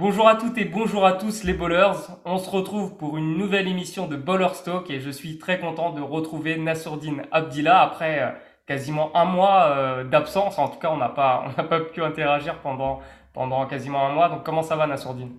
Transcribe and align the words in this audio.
Bonjour 0.00 0.28
à 0.28 0.36
toutes 0.36 0.56
et 0.56 0.64
bonjour 0.64 1.04
à 1.04 1.12
tous 1.12 1.44
les 1.44 1.52
bowlers. 1.52 1.92
On 2.24 2.38
se 2.38 2.48
retrouve 2.48 2.96
pour 2.96 3.18
une 3.18 3.36
nouvelle 3.36 3.68
émission 3.68 4.06
de 4.06 4.16
Bowler 4.16 4.48
Stock 4.54 4.88
et 4.88 4.98
je 4.98 5.10
suis 5.10 5.36
très 5.36 5.60
content 5.60 5.90
de 5.92 6.00
retrouver 6.00 6.56
Nassourdine 6.56 7.24
Abdillah 7.30 7.82
après 7.82 8.22
euh, 8.22 8.30
quasiment 8.66 9.14
un 9.14 9.26
mois 9.26 9.76
euh, 9.76 10.04
d'absence. 10.04 10.58
En 10.58 10.68
tout 10.68 10.78
cas, 10.78 10.88
on 10.88 10.96
n'a 10.96 11.10
pas, 11.10 11.44
on 11.48 11.48
n'a 11.50 11.68
pas 11.68 11.80
pu 11.80 12.02
interagir 12.02 12.62
pendant, 12.62 13.00
pendant 13.34 13.66
quasiment 13.66 14.06
un 14.06 14.14
mois. 14.14 14.30
Donc, 14.30 14.42
comment 14.42 14.62
ça 14.62 14.74
va, 14.74 14.86
Nassourdine? 14.86 15.34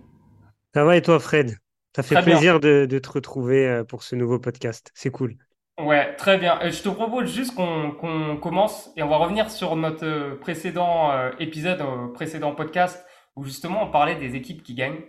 Ça 0.72 0.84
va 0.84 0.96
et 0.96 1.02
toi, 1.02 1.18
Fred? 1.18 1.56
Ça 1.96 2.04
fait 2.04 2.14
Très 2.14 2.22
plaisir 2.22 2.60
de, 2.60 2.86
de 2.88 2.98
te 3.00 3.10
retrouver 3.10 3.66
euh, 3.66 3.82
pour 3.82 4.04
ce 4.04 4.14
nouveau 4.14 4.38
podcast. 4.38 4.92
C'est 4.94 5.10
cool. 5.10 5.34
Ouais, 5.80 6.14
très 6.14 6.38
bien. 6.38 6.60
Je 6.62 6.82
te 6.82 6.88
propose 6.88 7.34
juste 7.34 7.56
qu'on 7.56 8.38
commence 8.40 8.92
et 8.96 9.02
on 9.02 9.08
va 9.08 9.16
revenir 9.16 9.50
sur 9.50 9.74
notre 9.74 10.36
précédent 10.38 11.10
épisode, 11.40 11.82
précédent 12.14 12.54
podcast 12.54 13.04
où 13.36 13.44
justement 13.44 13.84
on 13.84 13.90
parlait 13.90 14.16
des 14.16 14.34
équipes 14.36 14.62
qui 14.62 14.74
gagnent. 14.74 15.02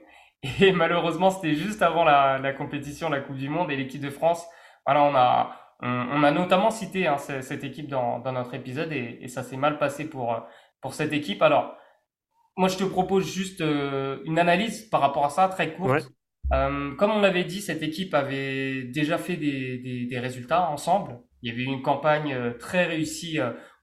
Et 0.62 0.72
malheureusement, 0.74 1.30
c'était 1.32 1.56
juste 1.56 1.82
avant 1.82 2.04
la, 2.04 2.38
la 2.40 2.54
compétition, 2.54 3.10
la 3.10 3.22
Coupe 3.22 3.38
du 3.38 3.50
Monde 3.50 3.72
et 3.72 3.78
l'équipe 3.78 4.02
de 4.02 4.10
France. 4.10 4.46
Voilà, 4.86 5.04
on 5.04 5.16
a, 5.16 5.56
on, 5.82 5.90
on 5.90 6.24
a 6.24 6.32
notamment 6.32 6.70
cité 6.72 7.08
hein, 7.08 7.18
ce- 7.18 7.42
cette 7.42 7.64
équipe 7.64 7.88
dans, 7.88 8.20
dans 8.20 8.34
notre 8.34 8.54
épisode 8.54 8.92
et, 8.92 9.20
et 9.22 9.28
ça 9.30 9.44
s'est 9.44 9.58
mal 9.58 9.78
passé 9.78 10.10
pour, 10.10 10.38
pour 10.82 10.94
cette 10.94 11.14
équipe. 11.14 11.42
Alors, 11.42 11.78
moi, 12.58 12.68
je 12.70 12.78
te 12.78 12.84
propose 12.84 13.32
juste 13.32 13.62
euh, 13.62 14.20
une 14.26 14.38
analyse 14.40 14.84
par 14.90 15.02
rapport 15.02 15.26
à 15.26 15.30
ça, 15.30 15.48
très 15.48 15.76
Ouais, 15.80 16.02
courte. 16.02 16.10
Euh, 16.54 16.96
comme 16.96 17.12
on 17.12 17.22
l'avait 17.22 17.46
dit, 17.46 17.62
cette 17.62 17.82
équipe 17.82 18.14
avait 18.14 18.84
déjà 18.84 19.18
fait 19.18 19.38
des, 19.38 19.78
des, 19.80 20.06
des 20.06 20.20
résultats 20.20 20.70
ensemble. 20.70 21.20
Il 21.42 21.50
y 21.50 21.54
avait 21.54 21.64
eu 21.64 21.66
une 21.74 21.82
campagne 21.82 22.34
euh, 22.34 22.54
très 22.58 22.86
réussie 22.86 23.40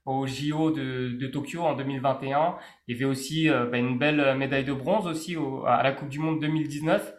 euh, 0.07 0.11
au 0.11 0.27
JO 0.27 0.71
de, 0.71 1.17
de 1.19 1.27
Tokyo 1.27 1.61
en 1.61 1.73
2021. 1.75 2.55
Il 2.87 2.93
y 2.95 2.97
avait 2.97 3.05
aussi 3.09 3.49
euh, 3.49 3.65
bah, 3.65 3.77
une 3.77 3.97
belle 3.97 4.35
médaille 4.37 4.65
de 4.65 4.73
bronze 4.73 5.07
aussi 5.07 5.35
au- 5.37 5.65
à 5.65 5.83
la 5.83 5.91
Coupe 5.91 6.09
du 6.09 6.19
Monde 6.19 6.39
2019. 6.41 7.13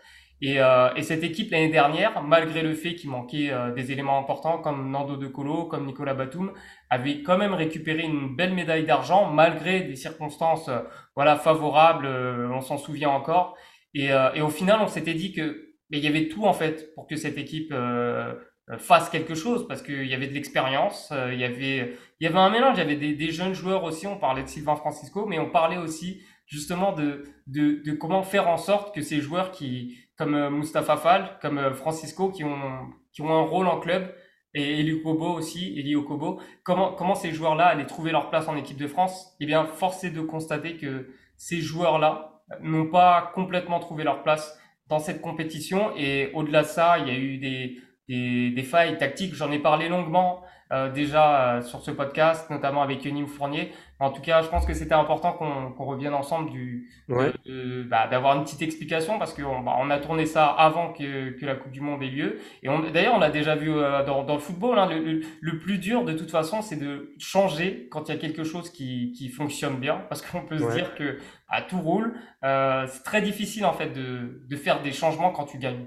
Et, 0.45 0.61
euh, 0.61 0.93
et 0.97 1.03
cette 1.03 1.23
équipe 1.23 1.53
l'année 1.53 1.69
dernière, 1.71 2.21
malgré 2.23 2.63
le 2.63 2.75
fait 2.75 2.97
qu'il 2.97 3.11
manquait 3.11 3.51
euh, 3.53 3.73
des 3.73 3.93
éléments 3.93 4.19
importants 4.19 4.59
comme 4.59 4.91
Nando 4.91 5.17
De 5.17 5.29
Colo, 5.29 5.67
comme 5.67 5.87
Nicolas 5.87 6.15
Batum, 6.15 6.53
avait 6.91 7.23
quand 7.23 7.39
même 7.39 7.55
récupéré 7.55 8.03
une 8.03 8.35
belle 8.35 8.53
médaille 8.53 8.85
d'argent 8.85 9.31
malgré 9.31 9.83
des 9.83 9.95
circonstances 9.95 10.69
euh, 10.69 10.81
voilà 11.15 11.37
favorables. 11.37 12.07
euh, 12.07 12.49
on 12.53 12.61
s'en 12.61 12.77
souvient 12.77 13.11
encore. 13.11 13.57
Et, 13.95 14.11
euh, 14.13 14.33
et 14.35 14.43
au 14.43 14.49
final, 14.49 14.81
on 14.83 14.89
s'était 14.89 15.15
dit 15.15 15.33
que 15.33 15.69
mais 15.91 15.99
il 15.99 16.05
y 16.05 16.09
avait 16.09 16.29
tout 16.29 16.45
en 16.47 16.55
fait 16.55 16.93
pour 16.95 17.07
que 17.07 17.17
cette 17.17 17.37
équipe 17.39 17.71
euh, 17.73 18.33
euh, 18.33 18.35
fasse 18.79 19.11
quelque 19.11 19.35
chose 19.35 19.67
parce 19.67 19.83
qu'il 19.83 20.07
y 20.07 20.15
avait 20.15 20.29
de 20.29 20.35
l'expérience, 20.35 21.11
euh, 21.13 21.33
il 21.33 21.41
y 21.41 21.45
avait 21.45 21.97
il 22.21 22.25
y 22.25 22.27
avait 22.27 22.39
un 22.39 22.51
mélange, 22.51 22.77
il 22.77 22.81
y 22.81 22.83
avait 22.83 22.97
des, 22.97 23.15
des 23.15 23.31
jeunes 23.31 23.55
joueurs 23.55 23.85
aussi. 23.85 24.07
On 24.07 24.19
parlait 24.19 24.43
de 24.43 24.49
Sylvain 24.49 24.77
Francisco, 24.77 25.27
mais 25.27 25.39
on 25.39 25.51
parlait 25.51 25.79
aussi 25.79 26.23
justement 26.47 26.93
de 26.93 27.25
de, 27.47 27.83
de 27.85 27.93
comment 27.93 28.23
faire 28.23 28.49
en 28.49 28.57
sorte 28.57 28.95
que 28.95 29.03
ces 29.03 29.21
joueurs 29.21 29.51
qui 29.51 29.99
comme 30.17 30.35
euh, 30.35 30.51
Mustapha 30.51 30.97
Fall, 30.97 31.39
comme 31.41 31.59
euh, 31.59 31.75
Francisco, 31.75 32.31
qui 32.31 32.45
ont 32.45 32.91
qui 33.13 33.23
ont 33.23 33.31
un 33.31 33.43
rôle 33.43 33.67
en 33.67 33.81
club 33.81 34.15
et 34.55 34.81
Eli 34.81 35.03
Kobo 35.03 35.33
aussi, 35.33 35.79
Eli 35.79 35.97
Okobo, 35.97 36.41
comment 36.63 36.93
comment 36.93 37.15
ces 37.15 37.33
joueurs-là 37.33 37.67
allaient 37.67 37.87
trouver 37.87 38.13
leur 38.13 38.31
place 38.31 38.49
en 38.49 38.57
équipe 38.57 38.77
de 38.77 38.87
France? 38.87 39.35
Eh 39.41 39.47
bien, 39.47 39.65
force 39.67 40.05
est 40.05 40.11
de 40.11 40.21
constater 40.21 40.77
que 40.77 41.09
ces 41.37 41.61
joueurs-là 41.61 42.43
n'ont 42.61 42.87
pas 42.87 43.33
complètement 43.35 43.81
trouvé 43.81 44.05
leur 44.05 44.23
place 44.23 44.59
dans 44.89 44.99
cette 44.99 45.23
compétition. 45.23 45.93
Et 45.97 46.31
au-delà 46.35 46.63
de 46.63 46.69
ça, 46.69 46.99
il 46.99 47.09
y 47.09 47.11
a 47.11 47.19
eu 47.19 47.39
des, 47.39 47.81
des, 48.13 48.51
des 48.59 48.63
failles 48.73 48.97
tactiques. 48.99 49.35
J'en 49.35 49.51
ai 49.53 49.59
parlé 49.59 49.89
longuement 49.89 50.31
euh, 50.73 50.91
déjà 50.91 51.25
euh, 51.57 51.61
sur 51.71 51.81
ce 51.87 51.91
podcast, 51.91 52.49
notamment 52.51 52.83
avec 52.83 53.05
Yonim 53.05 53.27
Fournier. 53.27 53.73
En 54.01 54.11
tout 54.11 54.23
cas, 54.23 54.43
je 54.43 54.49
pense 54.49 54.65
que 54.67 54.75
c'était 54.75 54.95
important 55.05 55.33
qu'on 55.39 55.71
qu'on 55.75 55.85
revienne 55.85 56.15
ensemble 56.23 56.51
du, 56.51 56.89
ouais, 57.09 57.31
de- 57.47 57.83
bah, 57.93 58.09
d'avoir 58.11 58.37
une 58.37 58.43
petite 58.43 58.63
explication 58.63 59.19
parce 59.21 59.33
qu'on 59.35 59.61
bah, 59.61 59.75
on 59.79 59.91
a 59.91 59.99
tourné 60.07 60.25
ça 60.27 60.47
avant 60.47 60.93
que, 60.93 61.39
que 61.39 61.47
la 61.47 61.55
Coupe 61.61 61.71
du 61.79 61.81
Monde 61.81 62.03
ait 62.03 62.15
lieu. 62.19 62.31
Et 62.65 62.69
d'ailleurs, 62.93 63.15
on 63.15 63.21
l'a 63.21 63.31
déjà 63.31 63.55
vu 63.55 63.71
euh, 63.71 64.03
dans, 64.05 64.25
dans 64.25 64.35
le 64.35 64.41
football. 64.41 64.77
Hein, 64.79 64.89
le, 64.93 64.99
le, 65.09 65.21
le 65.41 65.59
plus 65.65 65.79
dur, 65.79 66.05
de 66.05 66.15
toute 66.15 66.31
façon, 66.33 66.63
c'est 66.63 66.81
de 66.87 67.15
changer 67.19 67.87
quand 67.93 68.09
il 68.09 68.15
y 68.15 68.19
a 68.19 68.21
quelque 68.21 68.43
chose 68.53 68.67
qui, 68.77 69.13
qui 69.17 69.29
fonctionne 69.29 69.77
bien, 69.87 69.97
parce 70.09 70.21
qu'on 70.23 70.43
peut 70.51 70.59
se 70.59 70.65
dire 70.79 70.95
que 70.97 71.19
à 71.49 71.61
tout 71.63 71.81
roule. 71.81 72.09
Euh, 72.45 72.87
c'est 72.89 73.05
très 73.11 73.23
difficile 73.23 73.65
en 73.67 73.75
fait 73.75 73.91
de, 73.91 74.43
de 74.53 74.57
faire 74.57 74.83
des 74.83 74.93
changements 74.93 75.31
quand 75.37 75.45
tu 75.53 75.59
gagnes. 75.59 75.87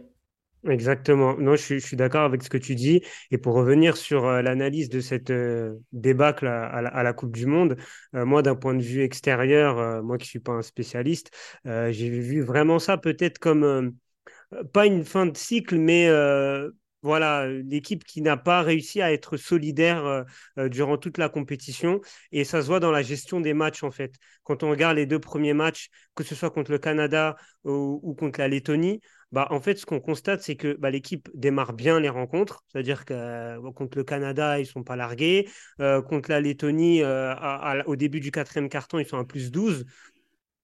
Exactement. 0.68 1.38
Non, 1.38 1.56
je 1.56 1.78
suis, 1.78 1.96
d'accord 1.96 2.24
avec 2.24 2.42
ce 2.42 2.50
que 2.50 2.58
tu 2.58 2.74
dis. 2.74 3.02
Et 3.30 3.38
pour 3.38 3.53
revenir 3.53 3.98
sur 3.98 4.26
euh, 4.26 4.42
l'analyse 4.42 4.90
de 4.90 5.00
cette 5.00 5.30
euh, 5.30 5.76
débâcle 5.92 6.48
à, 6.48 7.03
la, 7.03 7.14
Coupe 7.14 7.36
du 7.36 7.46
Monde, 7.46 7.78
euh, 8.16 8.26
moi, 8.26 8.42
d'un 8.42 8.56
point 8.56 8.74
de 8.74 8.81
vue 8.81 9.04
extérieur, 9.04 9.78
euh, 9.78 10.02
moi 10.02 10.18
qui 10.18 10.28
suis 10.28 10.40
pas 10.40 10.54
un 10.54 10.64
spécialiste, 10.64 11.31
j'ai 11.66 12.09
vu 12.09 12.42
vraiment 12.42 12.80
ça 12.80 12.98
peut-être 12.98 13.38
comme 13.40 13.94
pas 14.74 14.86
une 14.86 15.04
fin 15.06 15.25
de 15.25 15.38
cycle, 15.38 15.78
mais 15.78 16.09
voilà, 17.02 17.48
l'équipe 17.48 18.04
qui 18.04 18.22
n'a 18.22 18.36
pas 18.38 18.64
réussi 18.64 19.02
à 19.02 19.14
être 19.14 19.38
solidaire 19.38 20.25
durant 20.58 20.98
toute 20.98 21.18
la 21.18 21.30
compétition. 21.30 22.02
Et 22.31 22.44
ça 22.44 22.62
se 22.62 22.68
voit 22.68 22.80
dans 22.80 22.92
la 22.92 23.04
gestion 23.04 23.42
des 23.42 23.54
matchs, 23.54 23.84
en 23.84 23.92
fait. 23.92 24.16
Quand 24.44 24.64
on 24.64 24.70
regarde 24.72 24.96
les 24.98 25.06
deux 25.06 25.20
premiers 25.20 25.54
matchs, 25.54 25.90
que 26.16 26.24
ce 26.24 26.34
soit 26.36 26.50
contre 26.50 26.72
le 26.72 26.80
Canada 26.80 27.36
ou 27.64 28.16
contre 28.18 28.40
la 28.40 28.48
Lettonie, 28.48 29.02
bah, 29.31 29.47
en 29.50 29.59
fait, 29.59 29.78
ce 29.78 29.86
qu'on 29.86 30.00
constate, 30.00 30.41
c'est 30.41 30.56
que 30.56 30.75
bah, 30.78 30.91
l'équipe 30.91 31.30
démarre 31.34 31.74
bien 31.74 32.00
les 32.00 32.09
rencontres. 32.09 32.63
C'est-à-dire 32.68 33.06
que 33.06 33.13
euh, 33.13 33.72
contre 33.72 33.97
le 33.97 34.03
Canada, 34.03 34.59
ils 34.59 34.63
ne 34.63 34.68
sont 34.68 34.84
pas 34.84 34.96
largués. 34.96 35.50
Euh, 35.81 36.02
contre 36.02 36.30
la 36.30 36.41
Lettonie, 36.41 37.02
euh, 37.02 37.84
au 37.86 37.96
début 37.96 38.19
du 38.19 38.31
quatrième 38.31 38.69
carton, 38.69 39.00
ils 39.00 39.06
sont 39.06 39.18
à 39.18 39.25
plus 39.25 39.52
12. 39.52 39.86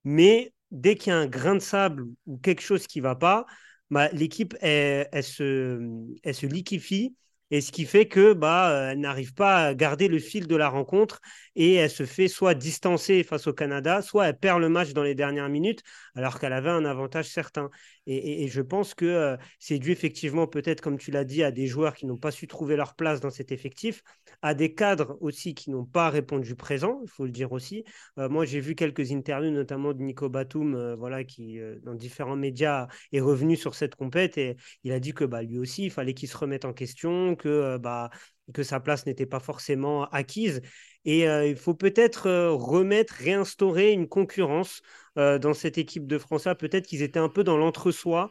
Mais 0.04 0.54
dès 0.72 0.96
qu'il 0.96 1.12
y 1.12 1.14
a 1.14 1.18
un 1.20 1.28
grain 1.28 1.56
de 1.56 1.60
sable 1.60 2.06
ou 2.26 2.38
quelque 2.38 2.62
chose 2.62 2.88
qui 2.88 3.00
ne 3.00 3.04
va 3.04 3.16
pas, 3.16 3.46
bah, 3.90 4.10
l'équipe, 4.14 4.56
elle, 4.62 5.24
se, 5.24 5.82
elle 6.24 6.36
se 6.36 6.46
liquéfie. 6.46 7.16
Et 7.54 7.60
ce 7.60 7.74
qui 7.74 7.86
fait 7.86 8.08
que 8.08 8.32
bah, 8.32 8.92
elle 8.92 9.00
n'arrive 9.02 9.34
pas 9.34 9.66
à 9.68 9.74
garder 9.76 10.08
le 10.08 10.20
fil 10.20 10.48
de 10.48 10.56
la 10.56 10.70
rencontre 10.70 11.20
et 11.58 11.74
elle 11.74 11.90
se 11.90 12.06
fait 12.06 12.30
soit 12.30 12.54
distancer 12.54 13.24
face 13.24 13.46
au 13.46 13.52
Canada, 13.54 14.02
soit 14.02 14.30
elle 14.30 14.38
perd 14.38 14.62
le 14.62 14.70
match 14.70 14.94
dans 14.94 15.04
les 15.04 15.16
dernières 15.16 15.50
minutes 15.50 15.84
alors 16.16 16.40
qu'elle 16.40 16.54
avait 16.54 16.70
un 16.70 16.86
avantage 16.86 17.28
certain. 17.28 17.70
Et, 18.08 18.48
je 18.48 18.62
pense 18.62 18.94
que 18.94 19.06
euh, 19.06 19.38
c'est 19.60 19.78
dû 19.78 19.92
effectivement 19.92 20.48
peut-être, 20.48 20.82
comme 20.82 20.98
tu 20.98 21.12
l'as 21.12 21.24
dit, 21.24 21.44
à 21.44 21.52
des 21.52 21.68
joueurs 21.68 21.94
qui 21.94 22.06
n'ont 22.08 22.18
pas 22.18 22.32
su 22.32 22.48
trouver 22.48 22.76
leur 22.76 22.96
place 22.96 23.22
dans 23.22 23.30
cet 23.30 23.52
effectif, 23.52 24.02
à 24.42 24.54
des 24.54 24.74
cadres 24.74 25.18
aussi 25.22 25.54
qui 25.54 25.70
n'ont 25.70 25.86
pas 25.86 26.10
répondu 26.10 26.56
présent, 26.56 27.00
il 27.04 27.10
faut 27.10 27.26
le 27.26 27.32
dire 27.32 27.52
aussi, 27.52 27.84
euh, 28.18 28.28
moi, 28.28 28.46
j'ai 28.46 28.60
vu 28.60 28.74
quelques 28.76 29.12
interviews, 29.12 29.52
notamment 29.52 29.94
de 29.94 30.02
Nico 30.02 30.30
Batum, 30.30 30.76
euh, 30.76 30.96
voilà, 30.96 31.24
qui, 31.24 31.60
dans 31.84 31.94
différents 31.94 32.36
médias, 32.36 32.88
est 33.12 33.22
revenu 33.22 33.56
sur 33.56 33.76
cette 33.76 33.96
compète 33.96 34.38
et 34.38 34.58
il 34.84 34.92
a 34.92 35.00
dit 35.00 35.14
que 35.14 35.24
bah, 35.24 35.44
lui 35.44 35.60
aussi, 35.60 35.86
il 35.86 35.92
fallait 35.92 36.14
qu'il 36.14 36.30
se 36.30 36.38
remette 36.38 36.66
en 36.66 36.74
question, 36.74 37.36
que, 37.36 37.78
bah, 37.78 38.10
que 38.54 38.64
sa 38.64 38.80
place 38.80 39.06
n'était 39.06 39.26
pas 39.26 39.40
forcément 39.40 40.06
acquise. 40.06 40.62
Et 41.06 41.28
euh, 41.28 41.48
il 41.48 41.56
faut 41.56 41.74
peut-être 41.74 42.28
euh, 42.28 42.52
remettre, 42.52 43.14
réinstaurer 43.16 43.92
une 43.92 44.08
concurrence 44.08 44.82
euh, 45.18 45.40
dans 45.40 45.54
cette 45.54 45.78
équipe 45.78 46.08
de 46.08 46.18
France. 46.18 46.48
Peut-être 46.60 46.86
qu'ils 46.88 47.02
étaient 47.02 47.20
un 47.20 47.30
peu 47.30 47.44
dans 47.44 47.58
l'entre-soi 47.58 48.30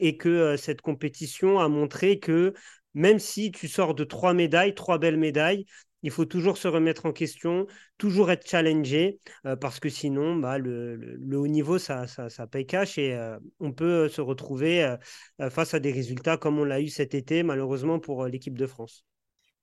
et 0.00 0.16
que 0.16 0.56
cette 0.56 0.80
compétition 0.80 1.58
a 1.60 1.68
montré 1.68 2.18
que 2.18 2.54
même 2.94 3.18
si 3.18 3.50
tu 3.52 3.68
sors 3.68 3.94
de 3.94 4.04
trois 4.04 4.34
médailles, 4.34 4.74
trois 4.74 4.98
belles 4.98 5.16
médailles, 5.16 5.66
il 6.02 6.12
faut 6.12 6.24
toujours 6.24 6.58
se 6.58 6.68
remettre 6.68 7.06
en 7.06 7.12
question, 7.12 7.66
toujours 7.98 8.30
être 8.30 8.48
challengé, 8.48 9.18
parce 9.60 9.80
que 9.80 9.88
sinon, 9.88 10.36
bah, 10.36 10.58
le, 10.58 11.18
haut 11.36 11.48
niveau, 11.48 11.78
ça, 11.78 12.06
paye 12.50 12.66
cash 12.66 12.98
et 12.98 13.18
on 13.58 13.72
peut 13.72 14.08
se 14.08 14.20
retrouver 14.20 14.96
face 15.50 15.74
à 15.74 15.80
des 15.80 15.90
résultats 15.90 16.36
comme 16.36 16.58
on 16.60 16.64
l'a 16.64 16.80
eu 16.80 16.88
cet 16.88 17.14
été, 17.14 17.42
malheureusement 17.42 17.98
pour 17.98 18.26
l'équipe 18.26 18.56
de 18.56 18.66
France. 18.66 19.04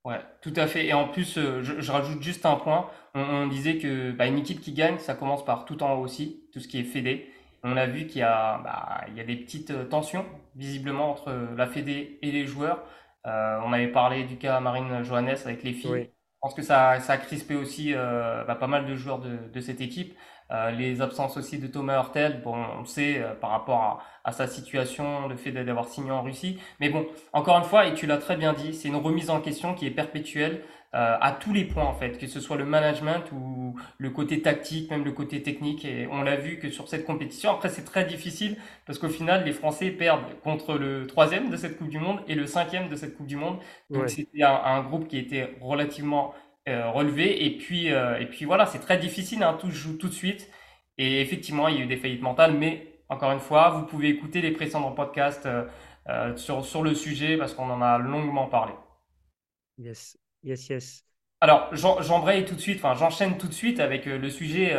Ouais, 0.05 0.21
tout 0.41 0.53
à 0.55 0.67
fait. 0.67 0.85
Et 0.85 0.93
en 0.93 1.07
plus, 1.07 1.37
euh, 1.37 1.63
je, 1.63 1.81
je 1.81 1.91
rajoute 1.91 2.21
juste 2.21 2.45
un 2.45 2.55
point. 2.57 2.89
On, 3.15 3.21
on 3.21 3.47
disait 3.47 3.77
que 3.79 4.11
bah, 4.11 4.27
une 4.27 4.37
équipe 4.37 4.61
qui 4.61 4.71
gagne, 4.73 4.99
ça 4.99 5.15
commence 5.15 5.43
par 5.43 5.65
tout 5.65 5.81
en 5.83 5.95
haut 5.95 6.03
aussi, 6.03 6.47
tout 6.53 6.59
ce 6.59 6.67
qui 6.67 6.79
est 6.79 6.83
fédé. 6.83 7.29
On 7.63 7.75
a 7.75 7.87
vu 7.87 8.05
qu'il 8.05 8.19
y 8.19 8.23
a, 8.23 8.59
bah, 8.59 9.01
il 9.07 9.15
y 9.15 9.19
a 9.19 9.23
des 9.23 9.35
petites 9.35 9.71
euh, 9.71 9.85
tensions 9.85 10.25
visiblement 10.55 11.09
entre 11.11 11.31
la 11.57 11.65
fédé 11.67 12.19
et 12.21 12.31
les 12.31 12.45
joueurs. 12.45 12.83
Euh, 13.25 13.59
on 13.65 13.73
avait 13.73 13.87
parlé 13.91 14.25
du 14.25 14.37
cas 14.37 14.59
Marine 14.59 15.01
Johannes 15.03 15.35
avec 15.45 15.63
les 15.63 15.73
filles. 15.73 15.95
Oui, 15.95 16.11
Je 16.35 16.39
pense 16.41 16.53
que 16.53 16.61
ça, 16.61 16.99
ça 16.99 17.13
a 17.13 17.17
crispé 17.17 17.55
aussi 17.55 17.93
euh, 17.95 18.43
bah, 18.45 18.53
pas 18.55 18.67
mal 18.67 18.85
de 18.85 18.95
joueurs 18.95 19.19
de, 19.19 19.37
de 19.51 19.59
cette 19.59 19.81
équipe. 19.81 20.15
Euh, 20.51 20.69
les 20.71 21.01
absences 21.01 21.37
aussi 21.37 21.57
de 21.57 21.67
Thomas 21.67 21.95
Hurtel, 21.97 22.41
bon, 22.43 22.53
on 22.55 22.79
le 22.81 22.85
sait 22.85 23.19
euh, 23.19 23.33
par 23.33 23.49
rapport 23.49 23.81
à, 23.81 24.03
à 24.23 24.31
sa 24.31 24.45
situation, 24.47 25.27
le 25.27 25.35
fait 25.37 25.51
d'avoir 25.51 25.87
signé 25.87 26.11
en 26.11 26.21
Russie. 26.21 26.59
Mais 26.79 26.89
bon, 26.89 27.07
encore 27.33 27.57
une 27.57 27.63
fois, 27.63 27.87
et 27.87 27.95
tu 27.95 28.05
l'as 28.05 28.17
très 28.19 28.37
bien 28.37 28.53
dit, 28.53 28.73
c'est 28.73 28.87
une 28.87 28.95
remise 28.95 29.29
en 29.31 29.41
question 29.41 29.73
qui 29.73 29.87
est 29.87 29.91
perpétuelle 29.91 30.63
euh, 30.93 31.17
à 31.19 31.31
tous 31.31 31.51
les 31.51 31.65
points 31.65 31.83
en 31.83 31.93
fait, 31.93 32.17
que 32.17 32.27
ce 32.27 32.39
soit 32.39 32.55
le 32.57 32.63
management 32.63 33.23
ou 33.33 33.75
le 33.97 34.09
côté 34.11 34.41
tactique, 34.41 34.89
même 34.91 35.03
le 35.03 35.11
côté 35.11 35.41
technique. 35.43 35.83
Et 35.83 36.07
on 36.09 36.21
l'a 36.21 36.37
vu 36.37 36.57
que 36.59 36.69
sur 36.69 36.87
cette 36.87 37.05
compétition, 37.05 37.51
après 37.51 37.69
c'est 37.69 37.83
très 37.83 38.05
difficile 38.05 38.55
parce 38.85 38.97
qu'au 38.99 39.09
final 39.09 39.43
les 39.43 39.51
Français 39.51 39.89
perdent 39.91 40.39
contre 40.43 40.75
le 40.77 41.05
troisième 41.07 41.49
de 41.49 41.57
cette 41.57 41.77
Coupe 41.77 41.89
du 41.89 41.99
Monde 41.99 42.21
et 42.27 42.35
le 42.35 42.45
cinquième 42.47 42.87
de 42.87 42.95
cette 42.95 43.15
Coupe 43.17 43.27
du 43.27 43.35
Monde. 43.35 43.57
Donc 43.89 44.03
ouais. 44.03 44.07
c'était 44.07 44.43
un, 44.43 44.53
un 44.63 44.83
groupe 44.83 45.07
qui 45.07 45.17
était 45.17 45.57
relativement 45.59 46.33
euh, 46.69 46.89
relevé. 46.91 47.45
Et 47.45 47.57
puis 47.57 47.91
euh, 47.91 48.19
et 48.19 48.25
puis 48.27 48.45
voilà, 48.45 48.65
c'est 48.65 48.79
très 48.79 48.97
difficile, 48.97 49.43
hein, 49.43 49.57
tout 49.59 49.69
se 49.71 49.75
joue 49.75 49.97
tout 49.97 50.07
de 50.09 50.13
suite. 50.13 50.49
Et 50.97 51.21
effectivement, 51.21 51.67
il 51.67 51.75
y 51.77 51.79
a 51.79 51.83
eu 51.83 51.87
des 51.87 51.97
faillites 51.97 52.21
mentales, 52.21 52.53
mais 52.57 52.87
encore 53.09 53.31
une 53.31 53.39
fois, 53.39 53.69
vous 53.71 53.85
pouvez 53.85 54.09
écouter 54.09 54.41
les 54.41 54.51
précédents 54.51 54.91
podcasts 54.91 55.47
sur, 56.37 56.65
sur 56.65 56.83
le 56.83 56.95
sujet 56.95 57.37
parce 57.37 57.53
qu'on 57.53 57.69
en 57.69 57.81
a 57.81 57.97
longuement 57.97 58.47
parlé. 58.47 58.73
Yes, 59.77 60.17
yes, 60.43 60.69
yes. 60.69 61.03
Alors, 61.41 61.69
j'embraye 61.73 62.45
tout 62.45 62.55
de 62.55 62.59
suite, 62.61 62.77
enfin, 62.77 62.95
j'enchaîne 62.95 63.37
tout 63.37 63.47
de 63.47 63.53
suite 63.53 63.79
avec 63.79 64.05
le 64.05 64.29
sujet 64.29 64.75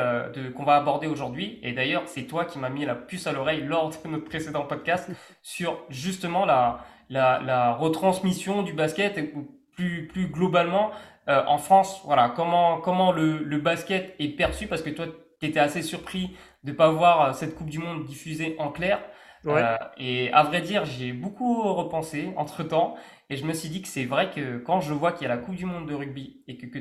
qu'on 0.56 0.64
va 0.64 0.76
aborder 0.76 1.06
aujourd'hui. 1.06 1.58
Et 1.62 1.72
d'ailleurs, 1.72 2.08
c'est 2.08 2.24
toi 2.24 2.44
qui 2.44 2.58
m'as 2.58 2.70
mis 2.70 2.84
la 2.84 2.94
puce 2.94 3.26
à 3.26 3.32
l'oreille 3.32 3.62
lors 3.62 3.90
de 3.90 4.08
notre 4.08 4.24
précédent 4.24 4.64
podcast 4.64 5.08
sur 5.42 5.84
justement 5.90 6.44
la, 6.44 6.84
la, 7.08 7.40
la 7.40 7.72
retransmission 7.74 8.62
du 8.62 8.72
basket, 8.72 9.18
ou 9.34 9.46
plus, 9.76 10.08
plus 10.08 10.28
globalement, 10.28 10.90
euh, 11.28 11.42
en 11.46 11.58
France, 11.58 12.02
voilà, 12.04 12.32
comment, 12.34 12.80
comment 12.80 13.12
le, 13.12 13.38
le, 13.38 13.58
basket 13.58 14.14
est 14.18 14.28
perçu? 14.36 14.68
Parce 14.68 14.82
que 14.82 14.90
toi, 14.90 15.06
tu 15.40 15.46
étais 15.46 15.58
assez 15.58 15.82
surpris 15.82 16.36
de 16.62 16.70
ne 16.70 16.76
pas 16.76 16.90
voir 16.90 17.22
euh, 17.22 17.32
cette 17.32 17.56
Coupe 17.56 17.68
du 17.68 17.78
Monde 17.78 18.04
diffusée 18.04 18.54
en 18.58 18.70
clair. 18.70 19.00
Euh, 19.46 19.76
et 19.96 20.32
à 20.32 20.42
vrai 20.42 20.60
dire, 20.60 20.84
j'ai 20.84 21.12
beaucoup 21.12 21.62
repensé 21.74 22.32
entre 22.36 22.62
temps. 22.64 22.96
Et 23.30 23.36
je 23.36 23.44
me 23.44 23.52
suis 23.52 23.68
dit 23.68 23.82
que 23.82 23.88
c'est 23.88 24.04
vrai 24.04 24.30
que 24.30 24.58
quand 24.58 24.80
je 24.80 24.92
vois 24.92 25.12
qu'il 25.12 25.26
y 25.26 25.30
a 25.30 25.34
la 25.34 25.40
Coupe 25.40 25.56
du 25.56 25.66
Monde 25.66 25.88
de 25.88 25.94
rugby 25.94 26.42
et 26.48 26.56
que, 26.56 26.66
que 26.66 26.78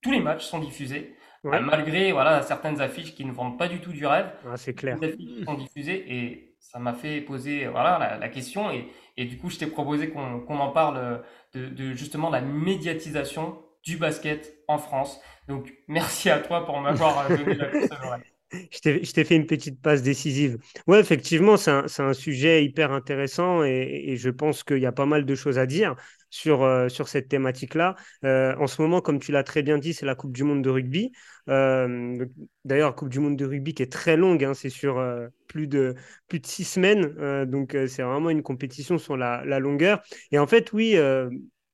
tous 0.00 0.10
les 0.10 0.20
matchs 0.20 0.44
sont 0.44 0.58
diffusés, 0.58 1.14
malgré 1.44 2.12
voilà, 2.12 2.42
certaines 2.42 2.80
affiches 2.80 3.14
qui 3.14 3.24
ne 3.24 3.32
vendent 3.32 3.58
pas 3.58 3.68
du 3.68 3.80
tout 3.80 3.92
du 3.92 4.04
rêve, 4.06 4.30
ah, 4.48 4.56
c'est 4.56 4.74
clair. 4.74 4.96
Les 5.00 5.08
affiches 5.08 5.44
sont 5.44 5.54
diffusées 5.54 6.04
et 6.08 6.56
ça 6.58 6.78
m'a 6.80 6.92
fait 6.92 7.20
poser 7.20 7.66
voilà, 7.66 7.98
la, 7.98 8.18
la 8.18 8.28
question. 8.28 8.70
Et, 8.72 8.88
et, 9.16 9.24
du 9.24 9.38
coup, 9.38 9.48
je 9.50 9.58
t'ai 9.58 9.66
proposé 9.66 10.10
qu'on 10.10 10.40
qu'on 10.40 10.58
en 10.58 10.70
parle 10.70 11.22
de, 11.54 11.68
de 11.68 11.94
justement 11.94 12.30
la 12.30 12.40
médiatisation 12.40 13.58
du 13.84 13.96
basket 13.96 14.58
en 14.68 14.78
France. 14.78 15.20
Donc, 15.48 15.72
merci 15.88 16.30
à 16.30 16.38
toi 16.38 16.64
pour 16.66 16.78
m'avoir 16.80 17.30
euh, 17.30 17.36
donné 17.36 17.54
la 17.54 17.66
course 17.66 17.90
à 17.92 18.18
Je 18.50 19.12
t'ai 19.12 19.24
fait 19.24 19.36
une 19.36 19.46
petite 19.46 19.82
passe 19.82 20.02
décisive. 20.02 20.56
Ouais, 20.86 21.00
effectivement, 21.00 21.58
c'est 21.58 21.70
un, 21.70 21.84
un, 21.98 22.14
sujet 22.14 22.64
hyper 22.64 22.92
intéressant 22.92 23.62
et, 23.62 24.16
je 24.16 24.30
pense 24.30 24.64
qu'il 24.64 24.78
y 24.78 24.86
a 24.86 24.92
pas 24.92 25.04
mal 25.04 25.26
de 25.26 25.34
choses 25.34 25.58
à 25.58 25.66
dire 25.66 25.96
sur, 26.30 26.62
euh, 26.62 26.88
sur 26.88 27.08
cette 27.08 27.28
thématique-là. 27.28 27.94
Euh, 28.24 28.54
en 28.56 28.66
ce 28.66 28.80
moment, 28.80 29.02
comme 29.02 29.18
tu 29.18 29.32
l'as 29.32 29.42
très 29.42 29.62
bien 29.62 29.76
dit, 29.76 29.92
c'est 29.92 30.06
la 30.06 30.14
Coupe 30.14 30.32
du 30.32 30.44
Monde 30.44 30.62
de 30.62 30.70
rugby. 30.70 31.12
D'ailleurs, 31.46 32.94
Coupe 32.94 33.10
du 33.10 33.20
Monde 33.20 33.36
de 33.36 33.44
rugby 33.44 33.74
qui 33.74 33.82
est 33.82 33.92
très 33.92 34.16
longue, 34.16 34.42
hein, 34.42 34.54
c'est 34.54 34.70
sur 34.70 35.02
plus, 35.46 35.66
de, 35.66 35.94
plus 36.26 36.40
de 36.40 36.46
six 36.46 36.64
semaines. 36.64 37.44
donc, 37.44 37.76
c'est 37.86 38.02
vraiment 38.02 38.30
une 38.30 38.42
compétition 38.42 38.96
sur 38.96 39.18
la, 39.18 39.44
la, 39.44 39.58
longueur. 39.58 40.00
Et 40.32 40.38
en 40.38 40.46
fait, 40.46 40.72
oui, 40.72 40.96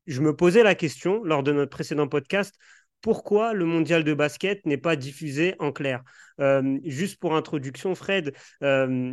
je 0.06 0.20
me 0.20 0.34
posais 0.34 0.62
la 0.62 0.74
question 0.74 1.22
lors 1.24 1.42
de 1.42 1.52
notre 1.52 1.70
précédent 1.70 2.08
podcast, 2.08 2.54
pourquoi 3.00 3.52
le 3.52 3.64
mondial 3.64 4.02
de 4.02 4.14
basket 4.14 4.64
n'est 4.66 4.78
pas 4.78 4.96
diffusé 4.96 5.54
en 5.58 5.72
clair? 5.72 6.02
Euh, 6.40 6.78
Juste 6.84 7.20
pour 7.20 7.36
introduction, 7.36 7.94
Fred, 7.94 8.34
euh, 8.62 9.12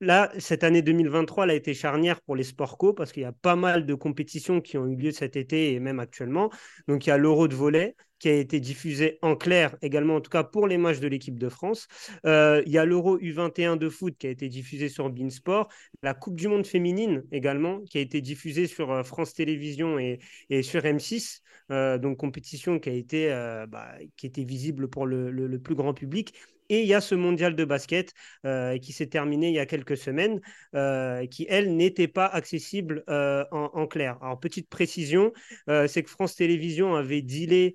là, 0.00 0.32
cette 0.38 0.64
année 0.64 0.82
2023, 0.82 1.44
elle 1.44 1.50
a 1.50 1.54
été 1.54 1.72
charnière 1.74 2.20
pour 2.22 2.34
les 2.34 2.44
sports 2.44 2.78
co 2.78 2.92
parce 2.92 3.12
qu'il 3.12 3.22
y 3.22 3.26
a 3.26 3.32
pas 3.32 3.56
mal 3.56 3.86
de 3.86 3.94
compétitions 3.94 4.60
qui 4.60 4.76
ont 4.76 4.86
eu 4.88 4.96
lieu 4.96 5.12
cet 5.12 5.36
été 5.36 5.72
et 5.72 5.80
même 5.80 6.00
actuellement. 6.00 6.50
Donc, 6.88 7.06
il 7.06 7.10
y 7.10 7.12
a 7.12 7.16
l'Euro 7.18 7.46
de 7.48 7.54
volet 7.54 7.94
qui 8.18 8.28
a 8.28 8.34
été 8.34 8.60
diffusé 8.60 9.18
en 9.22 9.36
clair 9.36 9.76
également, 9.82 10.16
en 10.16 10.20
tout 10.20 10.30
cas 10.30 10.44
pour 10.44 10.66
les 10.66 10.78
matchs 10.78 11.00
de 11.00 11.08
l'équipe 11.08 11.38
de 11.38 11.48
France. 11.48 11.88
Euh, 12.26 12.62
il 12.66 12.72
y 12.72 12.78
a 12.78 12.84
l'Euro 12.84 13.18
U21 13.18 13.76
de 13.76 13.88
foot 13.88 14.16
qui 14.18 14.26
a 14.26 14.30
été 14.30 14.48
diffusé 14.48 14.88
sur 14.88 15.10
Beansport. 15.10 15.68
La 16.02 16.14
Coupe 16.14 16.36
du 16.36 16.48
Monde 16.48 16.66
féminine 16.66 17.24
également 17.32 17.80
qui 17.82 17.98
a 17.98 18.00
été 18.00 18.20
diffusée 18.20 18.66
sur 18.66 18.90
euh, 18.90 19.02
France 19.02 19.34
Télévisions 19.34 19.98
et, 19.98 20.18
et 20.50 20.62
sur 20.62 20.82
M6. 20.82 21.40
Euh, 21.70 21.98
donc 21.98 22.16
compétition 22.18 22.78
qui 22.78 22.88
a 22.88 22.92
été, 22.92 23.28
bah, 23.68 23.92
qui 24.16 24.26
était 24.26 24.44
visible 24.44 24.88
pour 24.88 25.06
le 25.06 25.58
plus 25.58 25.74
grand 25.74 25.94
public. 25.94 26.34
Et 26.68 26.82
il 26.82 26.86
y 26.86 26.94
a 26.94 27.00
ce 27.00 27.14
mondial 27.14 27.54
de 27.54 27.64
basket 27.64 28.12
euh, 28.44 28.78
qui 28.78 28.92
s'est 28.92 29.06
terminé 29.06 29.48
il 29.48 29.54
y 29.54 29.58
a 29.58 29.66
quelques 29.66 29.96
semaines, 29.96 30.40
euh, 30.74 31.26
qui, 31.26 31.46
elle, 31.48 31.76
n'était 31.76 32.08
pas 32.08 32.26
accessible 32.26 33.04
euh, 33.08 33.44
en, 33.50 33.70
en, 33.72 33.86
clair. 33.86 34.18
Alors, 34.22 34.38
petite 34.38 34.68
précision, 34.68 35.32
c'est 35.66 36.02
que 36.02 36.10
France 36.10 36.34
Télévisions 36.36 36.94
avait 36.94 37.22
dealé 37.22 37.74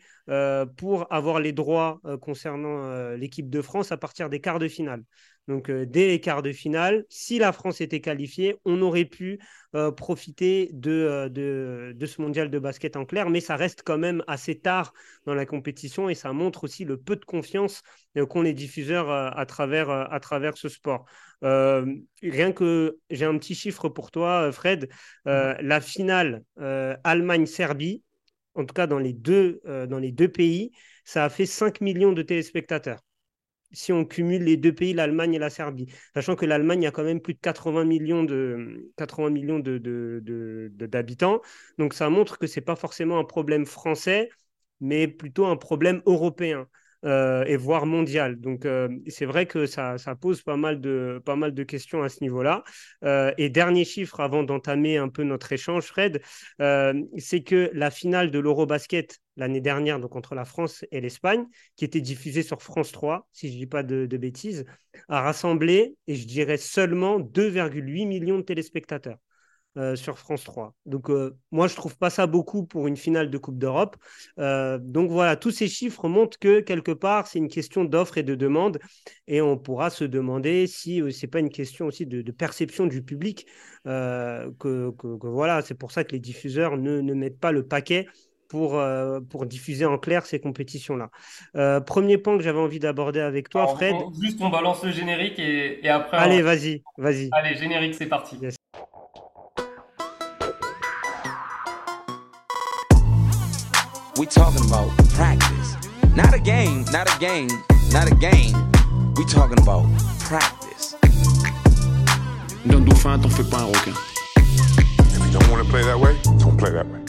pour 0.78 1.12
avoir 1.12 1.40
les 1.40 1.52
droits 1.52 2.02
concernant 2.22 3.14
l'équipe 3.16 3.50
de 3.50 3.62
France 3.62 3.92
à 3.92 3.98
partir 3.98 4.30
des 4.30 4.40
quarts 4.40 4.60
de 4.60 4.68
finale. 4.68 5.04
Donc, 5.48 5.70
euh, 5.70 5.86
dès 5.86 6.08
les 6.08 6.22
quarts 6.22 6.42
de 6.42 6.54
finale, 6.54 7.04
si 7.10 7.38
la 7.38 7.52
France 7.52 7.82
était 7.82 8.00
qualifiée, 8.00 8.56
on 8.64 8.82
aurait 8.82 9.06
pu 9.06 9.40
euh, 9.76 9.92
profiter 9.92 10.70
de, 10.72 10.92
euh, 10.92 11.30
de, 11.30 11.94
de, 11.96 12.06
ce 12.06 12.22
mondial 12.22 12.50
de 12.50 12.60
basket 12.60 12.96
en 12.96 13.06
clair, 13.06 13.30
mais 13.30 13.42
ça 13.42 13.58
reste 13.58 13.84
quand 13.84 13.98
même 13.98 14.24
assez 14.28 14.58
tard 14.58 14.94
dans 15.26 15.34
la 15.34 15.46
compétition 15.46 16.08
et 16.08 16.16
ça 16.16 16.32
montre 16.32 16.64
aussi 16.64 16.86
le 16.86 16.98
peu 16.98 17.18
de 17.18 17.26
confiance 17.26 17.82
qu'ont 18.30 18.42
les 18.42 18.54
diffuseurs 18.54 19.10
à, 19.10 19.46
travers, 19.46 19.90
à 19.90 20.20
travers 20.20 20.56
ce 20.56 20.70
sport. 20.70 21.06
rien 21.42 22.52
que 22.54 22.98
j'ai 23.10 23.26
un 23.26 23.38
petit 23.38 23.56
chiffre 23.56 23.90
pour 23.90 24.12
toi, 24.12 24.52
Fred. 24.52 24.88
Mm-hmm. 25.26 25.62
La 25.62 25.82
finale 25.82 26.44
Allemagne-Serbie, 27.04 28.04
en 28.54 28.66
tout 28.66 28.74
cas 28.74 28.86
dans 28.86 29.00
les, 29.00 29.14
deux, 29.14 29.62
dans 29.66 29.98
les 29.98 30.12
deux 30.12 30.28
pays, 30.28 30.72
ça 31.06 31.26
a 31.26 31.30
fait 31.30 31.48
5 31.48 31.82
millions 31.82 32.14
de 32.14 32.22
téléspectateurs 32.22 33.00
si 33.74 33.92
on 33.92 34.06
cumule 34.06 34.44
les 34.44 34.58
deux 34.58 34.74
pays, 34.74 34.94
l'Allemagne 34.94 35.34
et 35.34 35.40
la 35.40 35.50
Serbie. 35.50 35.88
Sachant 36.14 36.36
que 36.36 36.46
l'Allemagne 36.46 36.88
a 36.88 36.92
quand 36.92 37.04
même 37.04 37.20
plus 37.22 37.34
de 37.34 37.40
80 37.40 37.86
millions 37.86 38.24
de 38.24 38.92
80 38.98 39.30
millions 39.32 39.60
de, 39.60 40.72
d'habitants. 40.88 41.42
Donc 41.78 41.94
ça 41.94 42.10
montre 42.10 42.38
que 42.38 42.48
ce 42.48 42.60
n'est 42.60 42.64
pas 42.66 42.76
forcément 42.76 43.20
un 43.20 43.24
problème 43.26 43.66
français, 43.66 44.30
mais 44.80 45.08
plutôt 45.08 45.46
un 45.46 45.58
problème 45.58 46.02
européen. 46.06 46.68
Euh, 47.06 47.44
et 47.46 47.58
voire 47.58 47.86
mondial. 47.86 48.40
Donc 48.40 48.66
euh, 48.66 48.88
c'est 49.08 49.26
vrai 49.26 49.46
que 49.46 49.66
ça, 49.66 49.98
ça, 49.98 50.16
pose 50.16 50.42
pas 50.42 50.56
mal 50.56 50.80
de, 50.80 51.22
pas 51.26 51.36
mal 51.36 51.54
de 51.54 51.64
questions 51.64 52.02
à 52.02 52.08
ce 52.08 52.24
niveau-là. 52.24 52.64
Euh, 53.04 53.34
et 53.38 53.50
dernier 53.50 53.84
chiffre 53.84 54.22
avant 54.22 54.44
d'entamer 54.44 54.98
un 54.98 55.10
peu 55.10 55.24
notre 55.24 55.52
échange, 55.52 55.86
Fred, 55.86 56.22
c'est 57.18 57.44
que 57.44 57.70
la 57.74 57.92
finale 57.92 58.32
de 58.32 58.40
l'Eurobasket 58.40 59.20
l'année 59.36 59.62
dernière, 59.62 60.00
donc 60.00 60.16
entre 60.16 60.36
la 60.36 60.46
France 60.46 60.86
et 60.92 61.02
l'Espagne, 61.02 61.46
qui 61.76 61.86
était 61.86 62.02
diffusée 62.02 62.44
sur 62.44 62.62
France 62.62 62.92
3, 62.92 63.28
si 63.34 63.50
je 63.50 63.54
ne 63.56 63.60
dis 63.60 63.68
pas 63.68 63.84
de, 63.84 64.06
de 64.06 64.18
bêtises, 64.18 64.64
a 65.10 65.22
rassemblé, 65.22 65.96
et 66.08 66.16
je 66.16 66.28
dirais 66.28 66.58
seulement 66.58 67.20
2,8 67.20 68.08
millions 68.08 68.38
de 68.38 68.44
téléspectateurs. 68.44 69.18
Euh, 69.76 69.96
sur 69.96 70.20
France 70.20 70.44
3. 70.44 70.76
Donc 70.86 71.10
euh, 71.10 71.36
moi, 71.50 71.68
je 71.68 71.76
trouve 71.76 71.98
pas 71.98 72.12
ça 72.12 72.28
beaucoup 72.28 72.64
pour 72.64 72.86
une 72.86 72.96
finale 72.96 73.32
de 73.32 73.38
Coupe 73.40 73.58
d'Europe. 73.58 73.98
Euh, 74.38 74.78
donc 74.78 75.10
voilà, 75.10 75.36
tous 75.36 75.50
ces 75.50 75.68
chiffres 75.68 76.08
montrent 76.08 76.38
que 76.38 76.60
quelque 76.60 76.92
part, 76.92 77.26
c'est 77.26 77.40
une 77.40 77.48
question 77.48 77.84
d'offre 77.84 78.20
et 78.20 78.24
de 78.24 78.36
demande. 78.36 78.78
Et 79.28 79.42
on 79.42 79.58
pourra 79.58 79.90
se 79.90 80.04
demander 80.04 80.68
si 80.68 81.02
c'est 81.12 81.26
pas 81.26 81.40
une 81.40 81.50
question 81.50 81.88
aussi 81.88 82.06
de, 82.06 82.32
perception 82.32 82.86
du 82.86 83.02
public. 83.02 83.48
Que, 83.86 84.52
que, 84.60 85.28
voilà, 85.28 85.64
c'est 85.64 85.74
pour 85.74 85.92
ça 85.92 86.04
que 86.04 86.12
les 86.12 86.20
diffuseurs 86.20 86.78
ne, 86.78 87.02
ne 87.02 87.14
mettent 87.16 87.40
pas 87.40 87.52
le 87.52 87.66
paquet 87.66 88.06
pour, 88.50 88.80
pour 89.32 89.48
diffuser 89.48 89.86
en 89.86 89.98
clair 89.98 90.28
ces 90.28 90.40
compétitions-là. 90.40 91.10
premier 91.82 92.20
point 92.20 92.38
que 92.38 92.44
j'avais 92.44 92.60
envie 92.60 92.80
d'aborder 92.80 93.22
avec 93.22 93.50
toi, 93.50 93.66
Fred. 93.68 93.96
juste, 94.22 94.38
on 94.40 94.50
balance 94.50 94.84
le 94.84 94.92
générique 94.92 95.40
et, 95.40 95.84
et 95.84 95.90
après. 95.90 96.18
Allez, 96.18 96.44
vas-y, 96.44 96.84
vas-y. 96.98 97.30
Allez, 97.32 97.56
générique, 97.56 97.96
c'est 97.96 98.06
parti. 98.06 98.38
We 104.24 104.28
talking 104.28 104.64
about? 104.66 104.88
Practice. 105.16 105.76
Not 106.16 106.34
a 106.34 106.40
game, 106.40 106.86
not 106.94 107.14
a 107.14 107.20
game, 107.20 107.50
not 107.92 108.10
a 108.10 108.16
game. 108.16 108.56
We 109.18 109.26
talking 109.26 109.60
about 109.60 109.84
practice. 110.22 110.96
D'un 112.66 112.80
dauphin, 112.86 113.20
t'en 113.20 113.28
fais 113.28 113.44
pas 113.44 113.64
un 113.64 113.66
requin. 113.66 113.92
If 114.38 115.20
you 115.26 115.38
don't 115.38 115.52
want 115.52 115.62
to 115.62 115.70
play 115.70 115.84
that 115.84 116.00
way, 116.00 116.16
don't 116.40 116.56
play 116.56 116.72
that 116.72 116.86
way. 116.86 117.02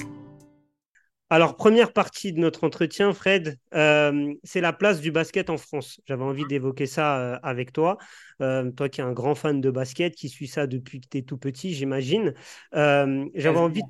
Alors, 1.30 1.54
première 1.54 1.92
partie 1.92 2.33
de 2.33 2.40
notre 2.40 2.64
entretien, 2.64 3.12
Fred, 3.12 3.59
euh, 3.75 4.35
c'est 4.42 4.61
la 4.61 4.73
place 4.73 5.00
du 5.00 5.12
basket 5.12 5.50
en 5.50 5.56
France. 5.56 6.00
J'avais 6.06 6.25
envie 6.25 6.44
d'évoquer 6.49 6.87
ça 6.87 7.18
euh, 7.21 7.38
avec 7.44 7.73
toi. 7.73 7.97
Euh, 8.42 8.73
toi 8.73 8.88
qui 8.88 9.00
es 9.00 9.04
un 9.04 9.12
grand 9.12 9.37
fan 9.37 9.61
de 9.61 9.71
basket, 9.71 10.16
qui 10.16 10.28
suis 10.28 10.49
ça 10.49 10.66
depuis 10.66 11.00
que 11.00 11.06
tu 11.09 11.18
es 11.18 11.23
tout 11.23 11.38
petit, 11.38 11.75
j'imagine. 11.75 12.35
Euh, 12.75 13.25
J'avais 13.37 13.61
envie. 13.61 13.83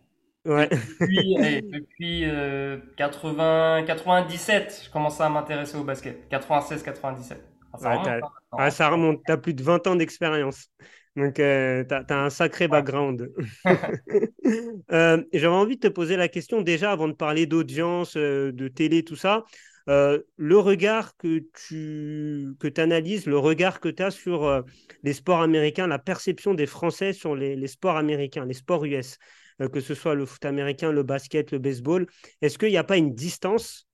Ouais. 0.45 0.69
Depuis, 0.69 1.35
depuis 1.73 2.25
euh, 2.25 2.79
80, 2.97 3.85
97, 3.87 4.83
je 4.85 4.91
commençais 4.91 5.23
à 5.23 5.29
m'intéresser 5.29 5.77
au 5.77 5.85
basket. 5.85 6.29
96, 6.29 6.83
97. 6.83 7.43
ça, 7.79 7.91
remonte, 7.91 8.09
hein, 8.09 8.21
ah, 8.53 8.71
ça 8.71 8.89
remonte. 8.89 9.21
Tu 9.25 9.33
as 9.33 9.37
plus 9.37 9.55
de 9.55 9.63
20 9.63 9.87
ans 9.87 9.97
d'expérience. 9.97 10.69
Donc, 11.17 11.39
euh, 11.39 11.85
tu 11.85 11.95
as, 11.95 12.25
un 12.25 12.31
sacré 12.31 12.69
background. 12.69 13.33
euh, 14.93 15.23
J'avais 15.33 15.55
envie 15.55 15.77
de 15.77 15.89
te 15.89 15.93
poser 15.93 16.17
la 16.17 16.29
question 16.29 16.61
déjà 16.61 16.93
avant 16.93 17.09
de 17.09 17.15
parler 17.15 17.47
d'audience, 17.47 18.17
euh, 18.17 18.53
de 18.53 18.69
télé, 18.69 19.05
tout 19.05 19.17
ça. 19.17 19.45
Euh, 19.89 20.23
le 20.37 20.59
regard 20.59 21.15
que 21.19 21.45
tu 21.69 22.55
que 22.59 22.81
analyses, 22.81 23.27
le 23.27 23.39
regard 23.39 23.81
que 23.81 23.91
tu 23.91 24.03
as 24.03 24.11
sur 24.11 24.65
les 25.03 25.13
sports 25.13 25.43
américains, 25.43 25.87
la 25.87 25.99
perception 25.99 26.55
des 26.55 26.67
Français 26.67 27.13
sur 27.13 27.37
les, 27.37 27.55
les 27.55 27.67
sports 27.67 27.99
américains, 27.99 28.47
les 28.47 28.55
sports 28.55 28.85
US. 28.87 29.19
Euh, 29.61 29.69
que 29.69 29.81
ce 29.81 29.95
soit 29.95 30.15
le 30.15 30.27
foot 30.27 30.45
américain, 30.45 30.91
le 30.91 31.03
basket, 31.03 31.53
le 31.53 31.59
baseball. 31.59 32.07
Est-ce 32.43 32.59
qu'il 32.59 32.71
n'y 32.71 32.77
a 32.77 32.85
pas 32.85 32.97
une 32.97 33.15
distance 33.15 33.87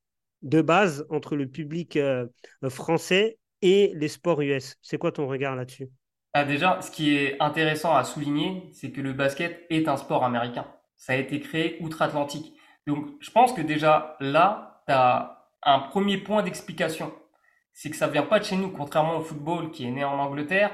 de 0.43 0.63
base 0.63 1.07
entre 1.11 1.37
le 1.37 1.47
public 1.47 1.97
euh, 1.97 2.27
français 2.69 3.39
et 3.63 3.93
les 3.95 4.09
sports 4.09 4.41
US 4.41 4.77
C'est 4.81 4.99
quoi 4.99 5.13
ton 5.13 5.27
regard 5.27 5.57
là-dessus? 5.57 5.89
Ah, 6.33 6.45
déjà, 6.45 6.81
ce 6.81 6.91
qui 6.91 7.17
est 7.17 7.41
intéressant 7.41 7.95
à 7.95 8.05
souligner, 8.05 8.71
c'est 8.73 8.93
que 8.93 9.01
le 9.01 9.13
basket 9.13 9.67
est 9.69 9.89
un 9.89 9.97
sport 9.97 10.25
américain. 10.25 10.67
Ça 10.97 11.13
a 11.13 11.17
été 11.17 11.41
créé 11.41 11.77
outre-Atlantique. 11.81 12.55
Donc, 12.87 13.07
je 13.21 13.31
pense 13.31 13.53
que 13.53 13.61
déjà 13.61 14.17
là, 14.21 14.83
tu 14.87 14.93
as 14.93 15.49
un 15.63 15.81
premier 15.81 16.19
point 16.19 16.43
d'explication. 16.43 17.13
C'est 17.73 17.91
que 17.91 17.97
ça 17.97 18.09
vient 18.09 18.23
pas 18.23 18.39
de 18.39 18.45
chez 18.45 18.57
nous, 18.57 18.71
contrairement 18.71 19.19
au 19.19 19.23
football 19.23 19.71
qui 19.71 19.87
est 19.87 19.91
né 19.91 20.05
en 20.05 20.19
Angleterre. 20.19 20.73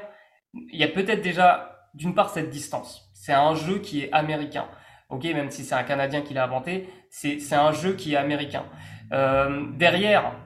Il 0.55 0.79
y 0.79 0.85
a 0.85 0.89
peut-être 0.89 1.23
déjà, 1.23 1.76
d'une 1.97 2.15
part, 2.15 2.31
cette 2.31 2.51
distance. 2.51 3.11
C'est 3.15 3.33
un 3.33 3.55
jeu 3.55 3.79
qui 3.79 4.03
est 4.03 4.13
américain. 4.13 4.69
Ok, 5.09 5.25
même 5.25 5.51
si 5.51 5.65
c'est 5.65 5.75
un 5.75 5.85
Canadien 5.85 6.23
qui 6.23 6.35
l'a 6.35 6.45
inventé, 6.45 6.89
c'est 7.11 7.53
un 7.53 7.73
jeu 7.73 7.95
qui 7.95 8.15
est 8.15 8.17
américain. 8.17 8.65
Euh, 9.13 9.67
derrière, 9.77 10.37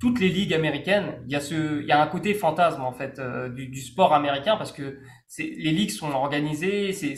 toutes 0.00 0.20
les 0.20 0.28
ligues 0.28 0.54
américaines, 0.54 1.22
il 1.26 1.32
y 1.32 1.36
a 1.36 1.40
ce, 1.40 1.80
il 1.80 1.86
y 1.86 1.92
a 1.92 2.02
un 2.02 2.06
côté 2.06 2.34
fantasme 2.34 2.82
en 2.82 2.92
fait 2.92 3.18
euh, 3.18 3.48
du, 3.48 3.68
du, 3.68 3.80
sport 3.80 4.14
américain 4.14 4.56
parce 4.56 4.72
que 4.72 4.98
les 5.38 5.70
ligues 5.70 5.90
sont 5.90 6.10
organisées, 6.12 6.92
c'est 6.92 7.16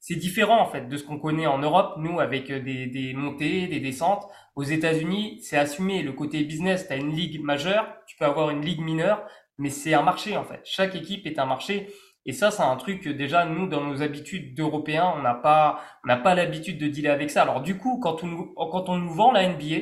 c'est 0.00 0.14
différent 0.14 0.60
en 0.60 0.66
fait 0.66 0.88
de 0.88 0.96
ce 0.96 1.04
qu'on 1.04 1.18
connaît 1.18 1.46
en 1.46 1.58
Europe, 1.58 1.96
nous 1.98 2.20
avec 2.20 2.50
des, 2.50 2.86
des 2.86 3.14
montées, 3.14 3.66
des 3.66 3.80
descentes. 3.80 4.24
Aux 4.54 4.62
États-Unis, 4.62 5.40
c'est 5.42 5.56
assumé 5.56 6.02
le 6.02 6.12
côté 6.12 6.44
business. 6.44 6.86
Tu 6.86 6.92
as 6.92 6.96
une 6.96 7.12
ligue 7.12 7.42
majeure, 7.42 7.86
tu 8.06 8.16
peux 8.16 8.24
avoir 8.24 8.50
une 8.50 8.62
ligue 8.62 8.80
mineure, 8.80 9.26
mais 9.58 9.70
c'est 9.70 9.94
un 9.94 10.02
marché 10.02 10.36
en 10.36 10.44
fait. 10.44 10.60
Chaque 10.64 10.94
équipe 10.94 11.26
est 11.26 11.38
un 11.38 11.46
marché. 11.46 11.88
Et 12.28 12.32
ça, 12.32 12.50
c'est 12.50 12.62
un 12.62 12.76
truc 12.76 13.00
que 13.00 13.08
déjà 13.08 13.46
nous, 13.46 13.66
dans 13.68 13.82
nos 13.82 14.02
habitudes 14.02 14.54
d'Européens, 14.54 15.14
on 15.16 15.22
n'a 15.22 15.32
pas, 15.32 15.80
on 16.04 16.08
n'a 16.08 16.18
pas 16.18 16.34
l'habitude 16.34 16.78
de 16.78 16.86
dealer 16.86 17.10
avec 17.10 17.30
ça. 17.30 17.40
Alors 17.40 17.62
du 17.62 17.78
coup, 17.78 17.98
quand 18.00 18.22
on, 18.22 18.52
quand 18.54 18.90
on 18.90 18.98
nous 18.98 19.14
vend 19.14 19.32
la 19.32 19.48
NBA, 19.48 19.76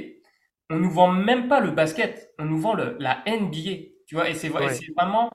on 0.70 0.76
nous 0.76 0.90
vend 0.90 1.08
même 1.08 1.48
pas 1.48 1.58
le 1.58 1.72
basket, 1.72 2.32
on 2.38 2.44
nous 2.44 2.60
vend 2.60 2.74
le, 2.74 2.96
la 3.00 3.24
NBA, 3.26 3.88
tu 4.06 4.14
vois, 4.14 4.30
et 4.30 4.34
c'est 4.34 4.48
vraiment 4.48 5.28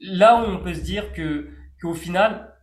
là 0.00 0.36
où 0.40 0.44
on 0.50 0.58
peut 0.58 0.72
se 0.72 0.80
dire 0.80 1.12
que 1.12 1.50
qu'au 1.82 1.92
final, 1.92 2.56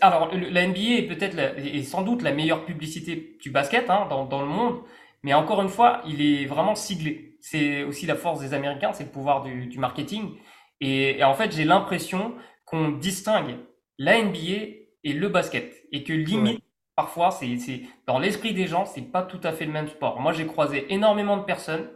alors 0.00 0.32
la 0.32 0.66
NBA 0.68 0.98
est 0.98 1.08
peut-être 1.08 1.36
est 1.38 1.82
sans 1.82 2.02
doute 2.02 2.22
la 2.22 2.32
meilleure 2.32 2.66
publicité 2.66 3.36
du 3.42 3.50
basket 3.50 3.90
hein, 3.90 4.06
dans, 4.08 4.26
dans 4.26 4.42
le 4.42 4.48
monde, 4.48 4.76
mais 5.24 5.34
encore 5.34 5.60
une 5.60 5.70
fois, 5.70 6.02
il 6.06 6.22
est 6.22 6.46
vraiment 6.46 6.76
siglé. 6.76 7.36
C'est 7.40 7.82
aussi 7.82 8.06
la 8.06 8.14
force 8.14 8.38
des 8.38 8.54
Américains, 8.54 8.92
c'est 8.92 9.04
le 9.04 9.10
pouvoir 9.10 9.42
du, 9.42 9.66
du 9.66 9.80
marketing. 9.80 10.36
Et, 10.80 11.22
en 11.24 11.34
fait, 11.34 11.52
j'ai 11.54 11.64
l'impression 11.64 12.34
qu'on 12.66 12.90
distingue 12.90 13.56
la 13.98 14.22
NBA 14.22 14.66
et 15.04 15.12
le 15.14 15.28
basket, 15.28 15.84
et 15.92 16.04
que 16.04 16.12
limite 16.12 16.62
parfois, 16.96 17.30
c'est, 17.30 17.58
c'est 17.58 17.82
dans 18.06 18.18
l'esprit 18.18 18.54
des 18.54 18.66
gens, 18.66 18.86
c'est 18.86 19.02
pas 19.02 19.22
tout 19.22 19.40
à 19.44 19.52
fait 19.52 19.66
le 19.66 19.72
même 19.72 19.86
sport. 19.86 20.18
Moi, 20.18 20.32
j'ai 20.32 20.46
croisé 20.46 20.92
énormément 20.92 21.36
de 21.36 21.44
personnes 21.44 21.88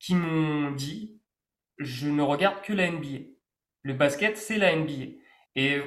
qui 0.00 0.14
m'ont 0.14 0.72
dit, 0.72 1.20
je 1.78 2.08
ne 2.08 2.22
regarde 2.22 2.62
que 2.62 2.72
la 2.72 2.90
NBA. 2.90 3.18
Le 3.82 3.94
basket, 3.94 4.36
c'est 4.36 4.56
la 4.56 4.74
NBA. 4.74 5.12
Et 5.54 5.80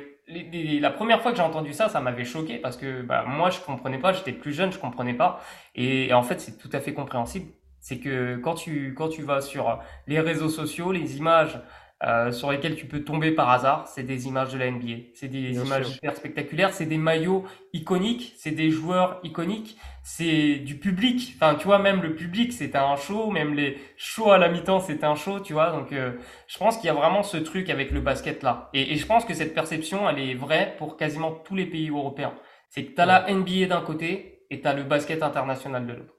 la 0.80 0.92
première 0.92 1.22
fois 1.22 1.32
que 1.32 1.38
j'ai 1.38 1.44
entendu 1.44 1.74
ça, 1.74 1.90
ça 1.90 2.00
m'avait 2.00 2.26
choqué 2.26 2.60
parce 2.60 2.78
que 2.78 3.02
bah, 3.02 3.26
moi, 3.28 3.50
je 3.50 3.60
comprenais 3.60 3.98
pas. 3.98 4.14
J'étais 4.14 4.32
plus 4.32 4.54
jeune, 4.54 4.72
je 4.72 4.80
comprenais 4.80 5.16
pas. 5.16 5.42
Et, 5.76 6.14
en 6.14 6.24
fait, 6.24 6.40
c'est 6.40 6.58
tout 6.58 6.70
à 6.72 6.80
fait 6.80 6.94
compréhensible. 6.94 7.52
C'est 7.82 8.00
que 8.00 8.38
quand 8.38 8.56
tu 8.56 8.94
quand 8.94 9.08
tu 9.08 9.22
vas 9.22 9.40
sur 9.40 9.80
les 10.06 10.20
réseaux 10.20 10.50
sociaux, 10.50 10.92
les 10.92 11.18
images 11.18 11.62
euh, 12.02 12.32
sur 12.32 12.50
lesquels 12.50 12.78
tu 12.78 12.86
peux 12.86 13.04
tomber 13.04 13.32
par 13.32 13.50
hasard. 13.50 13.88
C'est 13.88 14.04
des 14.04 14.28
images 14.28 14.54
de 14.54 14.58
la 14.58 14.72
NBA. 14.72 15.12
C'est 15.14 15.28
des 15.28 15.58
images 15.58 15.88
super 15.88 16.16
spectaculaires. 16.16 16.74
C'est 16.74 16.86
des 16.86 16.98
maillots 16.98 17.44
iconiques. 17.74 18.34
C'est 18.38 18.52
des 18.52 18.72
joueurs 18.72 19.20
iconiques. 19.24 19.78
C'est 20.02 20.56
du 20.56 20.78
public. 20.78 21.34
Enfin, 21.36 21.56
tu 21.56 21.66
vois, 21.66 21.80
même 21.80 22.02
le 22.02 22.16
public, 22.16 22.54
c'était 22.54 22.78
un 22.78 22.96
show. 22.96 23.32
Même 23.32 23.54
les 23.54 23.78
shows 23.98 24.32
à 24.32 24.38
la 24.38 24.48
mi-temps, 24.48 24.80
c'était 24.80 25.06
un 25.06 25.16
show, 25.16 25.42
tu 25.42 25.52
vois. 25.52 25.72
Donc, 25.72 25.92
euh, 25.92 26.14
je 26.48 26.58
pense 26.58 26.78
qu'il 26.78 26.86
y 26.86 26.90
a 26.90 26.94
vraiment 26.94 27.22
ce 27.22 27.36
truc 27.36 27.70
avec 27.70 27.92
le 27.92 28.00
basket 28.00 28.44
là. 28.44 28.70
Et, 28.74 28.94
et, 28.94 28.96
je 28.96 29.06
pense 29.06 29.26
que 29.26 29.34
cette 29.34 29.54
perception, 29.54 30.10
elle 30.10 30.20
est 30.20 30.36
vraie 30.36 30.76
pour 30.78 30.96
quasiment 30.96 31.32
tous 31.32 31.56
les 31.56 31.66
pays 31.66 31.90
européens. 31.90 32.34
C'est 32.70 32.86
que 32.86 32.96
tu 32.96 33.02
as 33.02 33.06
la 33.06 33.30
NBA 33.30 33.66
d'un 33.68 33.82
côté 33.82 34.46
et 34.50 34.62
tu 34.62 34.68
as 34.68 34.74
le 34.74 34.84
basket 34.84 35.22
international 35.22 35.86
de 35.86 35.94
l'autre. 35.94 36.19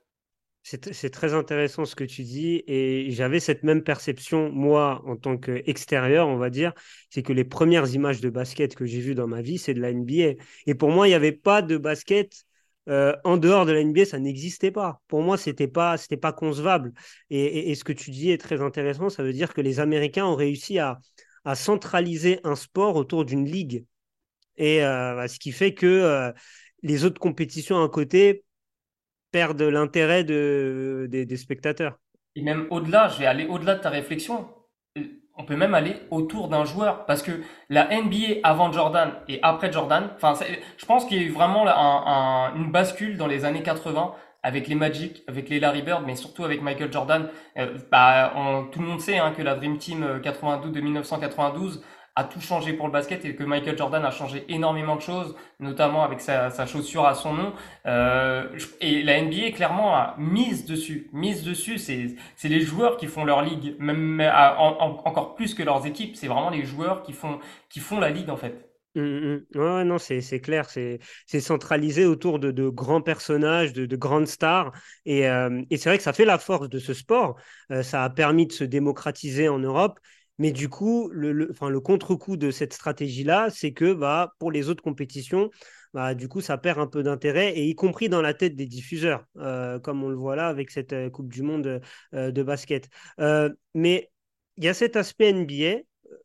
C'est 0.63 1.11
très 1.11 1.33
intéressant 1.33 1.85
ce 1.85 1.97
que 1.97 2.05
tu 2.05 2.23
dis 2.23 2.63
et 2.67 3.11
j'avais 3.11 3.41
cette 3.41 3.63
même 3.63 3.83
perception, 3.83 4.53
moi, 4.53 5.03
en 5.07 5.17
tant 5.17 5.39
qu'extérieur, 5.39 6.29
on 6.29 6.37
va 6.37 6.51
dire, 6.51 6.75
c'est 7.09 7.23
que 7.23 7.33
les 7.33 7.45
premières 7.45 7.93
images 7.95 8.21
de 8.21 8.29
basket 8.29 8.75
que 8.75 8.85
j'ai 8.85 9.01
vues 9.01 9.15
dans 9.15 9.27
ma 9.27 9.41
vie, 9.41 9.59
c'est 9.59 9.75
de 9.75 9.81
la 9.81 9.91
NBA. 9.91 10.35
Et 10.67 10.75
pour 10.75 10.91
moi, 10.91 11.09
il 11.09 11.11
n'y 11.11 11.15
avait 11.15 11.33
pas 11.33 11.63
de 11.63 11.79
basket 11.79 12.45
euh, 12.89 13.15
en 13.25 13.37
dehors 13.37 13.67
de 13.67 13.73
la 13.73 13.81
NBA, 13.81 14.05
ça 14.05 14.19
n'existait 14.19 14.71
pas. 14.71 15.01
Pour 15.09 15.23
moi, 15.23 15.39
c'était 15.39 15.69
pas, 15.69 15.97
c'était 15.97 16.17
pas 16.17 16.33
concevable. 16.33 16.93
Et, 17.31 17.75
ce 17.75 17.85
que 17.85 17.93
tu 17.93 18.11
dis 18.11 18.31
est 18.31 18.39
très 18.39 18.61
intéressant. 18.61 19.09
Ça 19.11 19.23
veut 19.23 19.33
dire 19.33 19.55
que 19.55 19.61
les 19.61 19.81
Américains 19.81 20.27
ont 20.27 20.37
réussi 20.37 20.79
à, 20.79 20.99
centraliser 21.55 22.41
un 22.45 22.55
sport 22.55 22.97
autour 22.97 23.25
d'une 23.25 23.47
ligue. 23.47 23.87
Et 24.57 24.85
euh, 24.85 25.27
ce 25.27 25.39
qui 25.39 25.53
fait 25.53 25.73
que 25.75 25.87
euh, 25.87 26.33
les 26.83 27.05
autres 27.05 27.21
compétitions 27.21 27.83
à 27.83 27.89
côté 27.89 28.45
perdent 29.33 29.63
l'intérêt 29.63 30.25
de, 30.25 31.07
des, 31.11 31.37
spectateurs. 31.37 31.99
Et 32.37 32.43
même 32.43 32.67
au-delà, 32.71 33.09
je 33.09 33.19
vais 33.19 33.27
aller 33.27 33.47
au-delà 33.47 33.75
de 33.75 33.81
ta 33.81 33.91
réflexion. 33.91 34.49
On 35.37 35.45
peut 35.45 35.57
même 35.57 35.75
aller 35.75 35.97
autour 36.11 36.49
d'un 36.49 36.65
joueur 36.65 37.07
parce 37.07 37.23
que 37.23 37.33
la 37.71 37.89
NBA 37.89 38.41
avant 38.43 38.71
Jordan 38.73 39.13
et 39.29 39.39
après 39.43 39.73
Jordan, 39.73 40.11
je 40.21 40.87
pense 40.87 41.05
qu'il 41.07 41.17
y 41.17 41.25
a 41.25 41.27
eu 41.27 41.33
vraiment 41.33 41.67
un, 41.67 42.55
une 42.57 42.71
bascule 42.71 43.17
dans 43.17 43.27
les 43.27 43.45
années 43.45 43.63
80 43.63 44.15
avec 44.43 44.69
les 44.69 44.75
Magic, 44.75 45.23
avec 45.29 45.49
les 45.49 45.61
Larry 45.61 45.83
Bird, 45.83 46.05
mais 46.07 46.17
surtout 46.17 46.45
avec 46.45 46.63
Michael 46.63 46.93
Jordan. 46.93 47.29
Euh, 47.59 47.79
bah, 47.91 48.33
tout 48.73 48.81
le 48.81 48.87
monde 48.87 49.01
sait 49.01 49.19
hein, 49.19 49.33
que 49.37 49.43
la 49.43 49.55
Dream 49.55 49.79
Team 49.79 50.21
92 50.23 50.71
euh, 50.71 50.75
de 50.75 50.81
1992 50.81 51.83
a 52.21 52.25
tout 52.25 52.41
changé 52.41 52.73
pour 52.73 52.87
le 52.87 52.93
basket 52.93 53.25
et 53.25 53.35
que 53.35 53.45
Michael 53.45 53.77
Jordan 53.77 54.05
a 54.05 54.11
changé 54.11 54.45
énormément 54.49 54.97
de 54.97 55.01
choses, 55.01 55.35
notamment 55.59 56.03
avec 56.05 56.21
sa, 56.21 56.51
chaussure 56.67 57.07
à 57.07 57.15
son 57.15 57.35
nom. 57.35 57.53
Euh, 57.87 58.49
et 58.81 59.03
la 59.03 59.21
NBA 59.23 59.53
clairement 59.53 59.95
a 59.95 60.15
mise 60.19 60.67
dessus, 60.67 61.09
mise 61.13 61.43
dessus. 61.43 61.79
C'est 61.79 62.17
c'est 62.37 62.49
les 62.49 62.61
joueurs 62.61 62.97
qui 62.97 63.07
font 63.07 63.25
leur 63.25 63.43
ligue, 63.43 63.77
même 63.79 64.21
encore 64.21 65.35
plus 65.35 65.55
que 65.55 65.63
leurs 65.63 65.87
équipes. 65.87 66.17
C'est 66.17 66.29
vraiment 66.29 66.51
les 66.51 66.65
joueurs 66.65 67.03
qui 67.03 67.13
font 67.13 67.39
qui 67.69 67.81
font 67.81 68.01
la 68.01 68.11
ligue 68.11 68.31
en 68.31 68.37
fait. 68.37 68.71
Mmh, 68.97 69.03
mmh. 69.03 69.59
Ouais, 69.59 69.85
non, 69.85 69.99
c'est, 69.99 70.41
clair, 70.41 70.69
c'est 70.69 70.99
centralisé 71.41 72.07
autour 72.07 72.41
de, 72.41 72.51
de 72.51 72.69
grands 72.69 73.01
personnages, 73.01 73.73
de, 73.73 73.87
de 73.87 73.97
grandes 73.97 74.27
stars. 74.27 74.73
Et, 75.05 75.29
euh, 75.29 75.63
et 75.71 75.77
c'est 75.77 75.89
vrai 75.89 75.99
que 75.99 76.03
ça 76.03 76.13
fait 76.13 76.25
la 76.25 76.39
force 76.39 76.69
de 76.69 76.79
ce 76.81 76.93
sport. 76.93 77.37
Euh, 77.71 77.83
ça 77.85 78.03
a 78.03 78.11
permis 78.11 78.47
de 78.47 78.53
se 78.53 78.65
démocratiser 78.65 79.49
en 79.49 79.61
Europe. 79.61 80.01
Mais 80.41 80.51
du 80.53 80.69
coup, 80.69 81.09
le, 81.13 81.33
le, 81.33 81.51
enfin, 81.53 81.69
le 81.69 81.81
contre-coup 81.81 82.37
de 82.37 82.51
cette 82.51 82.73
stratégie-là, 82.73 83.51
c'est 83.51 83.73
que 83.73 83.93
bah, 83.95 84.35
pour 84.41 84.51
les 84.51 84.69
autres 84.69 84.83
compétitions, 84.83 85.51
bah, 85.95 86.15
du 86.15 86.29
coup, 86.29 86.41
ça 86.41 86.59
perd 86.59 86.79
un 86.81 86.89
peu 86.89 87.03
d'intérêt, 87.05 87.57
et 87.57 87.67
y 87.67 87.75
compris 87.77 88.09
dans 88.09 88.23
la 88.23 88.35
tête 88.35 88.57
des 88.57 88.67
diffuseurs, 88.67 89.27
euh, 89.37 89.79
comme 89.79 90.03
on 90.03 90.09
le 90.09 90.17
voit 90.17 90.37
là 90.37 90.49
avec 90.49 90.71
cette 90.71 90.93
euh, 90.93 91.11
Coupe 91.11 91.33
du 91.33 91.43
Monde 91.43 91.81
euh, 92.15 92.33
de 92.33 92.43
basket. 92.43 92.89
mais 93.75 94.11
il 94.57 94.65
y 94.65 94.69
a 94.69 94.75
cet 94.75 94.97
aspect 94.97 95.31
NBA, 95.31 95.83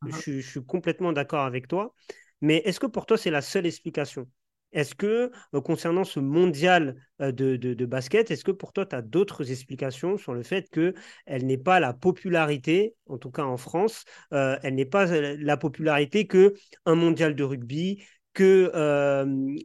je, 0.08 0.40
je 0.40 0.48
suis 0.50 0.66
complètement 0.66 1.14
d'accord 1.14 1.46
avec 1.46 1.68
toi, 1.68 1.94
mais 2.42 2.58
est-ce 2.66 2.80
que 2.80 2.88
pour 2.88 3.06
toi, 3.06 3.18
c'est 3.18 3.32
la 3.32 3.42
seule 3.42 3.66
explication? 3.66 4.28
Est-ce 4.76 4.94
que, 4.94 5.32
euh, 5.54 5.62
concernant 5.62 6.04
ce 6.04 6.20
mondial 6.20 6.96
euh, 7.22 7.32
de, 7.32 7.86
basket, 7.86 8.30
est-ce 8.30 8.44
que 8.44 8.52
pour 8.52 8.74
toi, 8.74 8.86
tu 8.86 8.96
as 8.96 9.02
d'autres 9.02 9.50
explications 9.50 10.18
sur 10.18 10.34
le 10.34 10.44
fait 10.44 10.70
qu'elle 10.70 11.46
n'est 11.46 11.58
pas 11.58 11.80
la 11.80 11.94
popularité, 11.94 12.94
en 13.08 13.18
tout 13.18 13.32
cas 13.32 13.44
en 13.44 13.58
France, 13.58 14.04
euh, 14.34 14.58
elle 14.64 14.76
n'est 14.76 14.86
pas 14.86 15.06
la 15.06 15.58
popularité 15.58 16.28
que 16.28 16.54
un 16.86 16.96
mondial 16.96 17.36
de 17.36 17.44
rugby, 17.44 18.04
que 18.34 18.70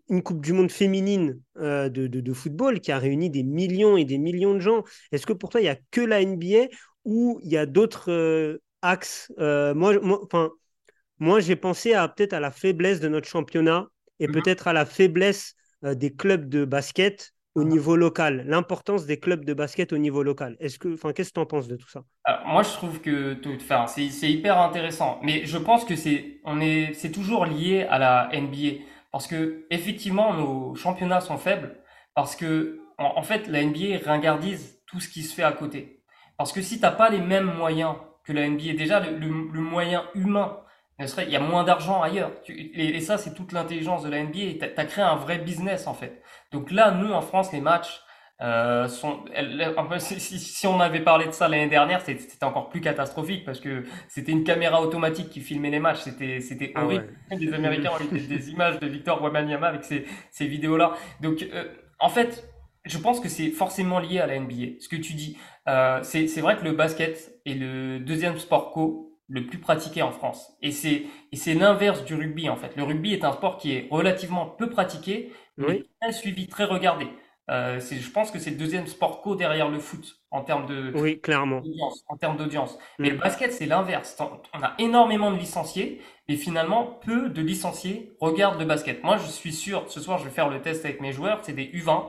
une 0.09 0.23
Coupe 0.23 0.45
du 0.45 0.53
Monde 0.53 0.71
féminine 0.71 1.41
de, 1.57 2.33
football 2.33 2.81
qui 2.81 2.93
a 2.93 3.01
réuni 3.01 3.29
des 3.29 3.43
millions 3.43 3.97
et 3.97 4.05
des 4.05 4.19
millions 4.19 4.55
de 4.55 4.61
gens? 4.61 4.85
Est-ce 5.11 5.27
que 5.27 5.33
pour 5.33 5.51
toi, 5.51 5.61
il 5.61 5.65
n'y 5.65 5.71
a 5.71 5.79
que 5.91 6.01
la 6.01 6.23
NBA 6.23 6.69
ou 7.05 7.41
il 7.43 7.51
y 7.51 7.57
a 7.57 7.67
d'autres 7.67 8.61
axes 8.83 9.33
Moi, 9.37 11.41
j'ai 11.41 11.57
pensé 11.57 11.95
peut-être 12.17 12.33
à 12.33 12.39
la 12.39 12.53
faiblesse 12.53 13.01
de 13.01 13.09
notre 13.09 13.29
championnat 13.29 13.89
et 14.21 14.29
mhm. 14.29 14.35
peut-être 14.35 14.69
à 14.69 14.73
la 14.73 14.87
faiblesse 14.87 15.57
euh, 15.85 15.95
des 15.95 16.15
clubs 16.15 16.49
de 16.49 16.65
basket 16.65 17.33
au 17.57 17.63
mhm. 17.63 17.69
niveau 17.69 17.97
local, 17.97 18.45
l'importance 18.47 19.07
des 19.07 19.19
clubs 19.19 19.45
de 19.45 19.55
basket 19.55 19.93
au 19.93 19.99
niveau 19.99 20.23
local. 20.23 20.57
Est-ce 20.61 20.79
que, 20.79 20.95
enfin, 20.95 21.13
qu'est-ce 21.13 21.31
que 21.31 21.35
tu 21.35 21.41
en 21.41 21.47
penses 21.47 21.67
de 21.67 21.77
tout 21.77 21.89
ça? 21.89 22.05
Moi, 22.47 22.63
je 22.63 22.71
trouve 22.71 23.01
que 23.01 23.37
enfin, 23.57 23.87
c'est 23.87 24.31
hyper 24.31 24.59
intéressant, 24.59 25.19
mais 25.23 25.45
je 25.47 25.59
pense 25.59 25.85
que 25.85 25.97
c'est 25.97 26.41
on 26.45 26.61
est 26.61 26.93
c'est 26.95 27.11
toujours 27.11 27.47
lié 27.47 27.87
à 27.91 27.99
la 27.99 28.31
NBA 28.33 28.85
parce 29.11 29.27
que 29.27 29.67
effectivement 29.71 30.35
nos 30.35 30.77
championnats 30.77 31.21
sont 31.21 31.39
faibles 31.39 31.77
parce 32.15 32.37
que 32.37 32.81
en, 32.99 33.23
fait 33.23 33.49
la 33.49 33.65
NBA 33.65 33.99
ringardise 34.05 34.81
tout 34.87 35.01
ce 35.01 35.09
qui 35.09 35.23
se 35.23 35.35
fait 35.35 35.43
à 35.43 35.53
côté. 35.53 36.03
Parce 36.37 36.53
que 36.53 36.63
si 36.63 36.79
t'as 36.79 36.93
pas 36.93 37.11
les 37.11 37.21
mêmes 37.21 37.53
moyens 37.53 37.97
que 38.25 38.33
la 38.33 38.49
NBA, 38.49 38.75
déjà 38.75 39.01
le, 39.01 39.19
le 39.19 39.61
moyen 39.61 40.05
humain 40.15 40.61
il 41.01 41.31
y 41.31 41.37
a 41.37 41.41
moins 41.41 41.65
d'argent 41.65 42.03
ailleurs. 42.03 42.33
Et, 42.49 43.01
ça, 43.01 43.19
c'est 43.19 43.35
toute 43.35 43.53
l'intelligence 43.53 44.03
de 44.03 44.11
la 44.11 44.23
NBA. 44.23 44.59
Tu 44.59 44.65
as, 44.77 44.85
créé 44.85 45.05
un 45.05 45.17
vrai 45.17 45.39
business, 45.39 45.87
en 45.87 45.95
fait. 45.95 46.23
Donc 46.53 46.71
là, 46.71 46.91
nous, 46.91 47.13
en 47.13 47.21
France, 47.21 47.53
les 47.53 47.61
matchs, 47.61 48.03
Euh, 48.43 48.89
son, 48.89 49.23
elle, 49.35 49.75
si, 49.99 50.67
on 50.67 50.81
avait 50.81 51.01
parlé 51.01 51.27
de 51.27 51.33
ça 51.33 51.47
l'année 51.47 51.69
dernière, 51.69 52.01
c'était 52.01 52.43
encore 52.43 52.71
plus 52.71 52.81
catastrophique 52.81 53.45
parce 53.45 53.61
que 53.61 53.85
c'était 54.09 54.33
une 54.33 54.45
caméra 54.45 54.81
automatique 54.81 55.29
qui 55.29 55.41
filmait 55.41 55.71
les 55.71 55.79
matchs. 55.79 56.01
C'était 56.01 56.41
c'était 56.41 56.73
ah 56.75 56.85
horrible. 56.85 57.13
Les 57.39 57.53
Américains 57.53 57.91
ont 57.91 58.15
eu 58.15 58.19
des, 58.19 58.51
images 58.51 58.81
de 58.81 58.87
Victor 58.87 59.23
Wembanyama 59.23 59.67
avec 59.67 59.85
ces, 59.85 60.07
ces 60.31 60.47
vidéos-là. 60.47 60.95
Donc, 61.21 61.43
euh, 61.43 61.65
en 61.99 62.09
fait, 62.09 62.49
je 62.87 62.97
pense 62.97 63.21
que 63.21 63.29
c'est 63.29 63.51
forcément 63.51 63.99
lié 63.99 64.21
à 64.21 64.27
la 64.27 64.39
NBA. 64.39 64.81
Ce 64.81 64.89
que 64.89 64.97
tu 64.97 65.13
dis, 65.13 65.37
euh, 65.69 66.01
c'est 66.03 66.41
vrai 66.41 66.57
que 66.57 66.65
le 66.65 66.73
basket 66.73 67.33
est 67.45 67.55
le 67.55 67.99
deuxième 67.99 68.39
sport 68.39 68.73
co 68.73 69.10
le 69.31 69.47
plus 69.47 69.59
pratiqué 69.59 70.03
en 70.03 70.11
France. 70.11 70.53
Et 70.61 70.73
c'est 70.73 71.05
et 71.33 71.37
c'est 71.37 71.55
l'inverse 71.55 72.05
du 72.05 72.15
rugby 72.15 72.49
en 72.49 72.57
fait. 72.57 72.77
Le 72.77 72.83
rugby 72.83 73.15
est 73.15 73.25
un 73.25 73.33
sport 73.33 73.57
qui 73.57 73.73
est 73.73 73.89
relativement 73.91 74.47
peu 74.47 74.69
pratiqué, 74.69 75.33
mais 75.57 75.85
très 76.01 76.13
suivi, 76.13 76.49
très 76.49 76.65
regardé. 76.65 77.07
Euh, 77.49 77.81
je 77.81 78.11
pense 78.11 78.31
que 78.31 78.39
c'est 78.39 78.51
le 78.51 78.57
deuxième 78.57 78.87
sport 78.87 79.23
co 79.23 79.35
derrière 79.35 79.69
le 79.69 79.81
foot 79.81 80.21
en 80.31 80.43
termes 80.43 80.67
de 80.67 80.93
oui 80.95 81.21
clairement 81.21 81.63
en 82.09 82.17
termes 82.17 82.37
d'audience. 82.37 82.77
Mais 82.99 83.09
mm. 83.09 83.13
le 83.13 83.19
basket 83.19 83.53
c'est 83.53 83.67
l'inverse. 83.67 84.17
On 84.55 84.63
a 84.63 84.75
énormément 84.79 85.31
de 85.31 85.37
licenciés, 85.37 86.01
mais 86.29 86.37
finalement 86.37 86.85
peu 87.05 87.29
de 87.29 87.41
licenciés 87.41 88.13
regardent 88.21 88.59
le 88.59 88.67
basket. 88.67 89.03
Moi 89.05 89.17
je 89.17 89.27
suis 89.27 89.53
sûr, 89.53 89.85
ce 89.89 90.01
soir 90.01 90.19
je 90.19 90.25
vais 90.25 90.31
faire 90.31 90.49
le 90.49 90.61
test 90.61 90.85
avec 90.85 91.01
mes 91.01 91.13
joueurs, 91.13 91.39
c'est 91.43 91.53
des 91.53 91.67
U20. 91.67 92.05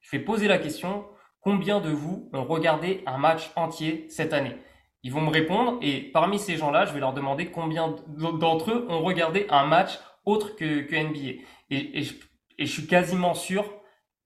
Je 0.00 0.10
vais 0.10 0.22
poser 0.22 0.48
la 0.48 0.58
question 0.58 1.06
combien 1.40 1.80
de 1.80 1.90
vous 1.90 2.28
ont 2.32 2.44
regardé 2.44 3.02
un 3.06 3.18
match 3.18 3.50
entier 3.54 4.06
cette 4.08 4.32
année? 4.32 4.56
Ils 5.04 5.12
vont 5.12 5.20
me 5.20 5.30
répondre 5.30 5.78
et 5.82 6.00
parmi 6.00 6.40
ces 6.40 6.56
gens-là, 6.56 6.86
je 6.86 6.92
vais 6.92 7.00
leur 7.00 7.12
demander 7.14 7.46
combien 7.52 7.94
d'entre 8.08 8.72
eux 8.72 8.86
ont 8.90 9.02
regardé 9.02 9.46
un 9.50 9.66
match 9.66 10.00
autre 10.24 10.56
que, 10.56 10.80
que 10.80 10.96
NBA. 10.96 11.44
Et, 11.70 11.98
et, 12.00 12.02
je, 12.02 12.14
et 12.58 12.66
je 12.66 12.72
suis 12.72 12.86
quasiment 12.88 13.34
sûr 13.34 13.64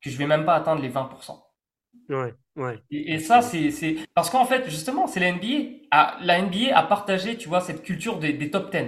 que 0.01 0.09
je 0.11 0.17
vais 0.17 0.27
même 0.27 0.47
pas 0.47 0.55
atteindre 0.55 0.81
les 0.81 0.89
20%. 0.89 1.43
Ouais, 2.09 2.35
ouais. 2.57 2.79
Et, 2.91 3.19
ça, 3.19 3.43
c'est, 3.43 3.97
parce 4.15 4.31
qu'en 4.31 4.47
fait, 4.47 4.65
justement, 4.71 5.07
c'est 5.07 5.21
la 5.21 5.33
NBA. 5.33 5.87
A, 5.91 6.17
la 6.23 6.41
NBA 6.41 6.77
a 6.77 6.83
partagé, 6.85 7.37
tu 7.37 7.49
vois, 7.49 7.61
cette 7.61 7.83
culture 7.83 8.19
des, 8.19 8.33
des 8.33 8.51
top 8.51 8.71
10. 8.71 8.85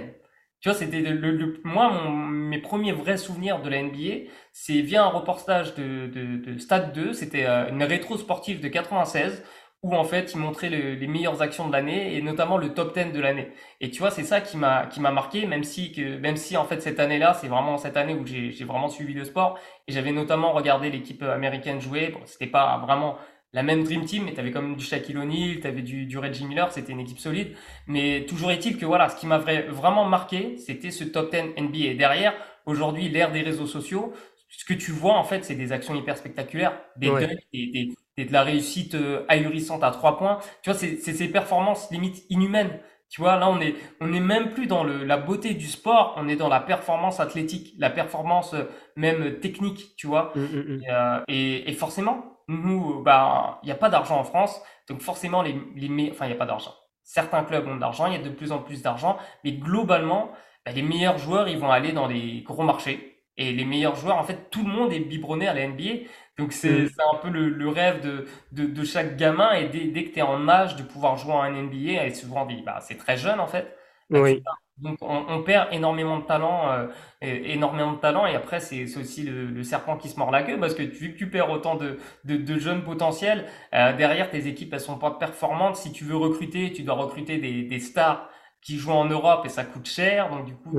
Tu 0.59 0.69
vois, 0.69 0.77
c'était 0.77 1.01
le, 1.01 1.31
le, 1.31 1.59
moi, 1.63 1.91
mon, 1.91 2.11
mes 2.11 2.59
premiers 2.59 2.91
vrais 2.93 3.17
souvenirs 3.17 3.61
de 3.61 3.69
la 3.69 3.81
NBA, 3.83 4.29
c'est 4.53 4.81
via 4.81 5.03
un 5.03 5.09
reportage 5.09 5.75
de, 5.75 6.07
de, 6.07 6.37
de 6.37 6.57
Stade 6.59 6.93
2. 6.93 7.13
C'était 7.13 7.45
euh, 7.45 7.69
une 7.69 7.83
rétro 7.83 8.17
sportive 8.17 8.59
de 8.61 8.67
96 8.67 9.43
où 9.83 9.95
en 9.95 10.03
fait 10.03 10.33
il 10.33 10.39
montrait 10.39 10.69
les 10.69 11.07
meilleures 11.07 11.41
actions 11.41 11.67
de 11.67 11.71
l'année 11.73 12.15
et 12.15 12.21
notamment 12.21 12.57
le 12.57 12.73
top 12.73 12.93
10 12.93 13.11
de 13.13 13.19
l'année. 13.19 13.49
Et 13.79 13.89
tu 13.89 13.99
vois, 13.99 14.11
c'est 14.11 14.23
ça 14.23 14.39
qui 14.41 14.57
m'a 14.57 14.85
qui 14.85 14.99
m'a 14.99 15.11
marqué, 15.11 15.47
même 15.47 15.63
si 15.63 15.91
que 15.91 16.17
même 16.17 16.37
si 16.37 16.55
en 16.55 16.65
fait 16.65 16.81
cette 16.81 16.99
année-là, 16.99 17.33
c'est 17.33 17.47
vraiment 17.47 17.77
cette 17.77 17.97
année 17.97 18.13
où 18.13 18.25
j'ai 18.25 18.51
j'ai 18.51 18.65
vraiment 18.65 18.89
suivi 18.89 19.13
le 19.13 19.23
sport 19.23 19.57
et 19.87 19.91
j'avais 19.91 20.11
notamment 20.11 20.51
regardé 20.53 20.89
l'équipe 20.91 21.23
américaine 21.23 21.81
jouer. 21.81 22.09
Bon, 22.09 22.19
c'était 22.25 22.47
pas 22.47 22.77
vraiment 22.77 23.17
la 23.53 23.63
même 23.63 23.83
Dream 23.83 24.05
Team, 24.05 24.25
mais 24.25 24.33
t'avais 24.33 24.51
comme 24.51 24.75
du 24.77 24.85
Shaquille 24.85 25.17
O'Neal, 25.17 25.59
t'avais 25.59 25.81
du, 25.81 26.05
du 26.05 26.17
Reggie 26.17 26.45
Miller, 26.45 26.71
c'était 26.71 26.93
une 26.93 27.01
équipe 27.01 27.19
solide. 27.19 27.55
Mais 27.87 28.25
toujours 28.25 28.51
est-il 28.51 28.77
que 28.77 28.85
voilà, 28.85 29.09
ce 29.09 29.17
qui 29.17 29.27
m'a 29.27 29.39
vraiment 29.39 30.05
marqué, 30.05 30.57
c'était 30.57 30.91
ce 30.91 31.03
top 31.03 31.31
10 31.31 31.61
NBA. 31.61 31.77
Et 31.79 31.95
derrière, 31.95 32.33
aujourd'hui, 32.65 33.09
l'ère 33.09 33.31
des 33.31 33.41
réseaux 33.41 33.67
sociaux, 33.67 34.13
ce 34.49 34.63
que 34.65 34.73
tu 34.73 34.91
vois 34.91 35.15
en 35.15 35.23
fait, 35.23 35.43
c'est 35.43 35.55
des 35.55 35.71
actions 35.71 35.95
hyper 35.95 36.17
spectaculaires, 36.17 36.79
des 36.97 37.09
des, 37.53 37.67
des, 37.67 37.89
et 38.21 38.25
de 38.25 38.33
la 38.33 38.43
réussite 38.43 38.93
euh, 38.93 39.25
ahurissante 39.27 39.83
à 39.83 39.89
trois 39.89 40.17
points. 40.17 40.39
Tu 40.61 40.69
vois, 40.69 40.77
c'est 40.77 40.97
ces 40.97 41.27
performances 41.27 41.89
limite 41.91 42.23
inhumaines. 42.29 42.79
Tu 43.09 43.19
vois, 43.19 43.35
là, 43.37 43.49
on 43.49 43.59
est, 43.59 43.75
on 43.99 44.13
est 44.13 44.19
même 44.21 44.51
plus 44.51 44.67
dans 44.67 44.83
le, 44.83 45.03
la 45.03 45.17
beauté 45.17 45.53
du 45.53 45.67
sport, 45.67 46.13
on 46.17 46.29
est 46.29 46.37
dans 46.37 46.47
la 46.47 46.61
performance 46.61 47.19
athlétique, 47.19 47.73
la 47.77 47.89
performance 47.89 48.53
euh, 48.53 48.63
même 48.95 49.39
technique, 49.39 49.95
tu 49.97 50.07
vois. 50.07 50.31
Mmh, 50.35 50.39
mmh, 50.39 50.59
mmh. 50.59 50.81
Euh, 50.89 51.19
et, 51.27 51.69
et, 51.69 51.73
forcément, 51.73 52.37
nous, 52.47 53.01
bah, 53.03 53.59
il 53.63 53.65
n'y 53.65 53.71
a 53.71 53.75
pas 53.75 53.89
d'argent 53.89 54.17
en 54.17 54.23
France, 54.23 54.61
donc 54.87 55.01
forcément, 55.01 55.41
les, 55.41 55.55
les 55.75 56.11
enfin, 56.11 56.25
il 56.25 56.29
n'y 56.29 56.35
a 56.35 56.37
pas 56.37 56.45
d'argent. 56.45 56.73
Certains 57.03 57.43
clubs 57.43 57.67
ont 57.67 57.75
de 57.75 57.81
l'argent, 57.81 58.05
il 58.05 58.13
y 58.13 58.15
a 58.15 58.21
de 58.21 58.29
plus 58.29 58.51
en 58.51 58.59
plus 58.59 58.81
d'argent, 58.83 59.17
mais 59.43 59.53
globalement, 59.53 60.31
bah, 60.65 60.71
les 60.71 60.83
meilleurs 60.83 61.17
joueurs, 61.17 61.49
ils 61.49 61.57
vont 61.57 61.71
aller 61.71 61.91
dans 61.91 62.07
les 62.07 62.43
gros 62.43 62.63
marchés. 62.63 63.11
Et 63.37 63.53
les 63.53 63.65
meilleurs 63.65 63.95
joueurs, 63.95 64.17
en 64.17 64.23
fait, 64.23 64.49
tout 64.51 64.63
le 64.63 64.71
monde 64.71 64.93
est 64.93 64.99
biberonné 64.99 65.47
à 65.47 65.53
la 65.53 65.67
NBA. 65.67 66.05
Donc 66.41 66.53
c'est 66.53 66.85
mm. 66.85 66.89
un 67.13 67.17
peu 67.17 67.29
le, 67.29 67.49
le 67.49 67.69
rêve 67.69 68.01
de, 68.01 68.25
de, 68.51 68.65
de, 68.65 68.83
chaque 68.83 69.15
gamin 69.15 69.51
et 69.53 69.69
dès, 69.69 69.85
dès 69.85 70.05
que 70.05 70.13
tu 70.13 70.19
es 70.19 70.23
en 70.23 70.47
âge 70.49 70.75
de 70.75 70.81
pouvoir 70.81 71.15
jouer 71.17 71.33
en 71.33 71.49
NBA, 71.49 72.05
et 72.05 72.13
souvent 72.15 72.47
bah, 72.65 72.79
c'est 72.81 72.97
très 72.97 73.15
jeune 73.15 73.39
en 73.39 73.45
fait. 73.47 73.77
Oui. 74.09 74.41
Donc 74.77 74.97
on, 75.01 75.25
on, 75.29 75.43
perd 75.43 75.71
énormément 75.71 76.17
de 76.17 76.25
talent, 76.25 76.71
euh, 76.71 76.87
énormément 77.21 77.93
de 77.93 77.99
talent 77.99 78.25
et 78.25 78.33
après 78.35 78.59
c'est 78.59 78.85
aussi 78.97 79.21
le, 79.21 79.45
le, 79.45 79.63
serpent 79.63 79.95
qui 79.95 80.09
se 80.09 80.17
mord 80.17 80.31
la 80.31 80.41
queue 80.41 80.59
parce 80.59 80.73
que 80.73 80.81
vu 80.81 81.13
que 81.13 81.17
tu 81.19 81.29
perds 81.29 81.51
autant 81.51 81.75
de, 81.75 81.99
de, 82.25 82.37
de 82.37 82.57
jeunes 82.57 82.83
potentiels, 82.83 83.45
euh, 83.75 83.95
derrière 83.95 84.31
tes 84.31 84.47
équipes 84.47 84.73
elles 84.73 84.79
sont 84.79 84.97
pas 84.97 85.11
performantes. 85.11 85.75
Si 85.75 85.91
tu 85.91 86.03
veux 86.03 86.15
recruter, 86.15 86.73
tu 86.73 86.81
dois 86.81 86.95
recruter 86.95 87.37
des, 87.37 87.61
des 87.61 87.79
stars 87.79 88.27
qui 88.63 88.79
jouent 88.79 88.91
en 88.91 89.05
Europe 89.05 89.45
et 89.45 89.49
ça 89.49 89.63
coûte 89.63 89.87
cher, 89.87 90.31
donc 90.31 90.45
du 90.45 90.55
coup 90.55 90.75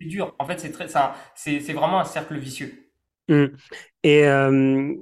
c'est 0.00 0.06
dur. 0.06 0.32
En 0.38 0.46
fait 0.46 0.60
c'est 0.60 1.60
c'est 1.60 1.72
vraiment 1.72 1.98
un 1.98 2.04
cercle 2.04 2.36
vicieux. 2.36 2.90
Mmh. 3.28 3.46
Et 4.02 4.26
euh, 4.26 4.94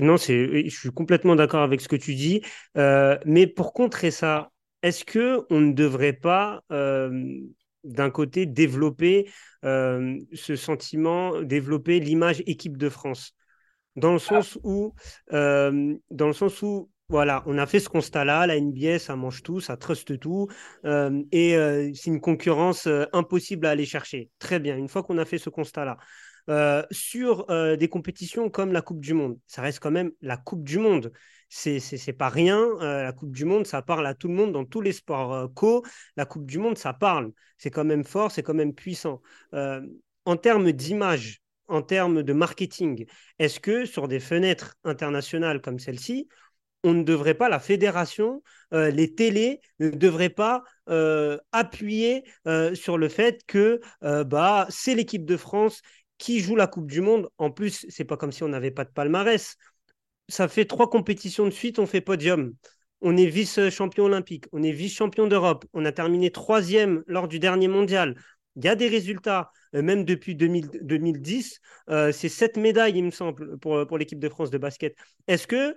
non, 0.00 0.16
je 0.16 0.68
suis 0.68 0.90
complètement 0.90 1.36
d'accord 1.36 1.62
avec 1.62 1.80
ce 1.80 1.88
que 1.88 1.96
tu 1.96 2.14
dis. 2.14 2.42
Euh, 2.76 3.18
mais 3.24 3.46
pour 3.46 3.72
contrer 3.72 4.10
ça, 4.10 4.50
est-ce 4.82 5.04
que 5.04 5.44
on 5.50 5.60
ne 5.60 5.72
devrait 5.72 6.12
pas, 6.12 6.62
euh, 6.72 7.38
d'un 7.84 8.10
côté, 8.10 8.46
développer 8.46 9.30
ce 9.62 10.56
sentiment, 10.56 11.42
développer 11.42 12.00
l'image 12.00 12.42
équipe 12.46 12.76
de 12.76 12.88
France, 12.88 13.34
dans 13.96 14.12
le 14.12 14.18
sens 14.18 14.58
où, 14.62 14.94
dans 15.30 16.26
le 16.26 16.32
sens 16.32 16.62
où 16.62 16.90
voilà, 17.10 17.42
on 17.46 17.56
a 17.56 17.66
fait 17.66 17.80
ce 17.80 17.88
constat-là, 17.88 18.46
la 18.46 18.56
NBA, 18.56 18.98
ça 18.98 19.16
mange 19.16 19.42
tout, 19.42 19.60
ça 19.60 19.76
truste 19.76 20.20
tout, 20.20 20.48
et 20.84 21.56
c'est 21.94 22.10
une 22.10 22.20
concurrence 22.20 22.88
impossible 23.12 23.66
à 23.66 23.70
aller 23.70 23.86
chercher. 23.86 24.30
Très 24.38 24.60
bien, 24.60 24.76
une 24.76 24.88
fois 24.88 25.02
qu'on 25.02 25.18
a 25.18 25.24
fait 25.24 25.38
ce 25.38 25.50
constat-là, 25.50 25.96
euh, 26.48 26.82
sur 26.90 27.50
euh, 27.50 27.76
des 27.76 27.88
compétitions 27.88 28.48
comme 28.48 28.72
la 28.72 28.80
Coupe 28.80 29.00
du 29.00 29.12
Monde. 29.12 29.38
Ça 29.46 29.60
reste 29.60 29.80
quand 29.80 29.90
même 29.90 30.12
la 30.22 30.38
Coupe 30.38 30.64
du 30.64 30.78
Monde. 30.78 31.12
C'est, 31.50 32.12
pas 32.16 32.30
rien. 32.30 32.58
Euh, 32.80 33.02
la 33.02 33.12
Coupe 33.12 33.32
du 33.32 33.44
Monde, 33.44 33.66
ça 33.66 33.82
parle 33.82 34.06
à 34.06 34.14
tout 34.14 34.28
le 34.28 34.34
monde 34.34 34.52
dans 34.52 34.64
tous 34.64 34.80
les 34.80 34.92
sports 34.92 35.52
co. 35.54 35.84
La 36.16 36.24
Coupe 36.24 36.46
du 36.46 36.58
Monde, 36.58 36.78
ça 36.78 36.94
parle. 36.94 37.32
C'est 37.58 37.70
quand 37.70 37.84
même 37.84 38.04
fort, 38.04 38.30
c'est 38.30 38.42
quand 38.42 38.54
même 38.54 38.74
puissant. 38.74 39.20
en 39.52 40.36
termes 40.36 40.72
d'image, 40.72 41.42
en 41.68 41.82
termes 41.82 42.22
de 42.22 42.32
marketing, 42.32 43.04
est-ce 43.38 43.60
que 43.60 43.84
sur 43.84 44.08
des 44.08 44.20
fenêtres 44.20 44.76
internationales 44.84 45.60
comme 45.60 45.78
celle-ci, 45.78 46.28
on 46.84 46.94
ne 46.94 47.02
devrait 47.02 47.34
pas, 47.34 47.48
la 47.48 47.58
fédération, 47.58 48.42
les 48.72 49.14
télés 49.14 49.60
ne 49.80 49.90
devraient 49.90 50.28
pas 50.30 50.62
appuyer 51.52 52.24
sur 52.74 52.98
le 52.98 53.08
fait 53.08 53.44
que 53.46 53.80
bah, 54.02 54.66
c'est 54.70 54.94
l'équipe 54.94 55.24
de 55.24 55.36
France 55.36 55.82
qui 56.18 56.40
joue 56.40 56.56
la 56.56 56.66
Coupe 56.66 56.90
du 56.90 57.00
Monde. 57.00 57.28
En 57.38 57.50
plus, 57.50 57.86
c'est 57.88 58.04
pas 58.04 58.16
comme 58.16 58.32
si 58.32 58.42
on 58.42 58.48
n'avait 58.48 58.70
pas 58.70 58.84
de 58.84 58.90
palmarès. 58.90 59.56
Ça 60.28 60.48
fait 60.48 60.66
trois 60.66 60.90
compétitions 60.90 61.46
de 61.46 61.50
suite, 61.50 61.78
on 61.78 61.86
fait 61.86 62.00
podium. 62.00 62.54
On 63.00 63.16
est 63.16 63.26
vice-champion 63.26 64.06
olympique, 64.06 64.46
on 64.52 64.62
est 64.62 64.72
vice-champion 64.72 65.28
d'Europe, 65.28 65.64
on 65.72 65.84
a 65.84 65.92
terminé 65.92 66.30
troisième 66.32 67.04
lors 67.06 67.28
du 67.28 67.38
dernier 67.38 67.68
mondial. 67.68 68.16
Il 68.56 68.64
y 68.64 68.68
a 68.68 68.74
des 68.74 68.88
résultats, 68.88 69.52
euh, 69.76 69.82
même 69.82 70.04
depuis 70.04 70.34
2010. 70.34 71.60
Euh, 71.90 72.10
c'est 72.10 72.28
sept 72.28 72.56
médailles, 72.56 72.96
il 72.96 73.04
me 73.04 73.10
semble, 73.12 73.56
pour, 73.58 73.86
pour 73.86 73.98
l'équipe 73.98 74.18
de 74.18 74.28
France 74.28 74.50
de 74.50 74.58
basket. 74.58 74.96
Est-ce 75.28 75.46
que, 75.46 75.76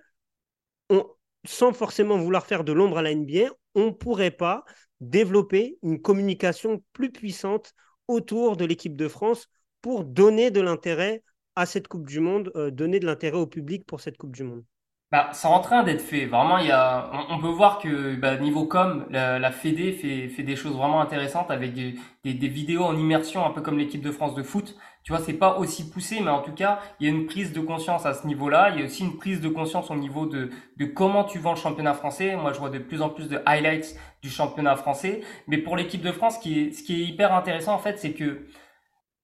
sans 1.45 1.73
forcément 1.73 2.17
vouloir 2.17 2.45
faire 2.45 2.63
de 2.63 2.71
l'ombre 2.71 2.97
à 2.97 3.01
la 3.01 3.11
NBA, 3.11 3.51
on 3.75 3.87
ne 3.87 3.91
pourrait 3.91 4.31
pas 4.31 4.63
développer 4.99 5.77
une 5.81 6.01
communication 6.01 6.83
plus 6.93 7.11
puissante 7.11 7.73
autour 8.07 8.57
de 8.57 8.65
l'équipe 8.65 8.95
de 8.95 9.07
France 9.07 9.47
pour 9.81 10.03
donner 10.05 10.51
de 10.51 10.61
l'intérêt 10.61 11.23
à 11.55 11.65
cette 11.65 11.87
Coupe 11.87 12.07
du 12.07 12.19
Monde, 12.19 12.51
euh, 12.55 12.71
donner 12.71 12.99
de 12.99 13.05
l'intérêt 13.05 13.37
au 13.37 13.47
public 13.47 13.85
pour 13.85 14.01
cette 14.01 14.17
Coupe 14.17 14.35
du 14.35 14.43
Monde 14.43 14.63
bah, 15.11 15.29
c'est 15.33 15.47
en 15.47 15.59
train 15.59 15.83
d'être 15.83 16.01
fait. 16.01 16.25
Vraiment, 16.25 16.57
il 16.57 16.67
y 16.67 16.71
a, 16.71 17.11
on, 17.29 17.37
peut 17.41 17.49
voir 17.49 17.79
que 17.79 18.15
bah, 18.15 18.37
niveau 18.37 18.65
com, 18.65 19.05
la, 19.09 19.39
la 19.39 19.51
Fédé 19.51 19.91
fait, 19.91 20.43
des 20.43 20.55
choses 20.55 20.73
vraiment 20.73 21.01
intéressantes 21.01 21.51
avec 21.51 21.73
des, 21.73 21.97
vidéos 22.23 22.83
en 22.83 22.95
immersion, 22.95 23.45
un 23.45 23.49
peu 23.51 23.61
comme 23.61 23.77
l'équipe 23.77 24.01
de 24.01 24.11
France 24.11 24.35
de 24.35 24.43
foot. 24.43 24.77
Tu 25.03 25.11
vois, 25.11 25.21
c'est 25.21 25.33
pas 25.33 25.57
aussi 25.57 25.89
poussé, 25.89 26.21
mais 26.21 26.29
en 26.29 26.41
tout 26.41 26.53
cas, 26.53 26.79
il 26.99 27.07
y 27.07 27.09
a 27.09 27.13
une 27.13 27.25
prise 27.25 27.51
de 27.51 27.59
conscience 27.59 28.05
à 28.05 28.13
ce 28.13 28.25
niveau-là. 28.25 28.69
Il 28.73 28.79
y 28.79 28.83
a 28.83 28.85
aussi 28.85 29.03
une 29.03 29.17
prise 29.17 29.41
de 29.41 29.49
conscience 29.49 29.91
au 29.91 29.95
niveau 29.95 30.27
de, 30.27 30.49
de 30.77 30.85
comment 30.85 31.25
tu 31.25 31.39
vends 31.39 31.53
le 31.55 31.59
championnat 31.59 31.93
français. 31.93 32.37
Moi, 32.37 32.53
je 32.53 32.59
vois 32.59 32.69
de 32.69 32.79
plus 32.79 33.01
en 33.01 33.09
plus 33.09 33.27
de 33.27 33.41
highlights 33.45 33.97
du 34.21 34.29
championnat 34.29 34.77
français. 34.77 35.21
Mais 35.47 35.57
pour 35.57 35.75
l'équipe 35.75 36.01
de 36.01 36.11
France, 36.13 36.35
ce 36.35 36.39
qui 36.39 36.61
est, 36.61 36.71
ce 36.71 36.83
qui 36.83 37.01
est 37.01 37.05
hyper 37.05 37.33
intéressant, 37.33 37.73
en 37.73 37.79
fait, 37.79 37.99
c'est 37.99 38.13
que 38.13 38.45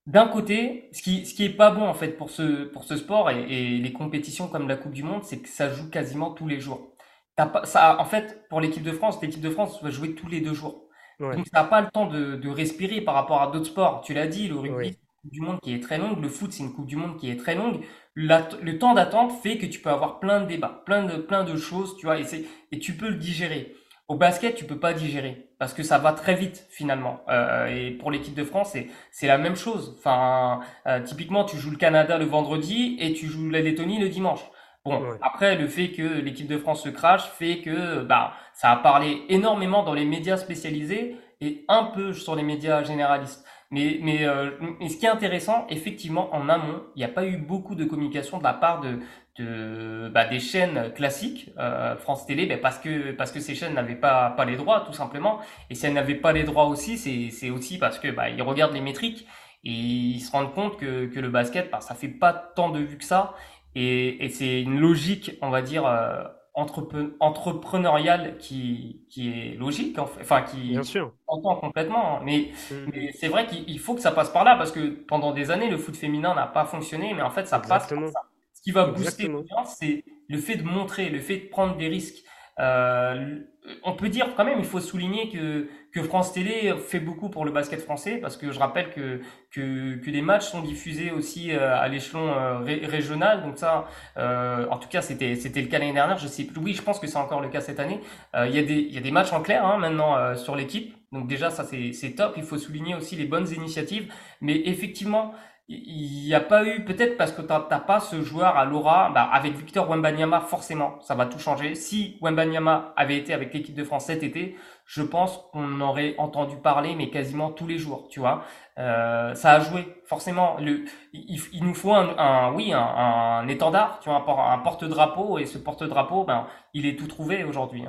d'un 0.08 0.28
côté, 0.28 0.90
ce 0.92 1.02
qui, 1.02 1.26
ce 1.26 1.34
qui 1.34 1.44
est 1.46 1.50
pas 1.56 1.70
bon 1.72 1.82
en 1.88 1.94
fait 1.94 2.12
pour 2.18 2.30
ce, 2.30 2.64
pour 2.64 2.84
ce 2.84 2.96
sport 2.96 3.30
et, 3.30 3.42
et 3.76 3.78
les 3.78 3.92
compétitions 3.92 4.48
comme 4.48 4.68
la 4.68 4.76
Coupe 4.76 4.92
du 4.94 5.04
Monde, 5.04 5.24
c'est 5.24 5.40
que 5.40 5.48
ça 5.48 5.70
joue 5.72 5.90
quasiment 5.90 6.32
tous 6.32 6.48
les 6.48 6.60
jours. 6.60 6.94
pas, 7.36 7.64
ça, 7.66 8.00
en 8.00 8.06
fait, 8.06 8.48
pour 8.48 8.60
l'équipe 8.60 8.82
de 8.84 8.92
France, 8.92 9.20
l'équipe 9.22 9.42
de 9.42 9.50
France 9.50 9.82
va 9.82 9.90
jouer 9.90 10.14
tous 10.16 10.28
les 10.28 10.40
deux 10.40 10.54
jours. 10.54 10.88
Donc 11.32 11.46
ça 11.52 11.62
n'a 11.62 11.68
pas 11.68 11.82
le 11.82 11.88
temps 11.90 12.06
de, 12.08 12.36
de 12.36 12.48
respirer 12.48 13.02
par 13.02 13.14
rapport 13.14 13.42
à 13.42 13.50
d'autres 13.50 13.66
sports. 13.66 14.02
Tu 14.02 14.14
l'as 14.14 14.26
dit, 14.28 14.48
le 14.48 14.56
rugby, 14.58 14.96
Coupe 15.22 15.32
du 15.32 15.40
Monde 15.42 15.60
qui 15.62 15.74
est 15.74 15.80
très 15.82 15.98
longue. 15.98 16.20
Le 16.22 16.28
foot, 16.28 16.52
c'est 16.52 16.62
une 16.64 16.72
Coupe 16.74 16.86
du 16.86 16.96
Monde 16.96 17.18
qui 17.18 17.30
est 17.30 17.36
très 17.36 17.54
longue. 17.54 17.84
le 18.14 18.78
temps 18.78 18.94
d'attente 18.94 19.32
fait 19.42 19.58
que 19.58 19.66
tu 19.66 19.80
peux 19.80 19.90
avoir 19.90 20.20
plein 20.20 20.40
de 20.40 20.46
débats, 20.46 20.82
plein 20.86 21.04
de, 21.04 21.16
plein 21.18 21.44
de 21.44 21.56
choses, 21.56 21.96
tu 21.98 22.06
vois, 22.06 22.18
et, 22.20 22.24
et 22.72 22.78
tu 22.78 22.96
peux 22.96 23.10
le 23.10 23.16
digérer. 23.16 23.74
Au 24.08 24.16
basket, 24.16 24.54
tu 24.56 24.64
peux 24.64 24.80
pas 24.80 24.94
digérer 24.94 25.47
parce 25.58 25.74
que 25.74 25.82
ça 25.82 25.98
va 25.98 26.12
très 26.12 26.34
vite 26.34 26.66
finalement. 26.70 27.20
Euh, 27.28 27.66
et 27.66 27.90
pour 27.90 28.10
l'équipe 28.10 28.34
de 28.34 28.44
France, 28.44 28.76
c'est 29.10 29.26
la 29.26 29.38
même 29.38 29.56
chose. 29.56 29.96
Enfin, 29.98 30.60
euh, 30.86 31.00
typiquement, 31.00 31.44
tu 31.44 31.56
joues 31.56 31.70
le 31.70 31.76
Canada 31.76 32.18
le 32.18 32.24
vendredi 32.24 32.96
et 33.00 33.12
tu 33.12 33.26
joues 33.26 33.50
la 33.50 33.60
Lettonie 33.60 33.98
le 33.98 34.08
dimanche. 34.08 34.40
Bon, 34.84 35.02
après, 35.20 35.56
le 35.56 35.66
fait 35.68 35.90
que 35.90 36.02
l'équipe 36.02 36.46
de 36.46 36.56
France 36.56 36.82
se 36.82 36.88
crache 36.88 37.24
fait 37.32 37.58
que 37.58 38.02
bah 38.02 38.32
ça 38.54 38.70
a 38.70 38.76
parlé 38.76 39.22
énormément 39.28 39.82
dans 39.82 39.92
les 39.92 40.06
médias 40.06 40.38
spécialisés 40.38 41.16
et 41.42 41.64
un 41.68 41.84
peu 41.84 42.14
sur 42.14 42.34
les 42.34 42.42
médias 42.42 42.82
généralistes. 42.84 43.44
Mais, 43.70 43.98
mais, 44.02 44.24
euh, 44.24 44.50
mais 44.80 44.88
ce 44.88 44.96
qui 44.96 45.04
est 45.04 45.10
intéressant, 45.10 45.66
effectivement, 45.68 46.34
en 46.34 46.48
amont, 46.48 46.84
il 46.96 47.00
n'y 47.00 47.04
a 47.04 47.08
pas 47.08 47.26
eu 47.26 47.36
beaucoup 47.36 47.74
de 47.74 47.84
communication 47.84 48.38
de 48.38 48.42
la 48.42 48.54
part 48.54 48.80
de, 48.80 49.00
de 49.36 50.08
bah, 50.08 50.24
des 50.24 50.40
chaînes 50.40 50.90
classiques, 50.94 51.50
euh, 51.58 51.94
France 51.98 52.24
Télé, 52.24 52.46
bah, 52.46 52.56
parce 52.56 52.78
que 52.78 53.12
parce 53.12 53.30
que 53.30 53.40
ces 53.40 53.54
chaînes 53.54 53.74
n'avaient 53.74 53.94
pas 53.94 54.30
pas 54.30 54.46
les 54.46 54.56
droits, 54.56 54.80
tout 54.86 54.94
simplement. 54.94 55.40
Et 55.68 55.74
si 55.74 55.84
elles 55.84 55.92
n'avaient 55.92 56.14
pas 56.14 56.32
les 56.32 56.44
droits 56.44 56.64
aussi, 56.66 56.96
c'est 56.96 57.30
c'est 57.30 57.50
aussi 57.50 57.76
parce 57.78 57.98
que 57.98 58.08
bah, 58.10 58.30
ils 58.30 58.40
regardent 58.42 58.72
les 58.72 58.80
métriques 58.80 59.26
et 59.64 59.70
ils 59.70 60.20
se 60.20 60.30
rendent 60.32 60.54
compte 60.54 60.78
que 60.78 61.06
que 61.06 61.20
le 61.20 61.28
basket, 61.28 61.70
bah, 61.70 61.80
ça 61.82 61.94
fait 61.94 62.08
pas 62.08 62.32
tant 62.32 62.70
de 62.70 62.78
vues 62.80 62.96
que 62.98 63.04
ça. 63.04 63.34
Et, 63.74 64.24
et 64.24 64.30
c'est 64.30 64.62
une 64.62 64.80
logique, 64.80 65.32
on 65.42 65.50
va 65.50 65.60
dire. 65.62 65.84
Euh, 65.86 66.24
entrepreneurial 66.58 68.36
qui, 68.38 69.04
qui 69.08 69.28
est 69.28 69.56
logique, 69.56 69.98
enfin 69.98 70.42
qui 70.42 70.70
Bien 70.70 70.82
sûr. 70.82 71.12
entend 71.26 71.56
complètement. 71.56 72.16
Hein. 72.16 72.20
Mais, 72.24 72.50
mm. 72.70 72.74
mais 72.92 73.12
c'est 73.12 73.28
vrai 73.28 73.46
qu'il 73.46 73.78
faut 73.78 73.94
que 73.94 74.00
ça 74.00 74.10
passe 74.10 74.30
par 74.30 74.44
là 74.44 74.56
parce 74.56 74.72
que 74.72 74.88
pendant 75.06 75.32
des 75.32 75.50
années, 75.50 75.70
le 75.70 75.78
foot 75.78 75.96
féminin 75.96 76.34
n'a 76.34 76.46
pas 76.46 76.64
fonctionné, 76.64 77.14
mais 77.14 77.22
en 77.22 77.30
fait, 77.30 77.46
ça 77.46 77.58
passe 77.60 77.88
par 77.88 78.08
ça. 78.08 78.20
Ce 78.52 78.62
qui 78.62 78.72
va 78.72 78.86
booster 78.86 79.28
l'audience, 79.28 79.76
c'est 79.78 80.04
le 80.28 80.38
fait 80.38 80.56
de 80.56 80.64
montrer, 80.64 81.10
le 81.10 81.20
fait 81.20 81.36
de 81.36 81.48
prendre 81.48 81.76
des 81.76 81.88
risques. 81.88 82.24
Euh, 82.58 83.38
on 83.84 83.92
peut 83.92 84.08
dire 84.08 84.34
quand 84.36 84.44
même, 84.44 84.58
il 84.58 84.64
faut 84.64 84.80
souligner 84.80 85.28
que, 85.30 85.68
que 85.92 86.02
France 86.02 86.32
Télé 86.32 86.74
fait 86.86 87.00
beaucoup 87.00 87.30
pour 87.30 87.44
le 87.44 87.50
basket 87.50 87.80
français 87.80 88.18
parce 88.18 88.36
que 88.36 88.52
je 88.52 88.58
rappelle 88.58 88.90
que, 88.90 89.20
que, 89.50 89.96
que 89.96 90.10
des 90.10 90.20
matchs 90.20 90.46
sont 90.46 90.60
diffusés 90.60 91.10
aussi 91.10 91.52
euh, 91.52 91.76
à 91.76 91.88
l'échelon 91.88 92.28
euh, 92.28 92.58
régional. 92.84 93.42
Donc 93.42 93.58
ça, 93.58 93.86
euh, 94.16 94.66
en 94.70 94.78
tout 94.78 94.88
cas, 94.88 95.00
c'était 95.02 95.36
c'était 95.36 95.62
le 95.62 95.68
cas 95.68 95.78
l'année 95.78 95.92
dernière. 95.92 96.18
Je 96.18 96.28
sais 96.28 96.44
plus. 96.44 96.60
Oui, 96.60 96.74
je 96.74 96.82
pense 96.82 96.98
que 96.98 97.06
c'est 97.06 97.16
encore 97.16 97.40
le 97.40 97.48
cas 97.48 97.60
cette 97.60 97.80
année. 97.80 98.00
Il 98.34 98.54
y 98.54 98.58
a 98.58 98.62
des 98.62 98.80
y 98.80 98.98
a 98.98 99.00
des 99.00 99.10
matchs 99.10 99.32
en 99.32 99.40
clair 99.40 99.64
hein, 99.64 99.78
maintenant 99.78 100.36
sur 100.36 100.56
l'équipe. 100.56 100.94
Donc 101.10 101.26
déjà 101.26 101.50
ça 101.50 101.64
c'est 101.64 101.92
c'est 101.92 102.12
top. 102.12 102.34
Il 102.36 102.42
faut 102.42 102.58
souligner 102.58 102.94
aussi 102.94 103.16
les 103.16 103.24
bonnes 103.24 103.48
initiatives. 103.48 104.12
Mais 104.40 104.60
effectivement, 104.66 105.34
il 105.70 106.24
n'y 106.24 106.34
a 106.34 106.40
pas 106.40 106.64
eu, 106.64 106.82
peut-être 106.84 107.18
parce 107.18 107.30
que 107.30 107.42
tu 107.42 107.48
n'as 107.48 107.60
pas 107.60 108.00
ce 108.00 108.22
joueur 108.22 108.56
à 108.56 108.64
l'aura, 108.64 109.10
bah, 109.10 109.28
avec 109.30 109.54
Victor 109.54 109.86
Wembanyama, 109.88 110.40
forcément, 110.40 110.98
ça 111.02 111.14
va 111.14 111.26
tout 111.26 111.38
changer. 111.38 111.74
Si 111.74 112.16
Wembanyama 112.22 112.94
avait 112.96 113.18
été 113.18 113.34
avec 113.34 113.52
l'équipe 113.52 113.74
de 113.74 113.84
France 113.84 114.06
cet 114.06 114.22
été, 114.22 114.56
je 114.86 115.02
pense 115.02 115.44
qu'on 115.52 115.80
aurait 115.82 116.14
entendu 116.16 116.56
parler, 116.56 116.94
mais 116.96 117.10
quasiment 117.10 117.50
tous 117.50 117.66
les 117.66 117.76
jours, 117.76 118.08
tu 118.08 118.18
vois. 118.20 118.44
Euh, 118.78 119.34
ça 119.34 119.52
a 119.52 119.60
joué, 119.60 120.00
forcément. 120.06 120.56
Le, 120.58 120.86
il, 121.12 121.62
nous 121.62 121.74
faut 121.74 121.92
un, 121.92 122.16
un 122.16 122.54
oui, 122.54 122.72
un, 122.72 122.80
un, 122.80 123.46
étendard, 123.48 124.00
tu 124.00 124.08
vois, 124.08 124.24
un, 124.26 124.52
un 124.54 124.58
porte-drapeau, 124.58 125.38
et 125.38 125.44
ce 125.44 125.58
porte-drapeau, 125.58 126.24
ben, 126.24 126.46
il 126.72 126.86
est 126.86 126.96
tout 126.96 127.08
trouvé 127.08 127.44
aujourd'hui. 127.44 127.84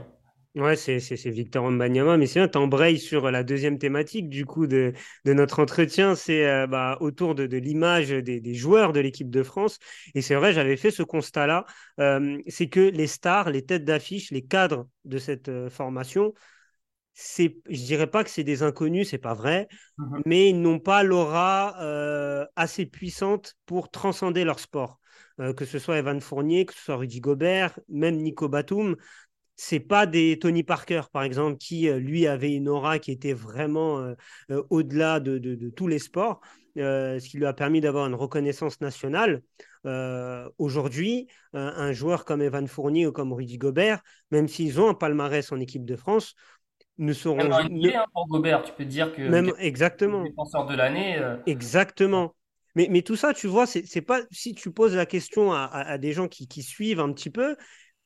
Ouais, 0.56 0.76
c'est 0.76 0.98
Victor 1.30 1.70
Mbanyama, 1.70 2.18
mais 2.18 2.26
c'est 2.26 2.40
bien, 2.40 2.48
t'embrayes 2.48 2.98
sur 2.98 3.30
la 3.30 3.44
deuxième 3.44 3.78
thématique 3.78 4.30
du 4.30 4.46
coup 4.48 4.66
de, 4.66 4.94
de 5.24 5.34
notre 5.34 5.60
entretien, 5.60 6.16
c'est 6.16 6.46
euh, 6.48 6.66
bah, 6.66 6.98
autour 7.02 7.36
de, 7.36 7.46
de 7.46 7.58
l'image 7.58 8.10
des, 8.10 8.42
des, 8.42 8.54
joueurs 8.56 8.92
de 8.92 9.00
l'équipe 9.00 9.30
de 9.30 9.44
France. 9.44 9.78
Et 10.16 10.24
c'est 10.24 10.34
vrai, 10.34 10.52
j'avais 10.52 10.76
fait 10.76 10.90
ce 10.90 11.04
constat-là, 11.04 11.66
euh, 12.00 12.40
c'est 12.48 12.68
que 12.68 12.80
les 12.80 13.06
stars, 13.06 13.52
les 13.52 13.64
têtes 13.64 13.86
d'affiche, 13.86 14.32
les 14.32 14.42
cadres 14.44 14.88
de 15.06 15.20
cette 15.20 15.50
euh, 15.50 15.70
formation, 15.70 16.34
c'est, 17.14 17.58
je 17.70 17.84
dirais 17.84 18.08
pas 18.08 18.24
que 18.24 18.30
c'est 18.30 18.44
des 18.44 18.64
inconnus, 18.64 19.10
c'est 19.10 19.18
pas 19.18 19.34
vrai, 19.34 19.68
mmh 19.98 20.20
mais 20.26 20.50
ils 20.50 20.62
n'ont 20.62 20.80
pas 20.80 21.04
l'aura 21.04 21.76
assez 22.56 22.86
puissante 22.86 23.56
pour 23.66 23.90
transcender 23.92 24.44
leur 24.46 24.60
sport. 24.60 25.00
que 25.58 25.66
ce 25.66 25.80
soit 25.80 25.98
Evan 25.98 26.20
Fournier, 26.22 26.66
que 26.66 26.74
ce 26.74 26.80
soit 26.82 26.96
Rudy 26.98 27.20
Gobert, 27.22 27.78
même 27.90 28.18
Nico 28.18 28.48
Batum, 28.50 28.96
c'est 29.62 29.82
pas 29.82 30.06
des 30.06 30.39
Tony 30.39 30.63
Parker, 30.63 31.02
par 31.12 31.24
exemple, 31.24 31.58
qui, 31.58 31.89
euh, 31.89 32.00
lui, 32.00 32.28
avait 32.28 32.54
une 32.54 32.69
aura 32.69 32.98
qui 32.98 33.12
était 33.12 33.34
vraiment 33.34 34.00
euh, 34.00 34.13
euh, 34.52 34.63
au-delà 34.69 35.19
de, 35.19 35.69
tous 35.76 35.88
les 35.88 36.00
sports, 36.00 36.39
ce 36.78 37.28
qui 37.28 37.38
lui 37.38 37.45
a 37.45 37.52
permis 37.52 37.82
d'avoir 37.82 38.08
une 38.08 38.15
reconnaissance 38.15 38.80
nationale. 38.80 39.41
Aujourd'hui, 40.58 41.28
un 41.54 41.91
joueur 41.91 42.24
comme 42.24 42.41
Evan 42.41 42.67
Fournier 42.67 43.06
ou 43.08 43.12
comme 43.12 43.34
Rudy 43.34 43.58
Gobert, 43.58 44.02
même 44.32 44.48
s'ils 44.48 44.80
ont 44.80 44.88
un 44.88 44.93
palmarès 44.93 45.52
en 45.52 45.60
équipe 45.60 45.84
de 45.84 45.98
France, 45.98 46.36
ne 46.98 47.12
seront 47.12 47.36
même 47.36 47.52
un 47.52 48.06
pour 48.13 48.28
Gobert, 48.28 48.63
tu 48.63 48.72
peux 48.74 48.86
dire 48.86 49.13
que 49.13 49.22
même 49.22 49.52
exactement 49.58 50.24
défenseur 50.24 50.65
de 50.67 50.76
l'année. 50.76 51.22
Exactement. 51.48 52.34
Mais, 52.76 52.88
mais, 52.89 53.02
tout 53.02 53.15
ça, 53.17 53.34
tu 53.34 53.48
vois, 53.48 53.65
c'est 53.65 54.02
pas 54.02 54.22
si 54.32 54.54
tu 54.54 54.72
poses 54.72 54.95
la 54.95 55.06
question 55.06 55.52
à, 55.52 55.98
des 55.98 56.13
gens 56.13 56.30
qui, 56.30 56.48
qui, 56.48 56.63
suivent 56.63 57.02
un 57.02 57.12
petit 57.12 57.30
peu, 57.30 57.58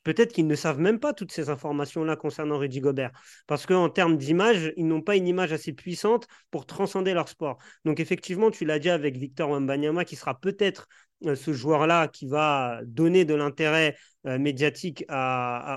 peut-être 0.04 0.34
qu'ils 0.34 0.48
ne 0.48 0.56
savent 0.56 0.80
même 0.80 1.00
pas 1.00 1.14
toutes 1.14 1.32
ces 1.32 1.50
informations-là 1.50 2.16
concernant 2.16 2.58
Rudy 2.58 2.80
Gobert. 2.80 3.12
Parce 3.48 3.66
qu'en 3.66 3.90
termes 3.90 4.18
d'image, 4.18 4.74
ils 4.78 4.88
n'ont 4.88 5.02
pas 5.02 5.16
une 5.16 5.28
image 5.28 5.54
assez 5.54 5.74
puissante 5.74 6.28
pour 6.52 6.66
transcender 6.66 7.14
leur 7.14 7.30
sport. 7.30 7.58
Donc 7.86 8.00
effectivement, 8.00 8.52
tu 8.52 8.66
l'as 8.66 8.80
dit 8.80 8.90
avec 8.90 9.18
Victor 9.18 9.50
Wembanyama, 9.50 10.06
qui 10.06 10.16
sera 10.16 10.40
peut-être 10.40 10.88
euh, 11.26 11.36
ce 11.36 11.54
joueur-là 11.54 12.08
qui 12.08 12.28
va 12.28 12.82
donner 12.86 13.26
de 13.26 13.34
l'intérêt 13.34 13.96
euh, 14.26 14.38
médiatique 14.38 15.06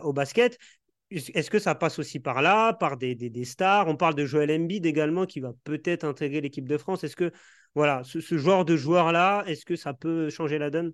au 0.02 0.12
basket. 0.12 0.58
Est-ce 1.10 1.50
que 1.50 1.60
ça 1.60 1.76
passe 1.76 2.00
aussi 2.00 2.18
par 2.18 2.42
là, 2.42 2.72
par 2.72 2.96
des, 2.96 3.44
stars? 3.44 3.86
On 3.86 3.96
parle 3.96 4.16
de 4.16 4.24
Joel 4.26 4.50
Embiid 4.50 4.84
également 4.86 5.24
qui 5.24 5.38
va 5.38 5.52
peut-être 5.62 6.04
intégrer 6.04 6.40
l'équipe 6.40 6.66
de 6.66 6.76
France. 6.76 7.04
Est-ce 7.04 7.14
que 7.14 7.30
voilà, 7.76 8.02
ce, 8.04 8.20
ce 8.20 8.38
genre 8.38 8.64
de 8.64 8.76
joueur-là, 8.76 9.44
est-ce 9.46 9.64
que 9.64 9.76
ça 9.76 9.94
peut 9.94 10.30
changer 10.30 10.58
la 10.58 10.70
donne? 10.70 10.92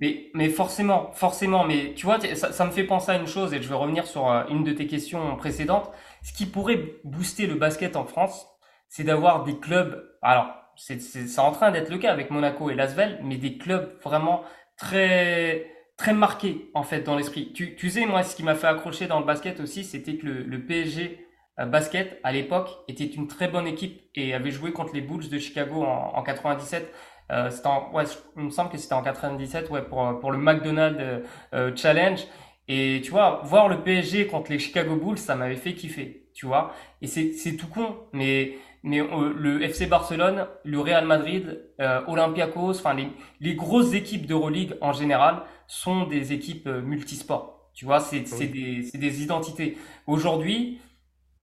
Mais, 0.00 0.30
mais 0.34 0.48
forcément, 0.48 1.10
forcément, 1.12 1.64
mais 1.64 1.94
tu 1.94 2.06
vois, 2.06 2.18
ça, 2.20 2.64
me 2.64 2.70
fait 2.70 2.84
penser 2.84 3.10
à 3.10 3.16
une 3.16 3.26
chose, 3.26 3.52
et 3.52 3.60
je 3.60 3.68
vais 3.68 3.74
revenir 3.74 4.06
sur 4.06 4.30
euh, 4.30 4.44
une 4.48 4.62
de 4.62 4.72
tes 4.72 4.86
questions 4.86 5.36
précédentes. 5.36 5.90
Ce 6.22 6.32
qui 6.32 6.46
pourrait 6.46 6.80
booster 7.04 7.46
le 7.46 7.56
basket 7.56 7.96
en 7.96 8.04
France, 8.04 8.46
c'est 8.88 9.04
d'avoir 9.04 9.44
des 9.44 9.58
clubs, 9.58 10.04
alors, 10.22 10.46
c'est, 10.76 11.00
c'est, 11.00 11.40
en 11.40 11.50
train 11.50 11.72
d'être 11.72 11.90
le 11.90 11.98
cas 11.98 12.12
avec 12.12 12.30
Monaco 12.30 12.70
et 12.70 12.74
Lasvel, 12.74 13.20
mais 13.24 13.36
des 13.36 13.58
clubs 13.58 13.98
vraiment 14.02 14.44
très, 14.76 15.66
très 15.96 16.12
marqués, 16.12 16.70
en 16.74 16.84
fait, 16.84 17.00
dans 17.02 17.16
l'esprit. 17.16 17.52
Tu, 17.52 17.74
tu 17.74 17.90
sais, 17.90 18.06
moi, 18.06 18.22
ce 18.22 18.36
qui 18.36 18.44
m'a 18.44 18.54
fait 18.54 18.68
accrocher 18.68 19.08
dans 19.08 19.18
le 19.18 19.26
basket 19.26 19.58
aussi, 19.58 19.82
c'était 19.82 20.16
que 20.16 20.26
le, 20.26 20.42
le 20.44 20.64
PSG 20.64 21.26
euh, 21.58 21.66
basket, 21.66 22.20
à 22.22 22.32
l'époque, 22.32 22.70
était 22.86 23.04
une 23.04 23.26
très 23.26 23.48
bonne 23.48 23.66
équipe 23.66 24.00
et 24.14 24.32
avait 24.34 24.52
joué 24.52 24.72
contre 24.72 24.94
les 24.94 25.00
Bulls 25.00 25.28
de 25.28 25.38
Chicago 25.38 25.82
en, 25.82 26.12
en 26.14 26.22
97. 26.22 26.92
Euh, 27.30 27.50
en, 27.64 27.90
ouais, 27.92 28.04
il 28.36 28.44
me 28.44 28.50
semble 28.50 28.70
que 28.70 28.78
c'était 28.78 28.94
en 28.94 29.02
97, 29.02 29.70
ouais, 29.70 29.82
pour, 29.82 30.18
pour 30.20 30.32
le 30.32 30.38
McDonald's 30.38 30.98
euh, 31.00 31.20
euh, 31.54 31.76
Challenge. 31.76 32.20
Et 32.68 33.00
tu 33.02 33.10
vois, 33.10 33.40
voir 33.44 33.68
le 33.68 33.82
PSG 33.82 34.26
contre 34.26 34.50
les 34.50 34.58
Chicago 34.58 34.96
Bulls, 34.96 35.18
ça 35.18 35.36
m'avait 35.36 35.56
fait 35.56 35.72
kiffer, 35.72 36.28
tu 36.34 36.46
vois. 36.46 36.74
Et 37.00 37.06
c'est, 37.06 37.32
c'est 37.32 37.56
tout 37.56 37.68
con, 37.68 37.96
mais, 38.12 38.58
mais 38.82 39.00
le 39.00 39.62
FC 39.62 39.86
Barcelone, 39.86 40.46
le 40.64 40.78
Real 40.78 41.06
Madrid, 41.06 41.64
euh, 41.80 42.02
Olympiakos, 42.06 42.78
enfin 42.78 42.92
les, 42.92 43.08
les 43.40 43.54
grosses 43.54 43.94
équipes 43.94 44.26
d'Euroleague 44.26 44.74
en 44.82 44.92
général 44.92 45.42
sont 45.66 46.04
des 46.04 46.34
équipes 46.34 46.68
multisports. 46.68 47.70
Tu 47.72 47.86
vois, 47.86 48.00
c'est, 48.00 48.26
c'est 48.26 48.48
des, 48.48 48.82
c'est 48.82 48.98
des 48.98 49.22
identités. 49.22 49.78
Aujourd'hui, 50.06 50.78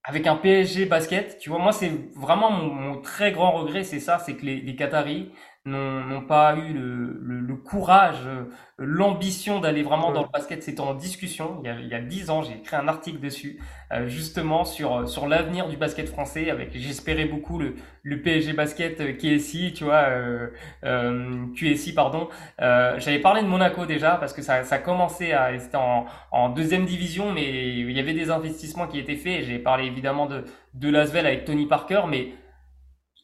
avec 0.04 0.28
un 0.28 0.36
PSG 0.36 0.86
basket, 0.86 1.38
tu 1.38 1.50
vois, 1.50 1.58
moi 1.58 1.72
c'est 1.72 1.90
vraiment 2.14 2.52
mon, 2.52 2.72
mon, 2.72 3.00
très 3.00 3.32
grand 3.32 3.50
regret, 3.50 3.82
c'est 3.82 3.98
ça, 3.98 4.20
c'est 4.20 4.34
que 4.36 4.46
les, 4.46 4.60
les 4.60 4.76
Qataris 4.76 5.32
n'ont 5.66 6.22
pas 6.22 6.56
eu 6.56 6.72
le, 6.72 7.18
le, 7.22 7.40
le 7.40 7.56
courage, 7.56 8.16
euh, 8.26 8.44
l'ambition 8.78 9.60
d'aller 9.60 9.82
vraiment 9.82 10.12
dans 10.12 10.22
le 10.22 10.28
basket. 10.32 10.62
C'était 10.62 10.80
en 10.80 10.94
discussion 10.94 11.60
il 11.62 11.66
y 11.66 11.70
a, 11.70 11.78
il 11.80 11.88
y 11.88 11.94
a 11.94 12.00
10 12.00 12.30
ans, 12.30 12.42
j'ai 12.42 12.54
écrit 12.54 12.76
un 12.76 12.88
article 12.88 13.20
dessus, 13.20 13.60
euh, 13.92 14.08
justement 14.08 14.64
sur, 14.64 15.08
sur 15.08 15.26
l'avenir 15.28 15.68
du 15.68 15.76
basket 15.76 16.08
français, 16.08 16.50
avec 16.50 16.70
j'espérais 16.76 17.26
beaucoup 17.26 17.58
le, 17.58 17.74
le 18.02 18.22
PSG 18.22 18.52
basket 18.52 19.00
euh, 19.00 19.12
KSI, 19.12 19.72
tu 19.74 19.84
vois, 19.84 20.04
euh, 20.10 20.48
euh, 20.84 21.46
QSI, 21.54 21.92
pardon. 21.94 22.28
J'avais 22.58 23.18
parlé 23.18 23.42
de 23.42 23.48
Monaco 23.48 23.86
déjà, 23.86 24.16
parce 24.16 24.32
que 24.32 24.42
ça, 24.42 24.62
ça 24.64 24.78
commençait 24.78 25.32
à, 25.32 25.58
c'était 25.58 25.76
en, 25.76 26.06
en 26.30 26.48
deuxième 26.48 26.84
division, 26.86 27.32
mais 27.32 27.44
il 27.78 27.90
y 27.92 28.00
avait 28.00 28.14
des 28.14 28.30
investissements 28.30 28.86
qui 28.86 28.98
étaient 28.98 29.16
faits. 29.16 29.44
J'ai 29.44 29.58
parlé 29.58 29.86
évidemment 29.86 30.26
de, 30.26 30.44
de 30.74 30.88
Lasvel 30.88 31.26
avec 31.26 31.44
Tony 31.44 31.66
Parker, 31.66 32.02
mais 32.08 32.32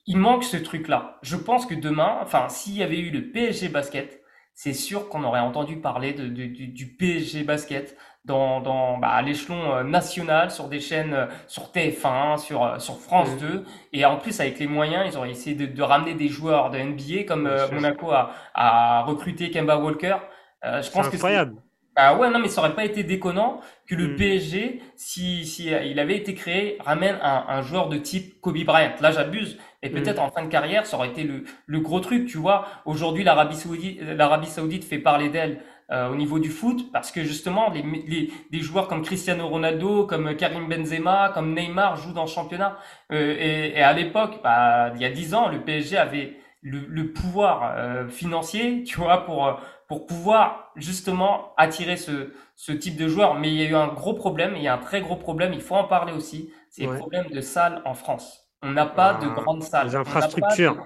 il 0.07 0.17
manque 0.17 0.45
ce 0.45 0.57
truc-là. 0.57 1.19
Je 1.23 1.37
pense 1.37 1.67
que 1.67 1.75
demain, 1.75 2.19
enfin, 2.23 2.49
s'il 2.49 2.77
y 2.77 2.83
avait 2.83 2.99
eu 2.99 3.11
le 3.11 3.31
PSG 3.31 3.69
basket, 3.69 4.23
c'est 4.55 4.75
sûr 4.75 5.09
qu'on 5.09 5.25
aurait 5.25 5.41
entendu 5.41 5.77
parler 5.77 6.13
de, 6.13 6.27
du, 6.27 6.49
du, 6.49 6.87
PSG 6.87 7.43
basket 7.43 7.97
dans, 8.25 8.61
dans 8.61 8.99
bah, 8.99 9.09
à 9.09 9.23
l'échelon 9.23 9.75
euh, 9.75 9.83
national, 9.83 10.51
sur 10.51 10.69
des 10.69 10.81
chaînes, 10.81 11.15
euh, 11.15 11.27
sur 11.47 11.71
TF1, 11.73 12.39
sur, 12.39 12.63
euh, 12.63 12.79
sur 12.79 12.99
France 12.99 13.31
2. 13.39 13.65
Et 13.93 14.05
en 14.05 14.17
plus, 14.17 14.41
avec 14.41 14.59
les 14.59 14.67
moyens, 14.67 15.05
ils 15.07 15.19
ont 15.19 15.25
essayé 15.25 15.57
de, 15.57 15.67
de 15.67 15.83
ramener 15.83 16.15
des 16.15 16.29
joueurs 16.29 16.71
de 16.71 16.79
NBA, 16.79 17.25
comme 17.27 17.51
Monaco 17.73 18.11
a, 18.11 18.33
a 18.55 19.03
recruté 19.03 19.51
Kemba 19.51 19.79
Walker. 19.79 20.17
je 20.63 20.91
pense 20.91 21.09
que 21.09 21.17
incroyable. 21.17 21.57
Ah 21.95 22.17
ouais, 22.17 22.31
non, 22.31 22.39
mais 22.39 22.49
ça 22.49 22.63
aurait 22.63 22.75
pas 22.75 22.87
été 22.87 23.05
déconnant 23.05 23.61
que 23.87 23.95
le 23.95 24.09
mm. 24.09 24.17
PSG, 24.17 24.83
si, 24.97 25.45
si 25.45 25.67
il 25.67 25.99
avait 26.01 26.17
été 26.17 26.35
créé, 26.35 26.79
ramène 26.81 27.19
un, 27.21 27.45
un 27.49 27.61
joueur 27.61 27.91
de 27.91 27.99
type 27.99 28.41
Kobe 28.41 28.65
Bryant. 28.65 28.95
Là, 29.01 29.11
j'abuse. 29.11 29.59
Et 29.83 29.91
mm. 29.91 29.93
peut-être 29.93 30.21
en 30.21 30.31
fin 30.31 30.43
de 30.43 30.49
carrière, 30.49 30.87
ça 30.87 30.97
aurait 30.97 31.09
été 31.09 31.25
le, 31.25 31.45
le 31.67 31.81
gros 31.81 32.01
truc, 32.01 32.27
tu 32.27 32.39
vois. 32.39 32.67
Aujourd'hui, 32.85 33.25
l'Arabie 33.25 33.57
Saoudite, 33.57 34.01
l'Arabie 34.01 34.47
Saoudite 34.47 34.85
fait 34.85 34.99
parler 34.99 35.29
d'elle 35.29 35.61
euh, 35.91 36.09
au 36.09 36.15
niveau 36.17 36.39
du 36.39 36.49
foot 36.51 36.91
parce 36.93 37.11
que 37.11 37.23
justement, 37.25 37.71
les, 37.71 37.83
les, 37.83 38.31
des 38.51 38.61
joueurs 38.61 38.89
comme 38.89 39.03
Cristiano 39.03 39.49
Ronaldo, 39.49 40.07
comme 40.07 40.37
Karim 40.37 40.69
Benzema, 40.69 41.31
comme 41.35 41.55
Neymar 41.55 41.97
jouent 41.97 42.13
dans 42.13 42.23
le 42.25 42.29
championnat. 42.29 42.79
Euh, 43.11 43.37
et, 43.39 43.73
et, 43.79 43.83
à 43.83 43.93
l'époque, 43.93 44.41
bah, 44.43 44.93
il 44.95 45.01
y 45.03 45.05
a 45.05 45.11
dix 45.11 45.35
ans, 45.35 45.49
le 45.49 45.61
PSG 45.63 45.97
avait 45.99 46.37
le, 46.63 46.87
le 46.89 47.13
pouvoir 47.13 47.75
euh, 47.77 48.09
financier, 48.09 48.85
tu 48.85 48.99
vois, 49.01 49.25
pour 49.25 49.61
pour 49.89 50.07
pouvoir 50.07 50.73
justement 50.77 51.53
attirer 51.59 51.99
ce, 51.99 52.33
ce 52.57 52.73
type 52.73 52.97
de 52.97 53.09
joueurs. 53.09 53.35
Mais 53.39 53.49
il 53.49 53.57
y 53.61 53.63
a 53.67 53.69
eu 53.69 53.75
un 53.75 53.89
gros 53.89 54.15
problème, 54.15 54.55
il 54.57 54.63
y 54.63 54.69
a 54.69 54.75
un 54.75 54.79
très 54.79 55.03
gros 55.03 55.17
problème, 55.17 55.53
il 55.53 55.61
faut 55.61 55.75
en 55.75 55.85
parler 55.85 56.15
aussi, 56.15 56.51
c'est 56.71 56.87
le 56.87 56.97
problème 56.97 57.27
de 57.27 57.41
salles 57.43 57.83
en 57.85 57.93
France. 57.93 58.42
On 58.63 58.71
n'a 58.71 58.87
pas 58.87 59.15
de 59.15 59.27
ah, 59.27 59.41
grandes 59.41 59.63
salles. 59.63 59.89
Les 59.89 59.97
infrastructures. 59.97 60.77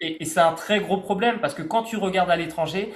Et, 0.00 0.22
et 0.22 0.24
c'est 0.24 0.40
un 0.40 0.52
très 0.52 0.80
gros 0.80 0.98
problème 0.98 1.40
parce 1.40 1.54
que 1.54 1.62
quand 1.62 1.84
tu 1.84 1.96
regardes 1.96 2.30
à 2.30 2.36
l'étranger, 2.36 2.92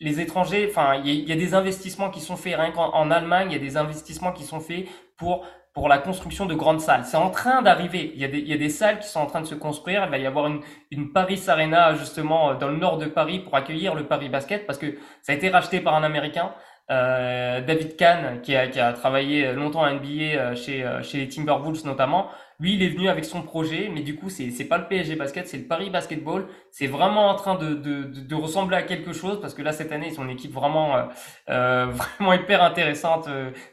les 0.00 0.20
étrangers, 0.20 0.66
enfin, 0.68 1.00
il 1.04 1.28
y, 1.28 1.32
a 1.32 1.36
des 1.36 1.54
investissements 1.54 2.10
qui 2.10 2.20
sont 2.20 2.36
faits 2.36 2.56
rien 2.56 2.70
qu'en 2.72 3.10
Allemagne, 3.10 3.48
il 3.50 3.54
y 3.54 3.56
a 3.56 3.62
des 3.62 3.76
investissements 3.76 4.32
qui 4.32 4.44
sont 4.44 4.60
faits 4.60 4.86
pour 5.16 5.46
pour 5.72 5.88
la 5.88 5.98
construction 5.98 6.46
de 6.46 6.54
grandes 6.54 6.80
salles. 6.80 7.04
C'est 7.04 7.16
en 7.16 7.30
train 7.30 7.60
d'arriver. 7.60 8.12
Il 8.14 8.20
y, 8.20 8.24
a 8.24 8.28
des, 8.28 8.38
il 8.38 8.46
y 8.46 8.52
a 8.52 8.56
des 8.56 8.68
salles 8.68 9.00
qui 9.00 9.08
sont 9.08 9.18
en 9.18 9.26
train 9.26 9.40
de 9.40 9.46
se 9.46 9.56
construire. 9.56 10.04
Il 10.04 10.10
va 10.10 10.18
y 10.18 10.26
avoir 10.26 10.46
une, 10.46 10.60
une 10.92 11.12
Paris 11.12 11.42
Arena 11.48 11.96
justement 11.96 12.50
euh, 12.50 12.54
dans 12.54 12.68
le 12.68 12.76
nord 12.76 12.96
de 12.96 13.06
Paris 13.06 13.40
pour 13.40 13.56
accueillir 13.56 13.96
le 13.96 14.06
Paris 14.06 14.28
Basket 14.28 14.66
parce 14.66 14.78
que 14.78 14.96
ça 15.20 15.32
a 15.32 15.34
été 15.34 15.48
racheté 15.48 15.80
par 15.80 15.96
un 15.96 16.04
Américain. 16.04 16.54
Euh, 16.90 17.62
David 17.62 17.96
Kahn, 17.96 18.42
qui 18.42 18.54
a, 18.54 18.68
qui 18.68 18.78
a 18.78 18.92
travaillé 18.92 19.52
longtemps 19.54 19.82
à 19.82 19.92
NBA 19.92 20.06
euh, 20.06 20.54
chez, 20.54 20.84
euh, 20.84 21.02
chez 21.02 21.18
les 21.18 21.28
Timberwolves 21.28 21.84
notamment, 21.86 22.28
lui, 22.60 22.74
il 22.74 22.82
est 22.82 22.88
venu 22.88 23.08
avec 23.08 23.24
son 23.24 23.42
projet, 23.42 23.90
mais 23.92 24.02
du 24.02 24.16
coup, 24.16 24.30
c'est 24.30 24.50
c'est 24.50 24.64
pas 24.64 24.78
le 24.78 24.86
PSG 24.86 25.16
Basket, 25.16 25.46
c'est 25.48 25.58
le 25.58 25.66
Paris 25.66 25.90
Basketball. 25.90 26.46
C'est 26.70 26.86
vraiment 26.86 27.28
en 27.28 27.34
train 27.34 27.56
de, 27.56 27.74
de, 27.74 28.04
de, 28.04 28.34
ressembler 28.34 28.76
à 28.76 28.82
quelque 28.82 29.12
chose 29.12 29.40
parce 29.40 29.54
que 29.54 29.62
là, 29.62 29.72
cette 29.72 29.92
année, 29.92 30.08
ils 30.08 30.14
sont 30.14 30.24
une 30.24 30.30
équipe 30.30 30.52
vraiment, 30.52 31.08
euh, 31.48 31.86
vraiment 32.18 32.32
hyper 32.32 32.62
intéressante, 32.62 33.28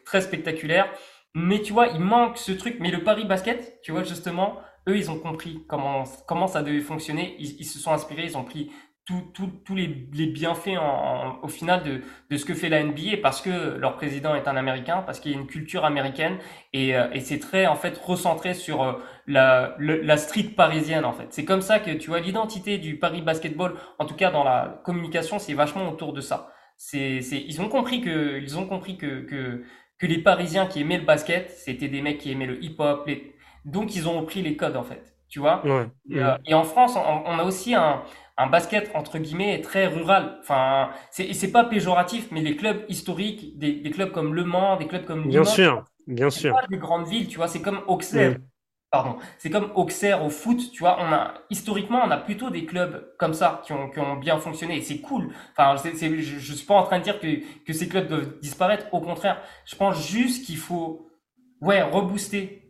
très 0.06 0.22
spectaculaire. 0.22 0.92
Mais 1.34 1.62
tu 1.62 1.74
vois, 1.74 1.88
il 1.88 2.00
manque 2.00 2.38
ce 2.38 2.52
truc. 2.52 2.78
Mais 2.80 2.92
le 2.92 3.04
Paris 3.04 3.26
Basket, 3.26 3.80
tu 3.84 3.92
vois, 3.92 4.04
justement, 4.04 4.58
eux, 4.90 4.98
ils 4.98 5.10
ont 5.12 5.20
compris 5.20 5.64
comment, 5.68 6.04
comment 6.28 6.48
ça 6.48 6.64
devait 6.64 6.80
fonctionner. 6.80 7.36
Ils, 7.40 7.56
ils 7.60 7.66
se 7.66 7.80
sont 7.80 7.92
inspirés, 7.92 8.26
ils 8.26 8.38
ont 8.38 8.44
pris 8.44 8.72
tous 9.34 9.76
les, 9.76 10.08
les, 10.14 10.28
bienfaits 10.28 10.78
en, 10.80 11.40
au 11.42 11.48
final 11.48 11.84
de, 11.84 12.02
de, 12.30 12.38
ce 12.38 12.46
que 12.46 12.54
fait 12.54 12.70
la 12.70 12.84
NBA 12.84 13.18
parce 13.22 13.42
que 13.42 13.78
leur 13.78 13.96
président 13.96 14.36
est 14.36 14.48
un 14.48 14.56
Américain, 14.58 15.04
parce 15.06 15.20
qu'il 15.20 15.32
y 15.32 15.36
a 15.36 15.38
une 15.38 15.48
culture 15.48 15.86
américaine 15.86 16.38
et, 16.74 16.96
euh, 16.96 17.10
et 17.14 17.20
c'est 17.20 17.40
très 17.40 17.68
en 17.68 17.76
fait 17.76 17.98
recentré 17.98 18.54
sur 18.54 18.84
euh, 18.84 18.94
la, 19.28 19.76
la 19.80 20.18
street 20.18 20.54
parisienne 20.56 21.06
en 21.06 21.14
fait. 21.14 21.28
C'est 21.30 21.46
comme 21.46 21.62
ça 21.62 21.80
que 21.80 21.92
tu 21.92 22.10
vois 22.10 22.20
l'identité 22.20 22.78
du 22.78 22.98
Paris 22.98 23.22
Basketball, 23.22 23.76
en 24.00 24.06
tout 24.06 24.16
cas 24.16 24.32
dans 24.32 24.44
la 24.44 24.82
communication, 24.84 25.40
c'est 25.40 25.54
vachement 25.54 25.90
autour 25.90 26.14
de 26.14 26.22
ça. 26.22 26.52
C'est, 26.78 27.20
ils 27.20 27.62
ont 27.62 27.70
compris 27.70 28.02
que, 28.02 28.40
ils 28.40 28.58
ont 28.58 28.66
compris 28.66 28.98
que, 28.98 29.22
que, 29.22 29.64
que 30.00 30.08
les 30.08 30.18
Parisiens 30.18 30.66
qui 30.66 30.82
aimaient 30.82 30.98
le 30.98 31.06
basket, 31.06 31.52
c'était 31.52 31.88
des 31.88 32.02
mecs 32.02 32.18
qui 32.18 32.32
aimaient 32.32 32.48
le 32.48 32.64
hip-hop, 32.64 33.08
donc 33.66 33.96
ils 33.96 34.08
ont 34.08 34.20
repris 34.20 34.42
les 34.42 34.56
codes 34.56 34.76
en 34.76 34.84
fait, 34.84 35.16
tu 35.30 35.40
vois? 35.40 35.66
Ouais, 35.66 35.88
et, 36.10 36.20
euh, 36.20 36.38
et, 36.46 36.54
en 36.56 36.64
France, 36.64 36.96
on, 36.96 37.24
on 37.26 37.38
a 37.38 37.44
aussi 37.44 37.76
un, 37.76 38.02
un 38.42 38.48
basket 38.48 38.90
entre 38.96 39.20
guillemets 39.20 39.56
est 39.56 39.62
très 39.62 39.88
rural. 39.88 40.38
Enfin, 40.42 40.90
c'est 41.12 41.34
c'est 41.34 41.52
pas 41.52 41.64
péjoratif, 41.64 42.30
mais 42.32 42.42
les 42.42 42.56
clubs 42.56 42.84
historiques, 42.90 43.58
des, 43.58 43.74
des, 43.74 43.92
clubs 43.92 44.12
comme 44.12 44.34
Le 44.34 44.44
Mans, 44.44 44.78
des 44.78 44.88
clubs 44.88 45.06
comme 45.06 45.28
bien 45.28 45.44
sûr, 45.44 45.86
bien 46.08 46.30
sûr, 46.30 46.54
pas 46.54 46.68
des 46.68 46.78
grandes 46.78 47.08
villes, 47.08 47.28
tu 47.28 47.38
vois, 47.38 47.48
c'est 47.48 47.62
comme 47.62 47.82
Auxerre. 47.88 48.38
Pardon, 48.90 49.16
c'est 49.38 49.50
comme 49.50 49.72
Auxerre 49.76 50.26
au 50.26 50.30
foot, 50.30 50.72
tu 50.74 50.80
vois, 50.80 50.98
on 51.00 51.14
a 51.14 51.36
historiquement 51.50 52.02
on 52.04 52.12
a 52.12 52.18
plutôt 52.18 52.50
des 52.50 52.66
clubs 52.66 53.16
comme 53.18 53.34
ça 53.34 53.62
qui 53.64 53.72
ont 53.72 53.90
qui 53.90 54.00
ont 54.00 54.18
bien 54.18 54.38
fonctionné 54.38 54.78
et 54.78 54.82
c'est 54.82 55.00
cool. 55.00 55.30
Enfin, 55.52 55.76
je, 55.82 56.18
je 56.18 56.54
suis 56.54 56.66
pas 56.66 56.76
en 56.76 56.84
train 56.84 57.00
de 57.00 57.04
dire 57.04 57.20
que 57.20 57.64
que 57.64 57.74
ces 57.74 57.88
clubs 57.88 58.08
doivent 58.08 58.40
disparaître, 58.42 58.88
au 58.92 59.00
contraire, 59.00 59.42
je 59.66 59.76
pense 59.76 60.10
juste 60.10 60.46
qu'il 60.46 60.58
faut 60.58 61.08
ouais 61.62 61.82
rebooster 61.84 62.64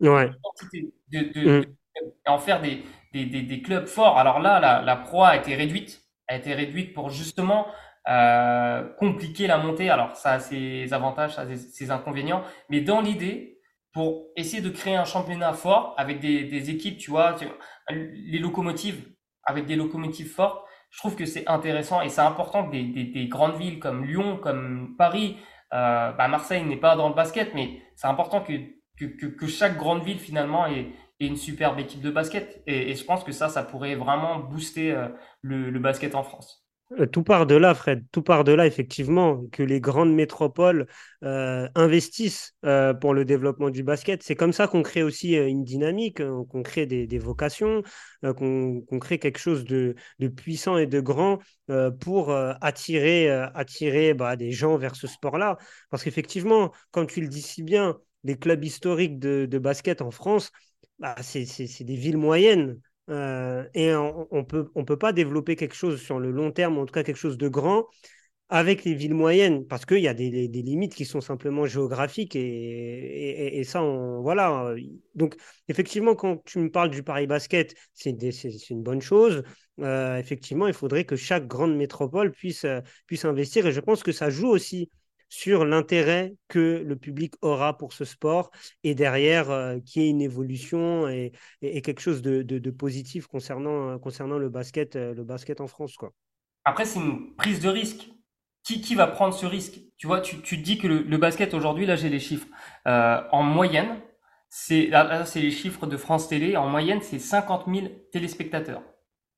ouais. 0.00 0.30
de, 1.12 1.18
de, 1.34 1.60
mm. 1.60 1.64
en 2.26 2.38
faire 2.38 2.62
des 2.62 2.82
des, 3.12 3.26
des, 3.26 3.42
des, 3.42 3.62
clubs 3.62 3.86
forts. 3.86 4.18
Alors 4.18 4.40
là, 4.40 4.60
la, 4.60 4.82
la 4.82 4.96
proie 4.96 5.28
a 5.28 5.36
été 5.36 5.54
réduite, 5.54 6.02
a 6.28 6.36
été 6.36 6.54
réduite 6.54 6.94
pour 6.94 7.10
justement 7.10 7.66
euh, 8.08 8.82
compliquer 8.98 9.46
la 9.46 9.58
montée. 9.58 9.90
Alors 9.90 10.16
ça 10.16 10.32
a 10.32 10.40
ses 10.40 10.92
avantages, 10.92 11.34
ça 11.34 11.42
a 11.42 11.56
ses 11.56 11.90
inconvénients, 11.90 12.42
mais 12.68 12.80
dans 12.80 13.00
l'idée, 13.00 13.58
pour 13.92 14.26
essayer 14.36 14.62
de 14.62 14.70
créer 14.70 14.96
un 14.96 15.04
championnat 15.04 15.52
fort 15.52 15.94
avec 15.98 16.20
des, 16.20 16.44
des 16.44 16.70
équipes, 16.70 16.98
tu 16.98 17.10
vois, 17.10 17.34
les 17.90 18.38
locomotives, 18.38 19.04
avec 19.44 19.66
des 19.66 19.76
locomotives 19.76 20.30
fortes, 20.30 20.64
je 20.90 20.98
trouve 20.98 21.16
que 21.16 21.24
c'est 21.24 21.48
intéressant 21.48 22.00
et 22.00 22.08
c'est 22.08 22.20
important 22.20 22.66
que 22.66 22.72
des, 22.72 22.84
des, 22.84 23.04
des, 23.04 23.28
grandes 23.28 23.56
villes 23.56 23.78
comme 23.78 24.04
Lyon, 24.04 24.38
comme 24.38 24.96
Paris, 24.96 25.36
euh, 25.72 26.12
bah 26.12 26.28
Marseille 26.28 26.64
n'est 26.64 26.76
pas 26.76 26.96
dans 26.96 27.08
le 27.08 27.14
basket, 27.14 27.54
mais 27.54 27.80
c'est 27.94 28.08
important 28.08 28.40
que, 28.40 28.52
que, 28.98 29.26
que, 29.26 29.46
chaque 29.46 29.76
grande 29.76 30.02
ville 30.02 30.18
finalement 30.18 30.66
ait, 30.66 30.88
et 31.20 31.26
une 31.26 31.36
superbe 31.36 31.78
équipe 31.78 32.00
de 32.00 32.10
basket. 32.10 32.62
Et, 32.66 32.94
je 32.94 33.04
pense 33.04 33.22
que 33.22 33.32
ça, 33.32 33.48
ça 33.48 33.62
pourrait 33.62 33.94
vraiment 33.94 34.38
booster 34.38 34.92
euh, 34.92 35.08
le, 35.42 35.78
basket 35.78 36.14
en 36.14 36.22
France. 36.22 36.66
Euh, 36.98 37.06
tout 37.06 37.22
part 37.22 37.46
de 37.46 37.54
là, 37.54 37.74
Fred. 37.74 38.04
Tout 38.10 38.22
part 38.22 38.42
de 38.42 38.52
là, 38.52 38.66
effectivement, 38.66 39.42
que 39.52 39.62
les 39.62 39.80
grandes 39.80 40.12
métropoles 40.12 40.86
euh, 41.22 41.68
investissent 41.74 42.56
pour 43.00 43.14
le 43.14 43.24
développement 43.24 43.70
du 43.70 43.82
basket. 43.82 44.22
C'est 44.22 44.34
comme 44.34 44.54
ça 44.54 44.66
qu'on 44.66 44.82
crée 44.82 45.02
aussi 45.02 45.34
une 45.34 45.62
dynamique, 45.62 46.22
qu'on 46.48 46.62
crée 46.62 46.86
des, 46.86 47.18
vocations, 47.18 47.82
qu'on 48.22 48.80
qu 48.90 48.98
crée 48.98 49.18
quelque 49.18 49.38
chose 49.38 49.64
de, 49.64 49.94
puissant 50.34 50.78
et 50.78 50.86
de 50.86 51.00
grand 51.00 51.38
pour 52.00 52.32
attirer, 52.32 53.30
attirer 53.30 54.14
bah, 54.14 54.34
des 54.34 54.50
gens 54.50 54.76
vers 54.76 54.96
ce 54.96 55.06
sport-là. 55.06 55.58
Parce 55.90 56.02
qu'effectivement, 56.02 56.72
comme 56.90 57.06
tu 57.06 57.20
le 57.20 57.28
dis 57.28 57.42
si 57.42 57.62
bien, 57.62 57.98
les 58.24 58.36
clubs 58.36 58.64
historiques 58.64 59.20
de 59.20 59.58
basket 59.58 60.02
en 60.02 60.10
France, 60.10 60.50
bah, 61.00 61.16
c'est 61.22 61.84
des 61.84 61.96
villes 61.96 62.18
moyennes. 62.18 62.80
Euh, 63.08 63.64
et 63.74 63.92
on 63.94 64.28
ne 64.30 64.42
peut, 64.42 64.70
on 64.74 64.84
peut 64.84 64.98
pas 64.98 65.12
développer 65.12 65.56
quelque 65.56 65.74
chose 65.74 66.00
sur 66.00 66.20
le 66.20 66.30
long 66.30 66.52
terme, 66.52 66.78
en 66.78 66.86
tout 66.86 66.92
cas 66.92 67.02
quelque 67.02 67.16
chose 67.16 67.38
de 67.38 67.48
grand, 67.48 67.86
avec 68.48 68.84
les 68.84 68.94
villes 68.94 69.14
moyennes, 69.14 69.66
parce 69.66 69.84
qu'il 69.86 69.98
y 69.98 70.08
a 70.08 70.14
des, 70.14 70.48
des, 70.48 70.62
limites 70.62 70.94
qui 70.94 71.04
sont 71.04 71.20
simplement 71.20 71.66
géographiques. 71.66 72.36
Et, 72.36 73.58
et, 73.58 73.64
ça, 73.64 73.80
voilà. 73.82 74.74
Donc, 75.14 75.36
effectivement, 75.68 76.14
quand 76.14 76.44
tu 76.44 76.58
me 76.60 76.70
parles 76.70 76.90
du 76.90 77.02
Paris 77.02 77.26
Basket, 77.26 77.74
c'est 77.94 78.10
une 78.70 78.82
bonne 78.82 79.00
chose. 79.02 79.42
Euh, 79.80 80.18
effectivement, 80.18 80.66
il 80.68 80.74
faudrait 80.74 81.04
que 81.04 81.16
chaque 81.16 81.46
grande 81.46 81.74
métropole 81.76 82.32
puisse, 82.32 82.66
puisse 83.06 83.24
investir. 83.24 83.66
Et 83.66 83.72
je 83.72 83.80
pense 83.80 84.02
que 84.02 84.12
ça 84.12 84.30
joue 84.30 84.48
aussi 84.48 84.90
sur 85.30 85.64
l'intérêt 85.64 86.34
que 86.48 86.82
le 86.84 86.96
public 86.96 87.34
aura 87.40 87.78
pour 87.78 87.94
ce 87.94 88.04
sport 88.04 88.50
et 88.84 88.94
derrière 88.94 89.50
euh, 89.50 89.78
qu'il 89.78 90.02
y 90.02 90.06
ait 90.06 90.10
une 90.10 90.20
évolution 90.20 91.08
et, 91.08 91.32
et, 91.62 91.80
quelque 91.80 92.00
chose 92.00 92.20
de, 92.20 92.42
de, 92.42 92.58
de, 92.58 92.70
positif 92.70 93.26
concernant, 93.28 93.98
concernant 93.98 94.38
le, 94.38 94.48
basket, 94.50 94.96
euh, 94.96 95.14
le 95.14 95.24
basket 95.24 95.60
en 95.60 95.68
France. 95.68 95.96
Quoi. 95.96 96.12
Après, 96.64 96.84
c'est 96.84 96.98
une 96.98 97.34
prise 97.36 97.60
de 97.60 97.70
risque. 97.70 98.10
Qui, 98.62 98.82
qui 98.82 98.94
va 98.94 99.06
prendre 99.06 99.32
ce 99.32 99.46
risque? 99.46 99.80
Tu 99.96 100.06
vois, 100.06 100.20
tu, 100.20 100.42
tu 100.42 100.58
dis 100.58 100.76
que 100.76 100.86
le, 100.86 100.98
le 100.98 101.16
basket 101.16 101.54
aujourd'hui, 101.54 101.86
là 101.86 101.96
j'ai 101.96 102.10
les 102.10 102.20
chiffres, 102.20 102.46
euh, 102.86 103.22
en 103.32 103.42
moyenne, 103.42 103.98
c'est 104.50 104.86
là, 104.88 105.24
c'est 105.24 105.40
les 105.40 105.50
chiffres 105.50 105.86
de 105.86 105.96
France 105.96 106.28
Télé, 106.28 106.58
en 106.58 106.68
moyenne 106.68 107.00
c'est 107.00 107.18
50 107.18 107.64
000 107.66 107.86
téléspectateurs 108.12 108.82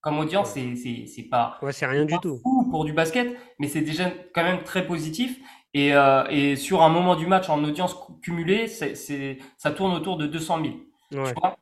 comme 0.03 0.19
audience, 0.19 0.51
c'est 0.55 0.75
c'est 0.75 1.07
c'est 1.07 1.23
pas 1.23 1.59
ouais, 1.63 1.73
c'est 1.73 1.87
rien 1.87 2.05
du 2.05 2.19
tout 2.19 2.43
pour 2.71 2.85
du 2.85 2.93
basket, 2.93 3.29
mais 3.61 3.69
c'est 3.69 3.81
déjà 3.81 4.11
quand 4.35 4.43
même 4.43 4.65
très 4.65 4.85
positif. 4.85 5.39
Et, 5.75 5.95
euh, 5.95 6.25
et 6.29 6.57
sur 6.57 6.83
un 6.83 6.89
moment 6.89 7.17
du 7.17 7.27
match 7.27 7.49
en 7.49 7.63
audience 7.65 7.97
cumulée, 8.23 8.67
c'est, 8.69 8.95
c'est, 8.95 9.39
ça 9.57 9.71
tourne 9.71 9.93
autour 9.95 10.17
de 10.19 10.27
200 10.27 10.61
000. 10.63 10.75
Ouais. 11.13 11.33
Tu 11.33 11.41
vois? 11.41 11.57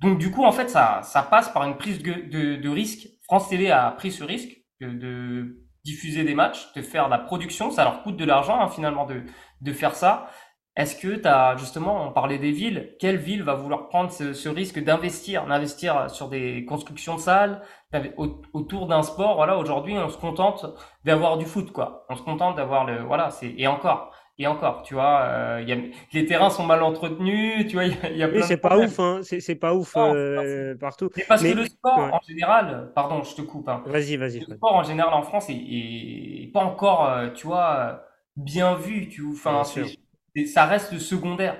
Donc 0.00 0.18
du 0.18 0.30
coup, 0.30 0.44
en 0.44 0.52
fait, 0.52 0.68
ça, 0.68 1.00
ça 1.02 1.22
passe 1.22 1.48
par 1.48 1.64
une 1.64 1.76
prise 1.76 2.02
de, 2.02 2.12
de, 2.12 2.56
de 2.56 2.68
risque. 2.68 3.08
France 3.24 3.48
Télé 3.48 3.70
a 3.70 3.90
pris 3.92 4.12
ce 4.12 4.22
risque 4.22 4.50
de, 4.80 4.90
de, 4.90 5.60
diffuser 5.84 6.24
des 6.24 6.34
matchs, 6.34 6.72
de 6.74 6.82
faire 6.82 7.06
de 7.06 7.10
la 7.10 7.18
production. 7.18 7.70
Ça 7.70 7.84
leur 7.84 8.02
coûte 8.02 8.16
de 8.16 8.24
l'argent 8.24 8.60
hein, 8.60 8.68
finalement 8.68 9.06
de, 9.06 9.22
de 9.60 9.72
faire 9.72 9.94
ça. 9.94 10.30
Est-ce 10.76 10.96
que 10.96 11.16
tu 11.16 11.28
as 11.28 11.56
justement, 11.56 12.08
on 12.08 12.12
parlait 12.12 12.38
des 12.38 12.50
villes, 12.50 12.96
quelle 12.98 13.16
ville 13.16 13.42
va 13.44 13.54
vouloir 13.54 13.88
prendre 13.88 14.10
ce, 14.10 14.32
ce 14.32 14.48
risque 14.48 14.82
d'investir, 14.82 15.46
d'investir 15.46 16.10
sur 16.10 16.28
des 16.28 16.64
constructions 16.64 17.14
de 17.14 17.20
salles, 17.20 17.62
autour 18.52 18.86
d'un 18.88 19.02
sport? 19.02 19.36
Voilà, 19.36 19.56
aujourd'hui, 19.58 19.96
on 19.98 20.08
se 20.08 20.18
contente 20.18 20.66
d'avoir 21.04 21.38
du 21.38 21.44
foot, 21.46 21.70
quoi. 21.72 22.04
On 22.08 22.16
se 22.16 22.22
contente 22.22 22.56
d'avoir 22.56 22.84
le, 22.84 23.02
voilà, 23.04 23.30
c'est 23.30 23.54
et 23.56 23.66
encore, 23.68 24.12
Et 24.38 24.46
encore, 24.48 24.82
tu 24.82 24.94
vois, 24.94 25.20
euh, 25.22 25.62
y 25.66 25.72
a, 25.72 25.76
les 26.12 26.26
terrains 26.26 26.50
sont 26.50 26.64
mal 26.66 26.82
entretenus, 26.82 27.66
tu 27.68 27.74
vois, 27.74 27.84
il 27.84 28.16
y 28.16 28.18
y 28.18 28.22
a 28.24 28.28
plein 28.28 28.48
de 28.48 28.54
c'est 28.54 28.56
pas 28.58 28.78
ouf, 28.78 28.98
hein. 29.00 29.20
C'est 29.22 29.40
c'est 29.40 29.54
pas 29.56 29.74
ouf 29.74 29.94
pas 29.94 30.14
fou. 30.44 30.44
euh, 30.44 30.76
partout. 30.76 31.10
Mais 31.16 31.24
parce 31.28 31.44
que 31.46 31.52
le 31.52 31.66
sport, 31.66 32.08
ouais. 32.08 32.10
en 32.12 32.20
général, 32.26 32.92
pardon, 32.94 33.22
je 33.22 33.34
te 33.36 33.42
coupe, 33.42 33.68
hein, 33.68 33.84
Vas-y, 33.84 34.16
vas-y, 34.16 34.40
le 34.40 34.46
sport 34.46 34.74
en 34.76 34.82
général 34.84 35.14
en 35.14 35.22
France 35.22 35.50
est, 35.50 35.54
est 35.54 36.50
pas 36.52 36.62
encore, 36.64 37.06
euh, 37.08 37.30
tu 37.32 37.46
vois, 37.46 37.76
euh, 37.78 37.96
bien 38.36 38.76
vu, 38.76 39.08
tu 39.08 39.22
vois, 39.22 39.34
enfin, 39.34 39.62
C'est- 40.36 40.46
ça 40.46 40.66
reste 40.66 40.98
secondaire. 40.98 41.56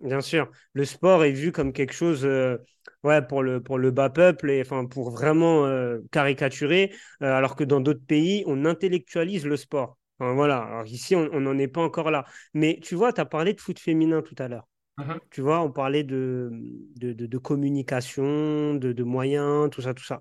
Bien 0.00 0.20
sûr, 0.20 0.50
le 0.74 0.84
sport 0.84 1.24
est 1.24 1.32
vu 1.32 1.52
comme 1.52 1.72
quelque 1.72 1.94
chose, 1.94 2.24
euh, 2.26 2.58
ouais, 3.02 3.22
pour 3.26 3.42
le, 3.42 3.62
pour 3.62 3.78
le 3.78 3.90
bas 3.90 4.10
peuple 4.10 4.50
et 4.50 4.60
enfin 4.60 4.84
pour 4.84 5.10
vraiment 5.10 5.64
euh, 5.64 6.00
caricaturer, 6.12 6.92
euh, 7.22 7.32
alors 7.34 7.56
que 7.56 7.64
dans 7.64 7.80
d'autres 7.80 8.04
pays, 8.06 8.44
on 8.46 8.66
intellectualise 8.66 9.46
le 9.46 9.56
sport. 9.56 9.96
Enfin, 10.18 10.34
voilà, 10.34 10.58
alors 10.62 10.86
ici, 10.86 11.14
on 11.16 11.40
n'en 11.40 11.58
est 11.58 11.68
pas 11.68 11.80
encore 11.82 12.10
là. 12.10 12.24
Mais 12.54 12.78
tu 12.82 12.94
vois, 12.94 13.12
tu 13.12 13.20
as 13.22 13.24
parlé 13.24 13.54
de 13.54 13.60
foot 13.60 13.78
féminin 13.78 14.20
tout 14.22 14.34
à 14.38 14.48
l'heure. 14.48 14.66
Mhm. 14.98 15.20
Tu 15.30 15.42
vois, 15.42 15.60
on 15.62 15.72
parlait 15.72 16.04
de, 16.04 16.50
de, 16.96 17.12
de- 17.14 17.26
de 17.26 17.38
communication, 17.38 18.74
de, 18.76 18.92
de 18.92 19.04
moyens, 19.04 19.70
tout 19.70 19.82
ça, 19.82 19.94
tout 19.94 20.04
ça. 20.04 20.20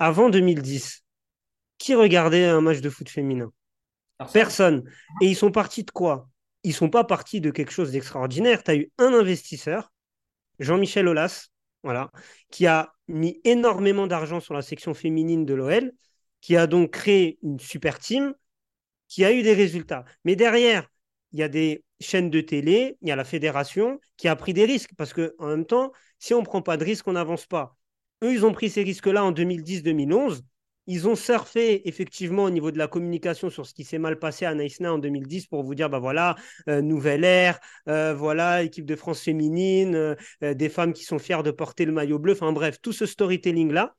Avant 0.00 0.30
2010, 0.30 1.04
qui 1.78 1.94
regardait 1.94 2.46
un 2.46 2.60
match 2.62 2.80
de 2.80 2.90
foot 2.90 3.08
féminin? 3.10 3.52
Personne. 4.18 4.42
Personne. 4.42 4.84
Et 5.20 5.28
ils 5.28 5.36
sont 5.36 5.52
partis 5.52 5.84
de 5.84 5.90
quoi? 5.92 6.28
Ils 6.64 6.74
sont 6.74 6.90
pas 6.90 7.04
partis 7.04 7.40
de 7.40 7.50
quelque 7.50 7.72
chose 7.72 7.92
d'extraordinaire. 7.92 8.62
Tu 8.64 8.70
as 8.70 8.76
eu 8.76 8.92
un 8.98 9.12
investisseur 9.12 9.92
Jean-Michel 10.58 11.08
Aulas, 11.08 11.48
voilà, 11.82 12.10
qui 12.50 12.66
a 12.66 12.92
mis 13.08 13.40
énormément 13.44 14.06
d'argent 14.06 14.40
sur 14.40 14.54
la 14.54 14.62
section 14.62 14.94
féminine 14.94 15.44
de 15.44 15.54
l'OL, 15.54 15.92
qui 16.40 16.56
a 16.56 16.66
donc 16.66 16.92
créé 16.92 17.38
une 17.42 17.58
super 17.58 17.98
team, 17.98 18.34
qui 19.08 19.24
a 19.24 19.32
eu 19.32 19.42
des 19.42 19.54
résultats. 19.54 20.04
Mais 20.24 20.36
derrière, 20.36 20.88
il 21.32 21.40
y 21.40 21.42
a 21.42 21.48
des 21.48 21.84
chaînes 22.00 22.30
de 22.30 22.40
télé, 22.40 22.96
il 23.02 23.08
y 23.08 23.12
a 23.12 23.16
la 23.16 23.24
fédération 23.24 24.00
qui 24.16 24.28
a 24.28 24.36
pris 24.36 24.52
des 24.52 24.64
risques, 24.64 24.92
parce 24.96 25.12
que 25.12 25.34
en 25.38 25.48
même 25.48 25.66
temps, 25.66 25.92
si 26.18 26.34
on 26.34 26.40
ne 26.40 26.44
prend 26.44 26.62
pas 26.62 26.76
de 26.76 26.84
risques, 26.84 27.06
on 27.08 27.12
n'avance 27.12 27.46
pas. 27.46 27.76
Eux, 28.22 28.32
ils 28.32 28.46
ont 28.46 28.52
pris 28.52 28.70
ces 28.70 28.82
risques-là 28.82 29.24
en 29.24 29.32
2010-2011. 29.32 30.42
Ils 30.86 31.08
ont 31.08 31.14
surfé 31.14 31.88
effectivement 31.88 32.44
au 32.44 32.50
niveau 32.50 32.70
de 32.70 32.78
la 32.78 32.88
communication 32.88 33.48
sur 33.48 33.66
ce 33.66 33.72
qui 33.72 33.84
s'est 33.84 33.98
mal 33.98 34.18
passé 34.18 34.44
à 34.44 34.54
Nice 34.54 34.80
en 34.82 34.98
2010 34.98 35.46
pour 35.46 35.62
vous 35.62 35.74
dire, 35.74 35.88
bah 35.88 35.98
voilà, 35.98 36.36
euh, 36.68 36.82
nouvelle 36.82 37.24
ère, 37.24 37.58
euh, 37.88 38.14
voilà, 38.14 38.62
équipe 38.62 38.84
de 38.84 38.96
France 38.96 39.22
féminine, 39.22 39.94
euh, 39.94 40.14
euh, 40.42 40.54
des 40.54 40.68
femmes 40.68 40.92
qui 40.92 41.04
sont 41.04 41.18
fières 41.18 41.42
de 41.42 41.50
porter 41.50 41.86
le 41.86 41.92
maillot 41.92 42.18
bleu, 42.18 42.32
enfin 42.32 42.52
bref, 42.52 42.78
tout 42.82 42.92
ce 42.92 43.06
storytelling-là. 43.06 43.94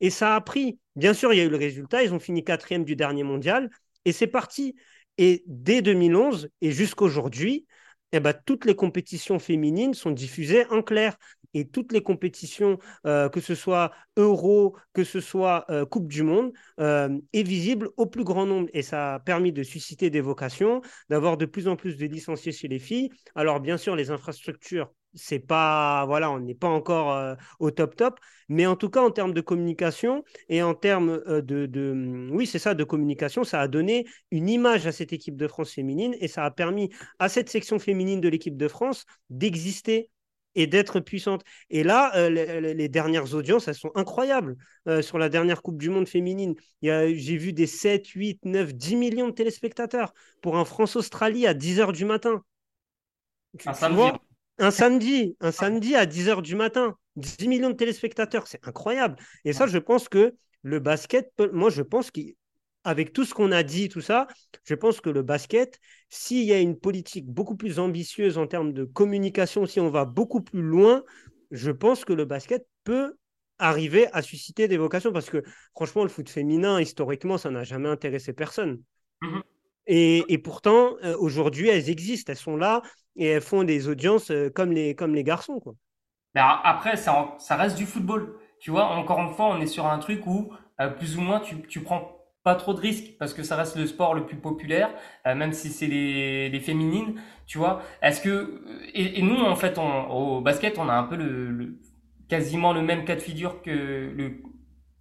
Et 0.00 0.10
ça 0.10 0.34
a 0.34 0.40
pris, 0.40 0.78
bien 0.96 1.12
sûr, 1.14 1.32
il 1.32 1.36
y 1.38 1.40
a 1.40 1.44
eu 1.44 1.50
le 1.50 1.56
résultat, 1.56 2.02
ils 2.02 2.12
ont 2.14 2.18
fini 2.18 2.42
quatrième 2.44 2.84
du 2.84 2.96
dernier 2.96 3.22
mondial, 3.22 3.70
et 4.04 4.12
c'est 4.12 4.26
parti. 4.26 4.76
Et 5.18 5.42
dès 5.46 5.82
2011 5.82 6.48
et 6.62 6.72
jusqu'aujourd'hui, 6.72 7.66
eh 8.12 8.20
ben, 8.20 8.34
toutes 8.44 8.64
les 8.64 8.74
compétitions 8.74 9.38
féminines 9.38 9.94
sont 9.94 10.10
diffusées 10.10 10.66
en 10.70 10.82
clair. 10.82 11.16
Et 11.54 11.68
toutes 11.68 11.92
les 11.92 12.02
compétitions, 12.02 12.78
euh, 13.06 13.28
que 13.28 13.40
ce 13.40 13.54
soit 13.54 13.92
Euro, 14.16 14.76
que 14.92 15.04
ce 15.04 15.20
soit 15.20 15.64
euh, 15.70 15.84
Coupe 15.84 16.08
du 16.08 16.22
Monde, 16.22 16.52
euh, 16.78 17.18
est 17.32 17.42
visible 17.42 17.90
au 17.96 18.06
plus 18.06 18.24
grand 18.24 18.46
nombre. 18.46 18.68
Et 18.72 18.82
ça 18.82 19.14
a 19.14 19.20
permis 19.20 19.52
de 19.52 19.62
susciter 19.62 20.10
des 20.10 20.20
vocations, 20.20 20.80
d'avoir 21.08 21.36
de 21.36 21.46
plus 21.46 21.68
en 21.68 21.76
plus 21.76 21.96
de 21.96 22.06
licenciés 22.06 22.52
chez 22.52 22.68
les 22.68 22.78
filles. 22.78 23.10
Alors, 23.34 23.60
bien 23.60 23.76
sûr, 23.76 23.96
les 23.96 24.10
infrastructures, 24.10 24.92
c'est 25.14 25.40
pas, 25.40 26.06
voilà, 26.06 26.30
on 26.30 26.38
n'est 26.38 26.54
pas 26.54 26.68
encore 26.68 27.36
au 27.58 27.72
top 27.72 27.96
top, 27.96 28.20
mais 28.48 28.66
en 28.66 28.76
tout 28.76 28.90
cas, 28.90 29.00
en 29.00 29.10
termes 29.10 29.32
de 29.34 29.40
communication 29.40 30.22
et 30.48 30.62
en 30.62 30.74
termes 30.74 31.20
de, 31.42 31.66
de, 31.66 32.28
oui, 32.30 32.46
c'est 32.46 32.60
ça, 32.60 32.74
de 32.74 32.84
communication, 32.84 33.42
ça 33.42 33.60
a 33.60 33.66
donné 33.66 34.06
une 34.30 34.48
image 34.48 34.86
à 34.86 34.92
cette 34.92 35.12
équipe 35.12 35.36
de 35.36 35.48
France 35.48 35.72
féminine 35.72 36.14
et 36.20 36.28
ça 36.28 36.44
a 36.44 36.50
permis 36.52 36.90
à 37.18 37.28
cette 37.28 37.48
section 37.48 37.80
féminine 37.80 38.20
de 38.20 38.28
l'équipe 38.28 38.56
de 38.56 38.68
France 38.68 39.04
d'exister 39.30 40.10
et 40.54 40.66
d'être 40.66 41.00
puissante. 41.00 41.42
Et 41.70 41.82
là, 41.82 42.12
euh, 42.16 42.30
les, 42.30 42.74
les, 42.74 42.88
dernières 42.88 43.34
audiences, 43.34 43.68
elles 43.68 43.74
sont 43.74 43.92
incroyables. 43.94 44.56
Euh, 44.88 45.02
sur 45.02 45.18
la 45.18 45.28
dernière 45.28 45.62
Coupe 45.62 45.78
du 45.78 45.90
Monde 45.90 46.08
féminine, 46.08 46.54
j'ai 46.82 47.36
vu 47.36 47.52
des 47.52 47.66
7, 47.66 48.06
8, 48.06 48.44
9, 48.44 48.74
10 48.74 48.96
millions 48.96 49.28
de 49.28 49.34
téléspectateurs 49.34 50.12
pour 50.42 50.56
un 50.56 50.64
France-Australie 50.64 51.46
à 51.46 51.54
10 51.54 51.80
h 51.80 51.92
du 51.92 52.04
matin. 52.04 52.42
Un 53.66 53.74
samedi. 53.74 54.18
un 54.58 54.70
samedi, 54.70 55.36
un 55.40 55.52
samedi 55.52 55.96
à 55.96 56.06
10 56.06 56.28
h 56.28 56.42
du 56.42 56.54
matin, 56.54 56.96
10 57.16 57.48
millions 57.48 57.70
de 57.70 57.74
téléspectateurs, 57.74 58.46
c'est 58.46 58.66
incroyable. 58.66 59.16
Et 59.44 59.52
ça, 59.52 59.66
je 59.66 59.78
pense 59.78 60.08
que 60.08 60.34
le 60.62 60.78
basket, 60.78 61.32
moi, 61.52 61.70
je 61.70 61.82
pense 61.82 62.10
qu'avec 62.84 63.12
tout 63.12 63.24
ce 63.24 63.34
qu'on 63.34 63.52
a 63.52 63.62
dit, 63.62 63.88
tout 63.88 64.00
ça, 64.00 64.26
je 64.64 64.74
pense 64.74 65.00
que 65.00 65.10
le 65.10 65.22
basket, 65.22 65.78
s'il 66.08 66.44
y 66.44 66.52
a 66.52 66.58
une 66.58 66.78
politique 66.78 67.26
beaucoup 67.26 67.56
plus 67.56 67.78
ambitieuse 67.78 68.38
en 68.38 68.46
termes 68.46 68.72
de 68.72 68.84
communication, 68.84 69.66
si 69.66 69.80
on 69.80 69.90
va 69.90 70.04
beaucoup 70.04 70.42
plus 70.42 70.62
loin, 70.62 71.02
je 71.50 71.70
pense 71.70 72.04
que 72.04 72.12
le 72.12 72.24
basket 72.24 72.66
peut 72.84 73.16
arriver 73.58 74.08
à 74.12 74.22
susciter 74.22 74.68
des 74.68 74.78
vocations 74.78 75.12
parce 75.12 75.30
que 75.30 75.42
franchement, 75.74 76.02
le 76.02 76.08
foot 76.08 76.28
féminin, 76.28 76.80
historiquement, 76.80 77.38
ça 77.38 77.50
n'a 77.50 77.64
jamais 77.64 77.88
intéressé 77.88 78.32
personne. 78.32 78.80
Mhm. 79.22 79.42
Et, 79.86 80.24
et, 80.32 80.38
pourtant, 80.38 80.96
euh, 81.02 81.16
aujourd'hui, 81.18 81.68
elles 81.68 81.90
existent, 81.90 82.32
elles 82.32 82.38
sont 82.38 82.56
là 82.56 82.82
et 83.16 83.26
elles 83.26 83.42
font 83.42 83.64
des 83.64 83.88
audiences 83.88 84.30
euh, 84.30 84.48
comme, 84.48 84.72
les, 84.72 84.94
comme 84.94 85.14
les 85.14 85.24
garçons. 85.24 85.58
Quoi. 85.58 85.74
Mais 86.34 86.42
après, 86.44 86.96
ça, 86.96 87.34
ça 87.38 87.56
reste 87.56 87.76
du 87.76 87.86
football. 87.86 88.38
Tu 88.60 88.70
vois, 88.70 88.84
encore 88.84 89.18
une 89.20 89.34
fois, 89.34 89.46
on 89.46 89.60
est 89.60 89.66
sur 89.66 89.86
un 89.86 89.98
truc 89.98 90.26
où, 90.26 90.52
euh, 90.80 90.90
plus 90.90 91.16
ou 91.16 91.20
moins, 91.22 91.40
tu, 91.40 91.60
tu 91.62 91.82
prends 91.82 92.19
pas 92.42 92.54
trop 92.54 92.72
de 92.74 92.80
risques 92.80 93.16
parce 93.18 93.34
que 93.34 93.42
ça 93.42 93.56
reste 93.56 93.76
le 93.76 93.86
sport 93.86 94.14
le 94.14 94.26
plus 94.26 94.36
populaire, 94.36 94.90
euh, 95.26 95.34
même 95.34 95.52
si 95.52 95.68
c'est 95.70 95.86
les, 95.86 96.48
les 96.48 96.60
féminines, 96.60 97.20
tu 97.46 97.58
vois. 97.58 97.82
Est-ce 98.02 98.20
que 98.20 98.62
et, 98.94 99.18
et, 99.18 99.22
nous 99.22 99.36
en 99.36 99.56
fait 99.56 99.78
on, 99.78 100.10
au 100.10 100.40
basket 100.40 100.78
on 100.78 100.88
a 100.88 100.94
un 100.94 101.04
peu 101.04 101.16
le, 101.16 101.50
le, 101.50 101.78
quasiment 102.28 102.72
le 102.72 102.82
même 102.82 103.04
cas 103.04 103.16
de 103.16 103.20
figure 103.20 103.62
que 103.62 103.70
le 103.70 104.42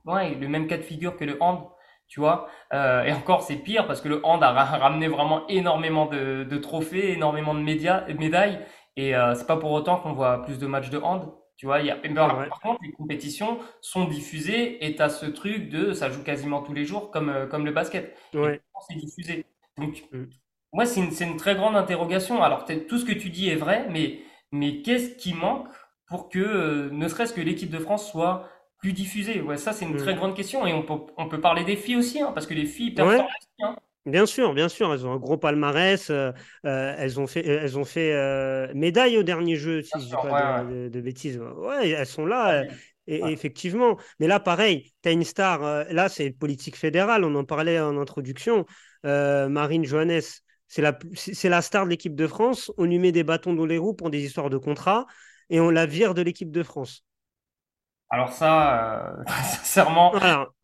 ouais 0.05 0.35
le 0.35 0.47
même 0.47 0.67
cas 0.67 0.77
de 0.77 0.83
figure 0.83 1.15
que 1.17 1.25
le 1.25 1.37
hand, 1.41 1.63
tu 2.07 2.19
vois. 2.19 2.47
Euh, 2.73 3.03
et 3.03 3.13
encore 3.13 3.43
c'est 3.43 3.57
pire 3.57 3.87
parce 3.87 4.01
que 4.01 4.09
le 4.09 4.25
hand 4.25 4.43
a 4.43 4.51
ramené 4.51 5.07
vraiment 5.07 5.47
énormément 5.47 6.07
de, 6.07 6.43
de 6.43 6.57
trophées, 6.57 7.13
énormément 7.13 7.53
de 7.53 7.61
médias, 7.61 8.05
médailles 8.13 8.59
et 8.97 9.15
euh, 9.15 9.33
c'est 9.35 9.47
pas 9.47 9.57
pour 9.57 9.71
autant 9.71 9.97
qu'on 9.97 10.13
voit 10.13 10.41
plus 10.43 10.59
de 10.59 10.67
matchs 10.67 10.89
de 10.89 10.97
hand. 10.97 11.31
Tu 11.59 11.65
vois, 11.65 11.81
il 11.81 11.87
y 11.87 11.91
a, 11.91 11.97
par, 11.97 12.47
par 12.47 12.61
contre, 12.61 12.79
les 12.83 12.93
compétitions 12.93 13.59
sont 13.81 14.05
diffusées 14.05 14.85
et 14.85 14.95
tu 14.95 15.01
as 15.01 15.09
ce 15.09 15.25
truc 15.25 15.67
de 15.69 15.91
ça 15.91 16.09
joue 16.09 16.23
quasiment 16.23 16.61
tous 16.61 16.71
les 16.71 16.85
jours 16.85 17.11
comme, 17.11 17.27
euh, 17.27 17.47
comme 17.47 17.65
le 17.65 17.73
basket. 17.73 18.17
Ouais. 18.33 18.61
C'est 18.87 18.95
diffusé. 18.95 19.45
Donc, 19.77 20.05
Mm. 20.13 20.23
moi, 20.71 20.85
c'est 20.85 21.01
une, 21.01 21.31
une 21.31 21.35
très 21.35 21.55
grande 21.55 21.75
interrogation. 21.75 22.41
Alors, 22.41 22.63
peut-être 22.63 22.87
tout 22.87 22.97
ce 22.97 23.03
que 23.03 23.11
tu 23.11 23.29
dis 23.29 23.49
est 23.49 23.57
vrai, 23.57 23.87
mais, 23.89 24.21
mais 24.53 24.81
qu'est-ce 24.83 25.15
qui 25.17 25.33
manque 25.33 25.67
pour 26.07 26.29
que, 26.29 26.39
euh, 26.39 26.89
ne 26.91 27.09
serait-ce 27.09 27.33
que 27.33 27.41
l'équipe 27.41 27.69
de 27.69 27.79
France 27.79 28.09
soit 28.09 28.47
plus 28.77 28.93
diffusée? 28.93 29.41
Ouais, 29.41 29.57
ça, 29.57 29.73
c'est 29.73 29.83
une 29.83 29.95
Mm. 29.95 29.97
très 29.97 30.15
grande 30.15 30.35
question. 30.37 30.65
Et 30.65 30.71
on 30.73 30.83
peut, 30.83 31.11
on 31.17 31.27
peut 31.27 31.41
parler 31.41 31.65
des 31.65 31.75
filles 31.75 31.97
aussi, 31.97 32.21
hein, 32.21 32.31
parce 32.33 32.47
que 32.47 32.53
les 32.53 32.65
filles 32.67 32.91
Ouais. 32.91 32.95
performent 32.95 33.27
aussi. 33.37 33.63
Hein. 33.63 33.75
Bien 34.05 34.25
sûr, 34.25 34.53
bien 34.53 34.69
sûr, 34.69 34.91
elles 34.93 35.05
ont 35.05 35.11
un 35.13 35.17
gros 35.17 35.37
palmarès. 35.37 36.09
euh, 36.09 36.31
euh, 36.65 36.95
elles 36.97 37.19
ont 37.19 37.27
fait, 37.27 37.45
elles 37.45 37.77
ont 37.77 37.85
fait 37.85 38.13
euh, 38.13 38.71
médaille 38.73 39.17
au 39.17 39.23
dernier 39.23 39.55
jeu, 39.55 39.81
si 39.83 39.91
Bien 39.93 39.99
je 39.99 40.05
dis 40.05 40.09
sûr, 40.09 40.21
pas 40.21 40.33
ouais, 40.33 40.41
de, 40.63 40.65
ouais. 40.65 40.73
de- 40.85 40.89
de 40.89 41.01
bêtises. 41.01 41.37
Ouais, 41.37 41.89
elles 41.89 42.05
sont 42.07 42.25
là, 42.25 42.61
euh, 42.61 42.63
Ouais. 42.63 42.69
et, 43.07 43.21
Ouais. 43.23 43.33
effectivement. 43.33 43.97
Mais 44.19 44.27
là, 44.27 44.39
pareil, 44.39 44.91
tu 45.03 45.09
as 45.09 45.11
une 45.11 45.23
star. 45.23 45.63
euh, 45.63 45.83
là, 45.91 46.09
c'est 46.09 46.31
politique 46.31 46.75
fédérale. 46.77 47.23
On 47.23 47.35
en 47.35 47.43
parlait 47.45 47.79
en 47.79 47.97
introduction. 47.99 48.65
Euh, 49.05 49.47
Marine 49.49 49.85
Johannes, 49.85 50.21
c'est 50.67 50.81
la, 50.81 50.97
c'est 51.15 51.49
la 51.49 51.61
star 51.61 51.85
de 51.85 51.89
l'équipe 51.89 52.15
de 52.15 52.27
France. 52.27 52.71
On 52.77 52.85
lui 52.85 52.99
met 52.99 53.11
des 53.11 53.23
bâtons 53.23 53.53
dans 53.53 53.65
les 53.65 53.77
roues 53.77 53.93
pour 53.93 54.09
des 54.09 54.23
histoires 54.23 54.49
de 54.49 54.57
contrat 54.57 55.05
et 55.49 55.59
on 55.59 55.69
la 55.69 55.85
vire 55.85 56.13
de 56.13 56.21
l'équipe 56.21 56.51
de 56.51 56.63
France. 56.63 57.03
Alors 58.09 58.31
ça, 58.33 59.11
euh, 59.19 59.23
sincèrement, 59.43 60.15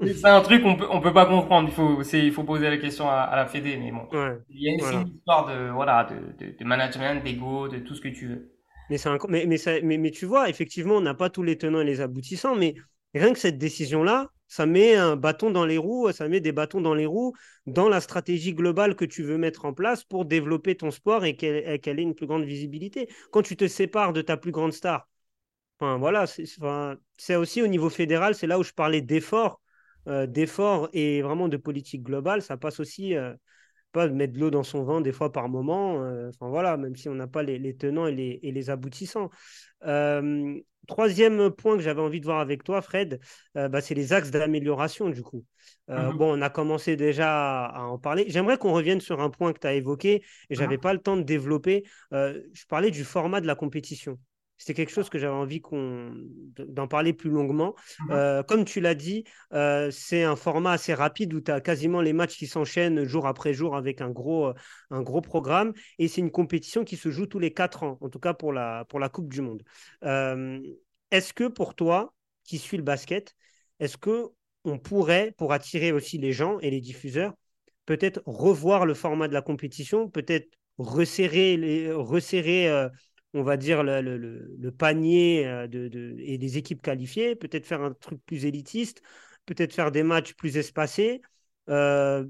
c'est 0.02 0.28
un 0.30 0.42
truc 0.42 0.64
qu'on 0.64 0.76
peut, 0.76 0.88
on 0.90 1.02
peut 1.02 1.14
pas 1.14 1.26
comprendre. 1.28 1.70
Il 1.70 1.76
faut, 1.76 2.04
c'est, 2.04 2.26
il 2.26 2.32
faut 2.34 2.44
poser 2.44 2.70
la 2.70 2.78
question 2.78 3.10
à, 3.10 3.16
à 3.22 3.36
la 3.36 3.46
Fédé, 3.46 3.78
mais 3.78 3.92
bon. 3.92 4.08
Ouais, 4.12 4.40
Il 4.50 4.62
y 4.62 4.70
a 4.70 4.74
voilà. 4.78 5.04
une 5.04 5.16
histoire 5.16 5.46
de, 5.48 5.70
voilà, 5.70 6.06
de, 6.06 6.46
de, 6.46 6.58
de 6.58 6.66
management, 6.66 7.24
d'ego, 7.24 7.68
de 7.68 7.80
tout 7.80 7.96
ce 7.96 8.02
que 8.02 8.08
tu 8.10 8.28
veux. 8.28 8.52
Mais, 8.90 8.98
c'est 8.98 9.10
mais, 9.30 9.46
mais, 9.48 9.58
ça- 9.58 9.82
mais, 9.82 9.98
mais 9.98 10.12
tu 10.12 10.26
vois, 10.26 10.50
effectivement, 10.50 10.96
on 10.96 11.02
n'a 11.02 11.14
pas 11.16 11.30
tous 11.30 11.44
les 11.44 11.58
tenants 11.58 11.82
et 11.82 11.86
les 11.86 12.02
aboutissants, 12.02 12.56
mais 12.56 12.76
rien 13.16 13.34
que 13.34 13.40
cette 13.40 13.58
décision-là, 13.58 14.30
ça 14.48 14.66
met 14.68 14.96
un 14.96 15.16
bâton 15.16 15.50
dans 15.50 15.66
les 15.66 15.78
roues, 15.80 16.12
ça 16.12 16.28
met 16.28 16.40
des 16.40 16.52
bâtons 16.52 16.82
dans 16.82 16.94
les 16.94 17.08
roues 17.08 17.34
dans 17.66 17.90
la 17.90 18.00
stratégie 18.00 18.54
globale 18.54 18.96
que 18.96 19.06
tu 19.06 19.24
veux 19.24 19.38
mettre 19.40 19.66
en 19.66 19.74
place 19.74 20.04
pour 20.04 20.26
développer 20.26 20.76
ton 20.76 20.92
sport 20.92 21.26
et 21.26 21.36
qu'elle 21.36 21.68
et 21.68 21.80
qu'elle 21.80 22.00
ait 22.00 22.04
une 22.04 22.14
plus 22.14 22.28
grande 22.28 22.44
visibilité. 22.46 23.10
Quand 23.32 23.42
tu 23.42 23.58
te 23.58 23.68
sépares 23.68 24.14
de 24.14 24.22
ta 24.22 24.38
plus 24.38 24.52
grande 24.52 24.72
star, 24.74 25.08
enfin, 25.80 25.98
voilà, 25.98 26.28
c'est 26.28 26.46
enfin, 26.60 26.98
aussi 27.38 27.62
au 27.62 27.68
niveau 27.68 27.90
fédéral, 27.90 28.36
c'est 28.36 28.48
là 28.48 28.60
où 28.60 28.64
je 28.64 28.74
parlais 28.74 29.02
d'efforts, 29.02 29.62
euh, 30.08 30.28
d'efforts 30.28 30.90
et 30.94 31.22
vraiment 31.24 31.48
de 31.48 31.58
politique 31.58 32.04
globale, 32.04 32.42
ça 32.42 32.58
passe 32.58 32.80
aussi 32.80 33.16
euh, 33.16 33.34
pas, 33.92 34.08
mettre 34.08 34.34
de 34.34 34.40
l'eau 34.40 34.52
dans 34.52 34.64
son 34.64 34.84
vin 34.84 35.02
des 35.02 35.12
fois 35.12 35.32
par 35.32 35.50
moment. 35.50 36.04
Euh, 36.04 36.30
enfin 36.30 36.50
voilà, 36.50 36.78
même 36.78 36.96
si 36.96 37.10
on 37.10 37.16
n'a 37.16 37.28
pas 37.28 37.42
les, 37.42 37.76
tenants 37.76 38.06
et 38.06 38.14
les, 38.14 38.40
et 38.44 38.52
les 38.52 38.70
aboutissants. 38.70 39.30
Troisième 40.88 41.50
point 41.50 41.78
que 41.78 41.82
j'avais 41.82 42.02
envie 42.02 42.20
de 42.20 42.26
voir 42.26 42.40
avec 42.40 42.64
toi, 42.64 42.80
Fred, 42.80 43.20
bah, 43.56 43.82
c'est 43.82 43.96
les 43.96 44.14
axes 44.14 44.30
d'amélioration 44.30 45.10
du 45.10 45.24
coup. 45.24 45.44
Mhm. 45.88 46.16
Bon, 46.16 46.38
on 46.38 46.42
a 46.44 46.52
commencé 46.52 46.96
déjà 46.96 47.66
à, 47.66 47.86
en 47.86 47.98
parler. 47.98 48.26
J'aimerais 48.28 48.60
qu'on 48.60 48.72
revienne 48.72 49.02
sur 49.02 49.20
un 49.20 49.32
point 49.32 49.52
que 49.52 49.58
tu 49.58 49.66
as 49.66 49.74
évoqué 49.74 50.18
et 50.18 50.24
j'avais 50.52 50.66
n'avais 50.66 50.76
mhm. 50.76 50.82
pas 50.82 50.94
le 50.94 51.00
temps 51.00 51.18
de 51.18 51.24
développer. 51.24 51.86
je 52.12 52.66
parlais 52.70 52.92
du 52.92 53.04
format 53.04 53.42
de 53.42 53.48
la 53.48 53.56
compétition. 53.56 54.20
C'était 54.58 54.74
quelque 54.74 54.92
chose 54.92 55.10
que 55.10 55.20
j'avais 55.20 55.34
envie 55.34 55.60
qu'on 55.60 56.14
d'en 56.58 56.88
parler 56.88 57.14
plus 57.14 57.30
longuement. 57.30 57.76
Mhm. 58.00 58.12
Euh, 58.12 58.44
comme 58.44 58.64
tu 58.64 58.80
l'as 58.80 58.96
dit, 58.96 59.26
euh, 59.54 59.92
c'est 59.92 60.24
un 60.24 60.36
format 60.36 60.72
assez 60.72 60.94
rapide 60.94 61.34
où 61.34 61.42
tu 61.42 61.52
as 61.52 61.60
quasiment 61.60 62.02
les 62.02 62.14
matchs 62.14 62.38
qui 62.38 62.48
s'enchaînent 62.48 63.04
jour 63.04 63.28
après 63.28 63.54
jour 63.54 63.76
avec 63.76 64.02
un 64.02 64.10
gros, 64.10 64.54
un 64.92 65.02
gros 65.02 65.22
programme. 65.22 65.74
Et 66.00 66.08
c'est 66.08 66.22
une 66.22 66.32
compétition 66.32 66.86
qui 66.86 66.96
se 66.96 67.10
joue 67.10 67.26
tous 67.26 67.40
les 67.40 67.54
quatre 67.54 67.84
ans, 67.84 67.98
en 68.02 68.10
tout 68.10 68.20
cas 68.20 68.34
pour 68.34 68.54
la, 68.54 68.86
pour 68.86 69.00
la 69.00 69.10
Coupe 69.10 69.32
du 69.32 69.42
Monde. 69.42 69.64
Euh, 70.04 70.60
est-ce 71.12 71.34
que 71.34 71.48
pour 71.48 71.76
toi, 71.76 72.14
qui 72.44 72.58
suis 72.58 72.78
le 72.78 72.84
basket, 72.84 73.36
est-ce 73.80 73.98
que 73.98 74.30
on 74.64 74.80
pourrait, 74.80 75.34
pour 75.38 75.54
attirer 75.54 75.92
aussi 75.92 76.18
les 76.18 76.32
gens 76.32 76.60
et 76.60 76.72
les 76.72 76.82
diffuseurs, 76.82 77.34
peut-être 77.86 78.22
revoir 78.26 78.86
le 78.86 78.96
format 78.96 79.28
de 79.28 79.34
la 79.34 79.44
compétition, 79.44 80.10
peut-être 80.10 80.48
resserrer, 80.78 81.56
les, 81.56 81.92
resserrer 81.92 82.90
on 83.36 83.44
va 83.44 83.58
dire, 83.58 83.84
le, 83.84 84.70
panier 84.72 85.46
euh, 85.46 85.68
de, 85.68 86.16
et 86.20 86.38
des 86.38 86.58
équipes 86.58 86.82
qualifiées, 86.82 87.36
peut-être 87.36 87.66
faire 87.66 87.82
un 87.82 87.92
truc 87.92 88.20
plus 88.26 88.46
élitiste, 88.46 89.02
peut-être 89.46 89.74
faire 89.74 89.92
des 89.92 90.04
matchs 90.04 90.34
plus 90.34 90.58
espacés. 90.58 91.22
Euh, 91.70 92.26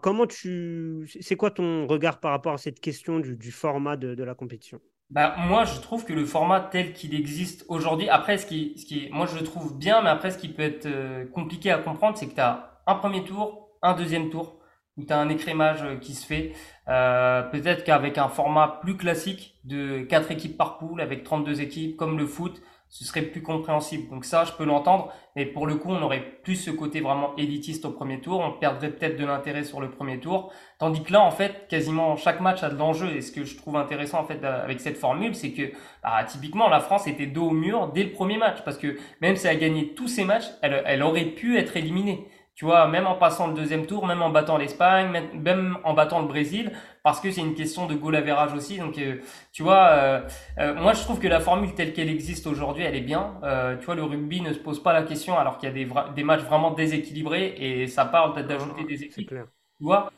comment 0.00 0.26
tu, 0.26 1.08
c'est 1.20 1.36
quoi 1.36 1.50
ton 1.50 1.86
regard 1.86 2.20
par 2.20 2.30
rapport 2.30 2.52
à 2.52 2.58
cette 2.58 2.80
question 2.80 3.18
du, 3.18 3.50
format 3.50 3.96
de, 3.96 4.22
la 4.22 4.34
compétition? 4.34 4.80
Bah, 5.10 5.34
moi, 5.38 5.64
je 5.64 5.80
trouve 5.80 6.04
que 6.04 6.12
le 6.12 6.24
format 6.24 6.60
tel 6.60 6.92
qu'il 6.92 7.14
existe 7.14 7.64
aujourd'hui, 7.68 8.08
après, 8.08 8.38
ce 8.38 8.46
qui, 8.46 8.74
ce 8.78 8.86
qui, 8.86 9.08
moi, 9.10 9.26
je 9.26 9.36
le 9.36 9.42
trouve 9.44 9.76
bien, 9.76 10.02
mais 10.02 10.10
après, 10.10 10.30
ce 10.30 10.38
qui 10.38 10.48
peut 10.48 10.62
être 10.62 10.86
euh, 10.86 11.26
compliqué 11.26 11.70
à 11.70 11.78
comprendre, 11.78 12.16
c'est 12.16 12.28
que 12.28 12.34
tu 12.34 12.40
as 12.40 12.80
un 12.86 12.94
premier 12.94 13.24
tour, 13.24 13.70
un 13.82 13.94
deuxième 13.94 14.30
tour, 14.30 14.60
où 14.96 15.04
tu 15.04 15.12
as 15.12 15.18
un 15.18 15.28
écrémage 15.28 15.82
euh, 15.82 15.96
qui 15.96 16.14
se 16.14 16.26
fait. 16.26 16.52
Euh, 16.88 17.42
peut-être 17.42 17.84
qu'avec 17.84 18.18
un 18.18 18.28
format 18.28 18.80
plus 18.82 18.96
classique 18.96 19.56
de 19.64 20.02
4 20.02 20.30
équipes 20.30 20.56
par 20.56 20.78
poule, 20.78 21.00
avec 21.00 21.24
32 21.24 21.60
équipes, 21.60 21.96
comme 21.96 22.18
le 22.18 22.26
foot, 22.26 22.62
ce 22.94 23.04
serait 23.04 23.22
plus 23.22 23.42
compréhensible. 23.42 24.08
Donc 24.08 24.24
ça, 24.24 24.44
je 24.44 24.52
peux 24.52 24.64
l'entendre, 24.64 25.12
mais 25.34 25.46
pour 25.46 25.66
le 25.66 25.74
coup, 25.74 25.90
on 25.90 26.00
aurait 26.00 26.20
plus 26.44 26.54
ce 26.54 26.70
côté 26.70 27.00
vraiment 27.00 27.34
élitiste 27.36 27.84
au 27.86 27.90
premier 27.90 28.20
tour, 28.20 28.38
on 28.38 28.52
perdrait 28.52 28.90
peut-être 28.90 29.18
de 29.18 29.24
l'intérêt 29.24 29.64
sur 29.64 29.80
le 29.80 29.90
premier 29.90 30.20
tour, 30.20 30.52
tandis 30.78 31.02
que 31.02 31.12
là, 31.12 31.20
en 31.20 31.32
fait, 31.32 31.66
quasiment 31.68 32.14
chaque 32.14 32.40
match 32.40 32.62
a 32.62 32.70
de 32.70 32.76
l'enjeu, 32.76 33.10
et 33.16 33.20
ce 33.20 33.32
que 33.32 33.42
je 33.42 33.56
trouve 33.56 33.76
intéressant, 33.76 34.20
en 34.20 34.24
fait, 34.24 34.44
avec 34.44 34.80
cette 34.80 34.96
formule, 34.96 35.34
c'est 35.34 35.50
que, 35.50 35.72
bah, 36.04 36.22
typiquement, 36.22 36.68
la 36.68 36.78
France 36.78 37.08
était 37.08 37.26
dos 37.26 37.48
au 37.48 37.50
mur 37.50 37.88
dès 37.88 38.04
le 38.04 38.12
premier 38.12 38.36
match, 38.36 38.58
parce 38.64 38.78
que 38.78 38.96
même 39.20 39.34
si 39.34 39.48
elle 39.48 39.56
a 39.56 39.58
gagné 39.58 39.94
tous 39.94 40.06
ses 40.06 40.24
matchs, 40.24 40.46
elle, 40.62 40.80
elle 40.86 41.02
aurait 41.02 41.24
pu 41.24 41.58
être 41.58 41.76
éliminée. 41.76 42.28
Tu 42.54 42.64
vois, 42.64 42.86
même 42.86 43.08
en 43.08 43.16
passant 43.16 43.48
le 43.48 43.54
deuxième 43.54 43.84
tour, 43.84 44.06
même 44.06 44.22
en 44.22 44.30
battant 44.30 44.56
l'Espagne, 44.58 45.28
même 45.34 45.76
en 45.82 45.92
battant 45.92 46.20
le 46.20 46.28
Brésil, 46.28 46.70
parce 47.02 47.20
que 47.20 47.32
c'est 47.32 47.40
une 47.40 47.54
question 47.54 47.86
de 47.86 47.94
goal 47.94 48.14
average 48.14 48.54
aussi. 48.54 48.78
Donc, 48.78 48.96
euh, 48.98 49.16
tu 49.52 49.64
vois, 49.64 49.88
euh, 49.88 50.20
euh, 50.58 50.74
moi 50.74 50.92
je 50.92 51.00
trouve 51.00 51.18
que 51.18 51.26
la 51.26 51.40
formule 51.40 51.74
telle 51.74 51.92
qu'elle 51.92 52.08
existe 52.08 52.46
aujourd'hui, 52.46 52.84
elle 52.84 52.94
est 52.94 53.00
bien. 53.00 53.40
tu 53.80 53.86
vois, 53.86 53.96
le 53.96 54.04
rugby 54.04 54.40
ne 54.40 54.52
se 54.52 54.60
pose 54.60 54.80
pas 54.80 54.92
la 54.92 55.02
question 55.02 55.36
alors 55.36 55.58
qu'il 55.58 55.68
y 55.68 55.72
a 55.72 55.74
des, 55.74 55.88
des 56.14 56.22
matchs 56.22 56.42
vraiment 56.42 56.70
déséquilibrés 56.70 57.54
et 57.58 57.88
ça 57.88 58.04
parle 58.04 58.46
d'ajouter 58.46 58.84
des 58.84 59.02
équipes. 59.02 59.30
Tu 59.30 59.84
vois, 59.84 60.12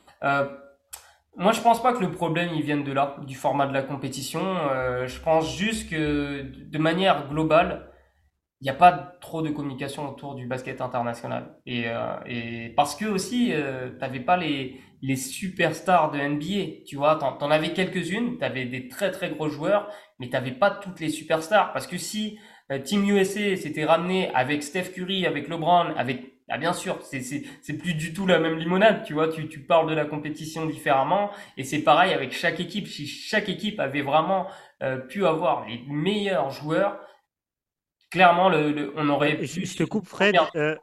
moi 1.39 1.53
je 1.53 1.61
pense 1.63 1.83
pas 1.83 1.95
que 1.95 2.01
le 2.01 2.11
problème 2.11 2.51
il 2.55 2.63
vienne 2.63 2.85
de 2.85 2.93
là, 2.93 3.17
du 3.27 3.35
format 3.35 3.67
de 3.67 3.73
la 3.73 3.83
compétition. 3.83 4.43
je 5.07 5.21
pense 5.21 5.57
juste 5.57 5.89
que 5.89 6.43
de 6.43 6.79
manière 6.79 7.29
globale, 7.29 7.89
il 8.61 8.65
n'y 8.65 8.71
a 8.71 8.75
pas 8.75 8.93
trop 9.21 9.43
de 9.43 9.51
communication 9.51 10.09
autour 10.09 10.35
du 10.35 10.47
basket 10.47 10.81
international. 10.81 11.57
Et, 11.67 11.85
euh, 11.89 12.17
et 12.27 12.73
parce 12.77 12.97
que 12.97 13.05
aussi, 13.05 13.53
euh, 13.53 13.91
tu 13.91 13.99
n'avais 13.99 14.21
pas 14.21 14.37
les, 14.37 14.81
les 15.03 15.17
superstars 15.17 16.11
de 16.11 16.19
NBA, 16.19 16.85
tu 16.87 16.97
vois, 16.97 17.17
t'en, 17.17 17.37
en 17.39 17.51
avais 17.51 17.73
quelques-unes, 17.73 18.39
tu 18.39 18.45
avais 18.45 18.65
des 18.65 18.89
très 18.89 19.11
très 19.11 19.31
gros 19.31 19.49
joueurs, 19.49 19.91
mais 20.19 20.31
tu 20.31 20.53
pas 20.55 20.71
toutes 20.71 21.01
les 21.01 21.11
superstars. 21.11 21.73
Parce 21.73 21.87
que 21.87 21.99
si 21.99 22.39
euh, 22.73 22.79
Team 22.79 23.05
USA 23.05 23.57
s'était 23.57 23.85
ramené 23.85 24.31
avec 24.35 24.63
Steph 24.63 24.93
Curry, 24.95 25.27
avec 25.27 25.49
LeBron, 25.49 25.95
avec 25.97 26.33
ah 26.49 26.59
bien 26.59 26.73
sûr, 26.73 27.03
c'est, 27.03 27.23
c'est, 27.23 27.43
c'est 27.61 27.77
plus 27.77 27.95
du 27.95 28.13
tout 28.13 28.25
la 28.25 28.39
même 28.39 28.57
limonade, 28.57 29.03
tu 29.05 29.15
vois, 29.15 29.29
tu, 29.29 29.49
tu 29.49 29.61
parles 29.61 29.89
de 29.91 29.95
la 29.95 30.05
compétition 30.05 30.65
différemment, 30.67 31.31
et 31.57 31.65
c'est 31.65 31.81
pareil 31.81 32.13
avec 32.13 32.33
chaque 32.33 32.61
équipe. 32.61 32.87
Si 32.87 33.07
chaque 33.07 33.49
équipe 33.49 33.81
avait 33.81 34.03
vraiment 34.03 34.47
euh, 34.83 34.97
pu 34.99 35.27
avoir 35.27 35.67
les 35.67 35.83
meilleurs 35.89 36.51
joueurs, 36.51 37.01
clairement, 38.11 38.49
le, 38.49 38.93
on 38.97 39.09
aurait. 39.09 39.45
Je, 39.45 39.77
te 39.77 39.85
coupe, 39.85 40.07
Fred. 40.07 40.37
Euh, 40.55 40.77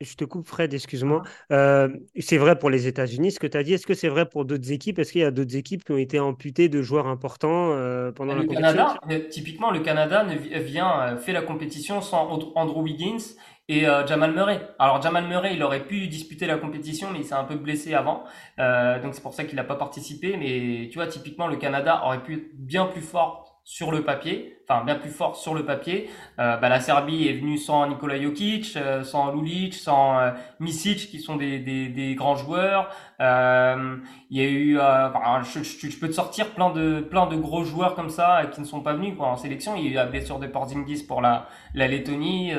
je 0.00 0.14
te 0.14 0.24
coupe, 0.24 0.46
Fred, 0.46 0.72
excuse-moi. 0.72 1.22
Euh, 1.50 1.88
c'est 2.18 2.38
vrai 2.38 2.58
pour 2.58 2.70
les 2.70 2.86
États-Unis, 2.86 3.32
ce 3.32 3.40
que 3.40 3.46
tu 3.46 3.56
as 3.56 3.62
dit. 3.62 3.74
Est-ce 3.74 3.86
que 3.86 3.94
c'est 3.94 4.08
vrai 4.08 4.28
pour 4.28 4.44
d'autres 4.44 4.70
équipes? 4.70 4.98
Est-ce 4.98 5.12
qu'il 5.12 5.22
y 5.22 5.24
a 5.24 5.30
d'autres 5.30 5.56
équipes 5.56 5.84
qui 5.84 5.92
ont 5.92 5.98
été 5.98 6.20
amputées 6.20 6.68
de 6.68 6.82
joueurs 6.82 7.08
importants 7.08 7.72
euh, 7.72 8.12
pendant 8.12 8.34
la 8.34 8.42
compétition? 8.42 8.62
Canada, 8.62 9.28
Typiquement, 9.28 9.70
le 9.70 9.80
Canada 9.80 10.24
vient, 10.24 11.16
fait 11.16 11.32
la 11.32 11.42
compétition 11.42 12.00
sans 12.00 12.52
Andrew 12.54 12.82
Wiggins 12.82 13.34
et 13.70 13.82
Jamal 14.06 14.32
Murray. 14.32 14.60
Alors 14.78 15.02
Jamal 15.02 15.26
Murray, 15.26 15.54
il 15.54 15.62
aurait 15.62 15.84
pu 15.84 16.06
disputer 16.06 16.46
la 16.46 16.56
compétition, 16.56 17.08
mais 17.12 17.18
il 17.18 17.24
s'est 17.24 17.34
un 17.34 17.44
peu 17.44 17.56
blessé 17.56 17.92
avant, 17.92 18.24
donc 18.56 19.14
c'est 19.14 19.22
pour 19.22 19.34
ça 19.34 19.44
qu'il 19.44 19.56
n'a 19.56 19.64
pas 19.64 19.76
participé. 19.76 20.38
Mais 20.38 20.88
tu 20.90 20.94
vois, 20.94 21.06
typiquement, 21.06 21.48
le 21.48 21.56
Canada 21.56 22.00
aurait 22.04 22.22
pu 22.22 22.34
être 22.34 22.56
bien 22.56 22.86
plus 22.86 23.02
fort 23.02 23.47
sur 23.68 23.92
le 23.92 24.02
papier, 24.02 24.56
enfin 24.66 24.82
bien 24.82 24.94
plus 24.94 25.10
fort 25.10 25.36
sur 25.36 25.52
le 25.52 25.62
papier. 25.62 26.08
Euh, 26.38 26.56
bah, 26.56 26.70
la 26.70 26.80
Serbie 26.80 27.28
est 27.28 27.34
venue 27.34 27.58
sans 27.58 27.86
Nikola 27.86 28.18
Jokic, 28.18 28.74
euh, 28.78 29.04
sans 29.04 29.30
Lulic, 29.30 29.74
sans 29.74 30.18
euh, 30.18 30.30
Misic 30.58 31.10
qui 31.10 31.20
sont 31.20 31.36
des, 31.36 31.58
des, 31.58 31.88
des 31.90 32.14
grands 32.14 32.34
joueurs. 32.34 32.88
Euh, 33.20 33.98
il 34.30 34.38
y 34.38 34.40
a 34.40 34.48
eu, 34.48 34.80
enfin, 34.80 35.42
je, 35.42 35.62
je, 35.62 36.00
peux 36.00 36.08
te 36.08 36.14
sortir 36.14 36.54
plein 36.54 36.70
de 36.70 37.00
plein 37.00 37.26
de 37.26 37.36
gros 37.36 37.62
joueurs 37.62 37.94
comme 37.94 38.08
ça 38.08 38.46
qui 38.50 38.62
ne 38.62 38.64
sont 38.64 38.80
pas 38.80 38.94
venus 38.94 39.14
quoi, 39.18 39.26
en 39.26 39.36
sélection. 39.36 39.76
Il 39.76 39.84
y 39.84 39.88
a 39.88 39.90
eu 39.90 39.94
la 39.96 40.06
blessure 40.06 40.38
de 40.38 40.46
Porzingis 40.46 41.04
pour 41.06 41.20
la 41.20 41.46
la 41.74 41.88
Lettonie, 41.88 42.52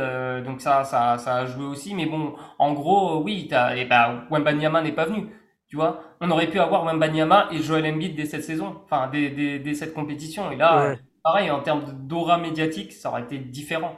donc 0.46 0.62
ça 0.62 0.84
ça 0.84 1.18
ça 1.18 1.38
a 1.38 1.46
joué 1.48 1.66
aussi. 1.66 1.96
Mais 1.96 2.06
bon, 2.06 2.36
en 2.60 2.74
gros, 2.74 3.24
oui, 3.24 3.48
t'as, 3.50 3.76
et 3.76 3.86
bah, 3.86 4.26
Wembanyama 4.30 4.84
n'est 4.84 4.92
pas 4.92 5.06
venu. 5.06 5.26
Tu 5.70 5.76
vois, 5.76 6.02
on 6.22 6.32
aurait 6.32 6.50
pu 6.50 6.60
avoir 6.60 6.84
Wembanyama 6.84 7.50
et 7.52 7.62
Joel 7.62 7.86
Embiid 7.86 8.16
dès 8.16 8.26
cette 8.26 8.44
saison, 8.44 8.82
enfin 8.84 9.10
dès, 9.12 9.30
dès, 9.30 9.60
dès 9.60 9.74
cette 9.74 9.94
compétition. 9.94 10.52
Et 10.52 10.56
là, 10.56 10.96
pareil, 11.24 11.50
en 11.50 11.62
termes 11.62 11.94
d'aura 12.08 12.38
médiatique, 12.38 12.94
ça 12.94 13.10
aurait 13.10 13.24
été 13.24 13.38
différent. 13.38 13.96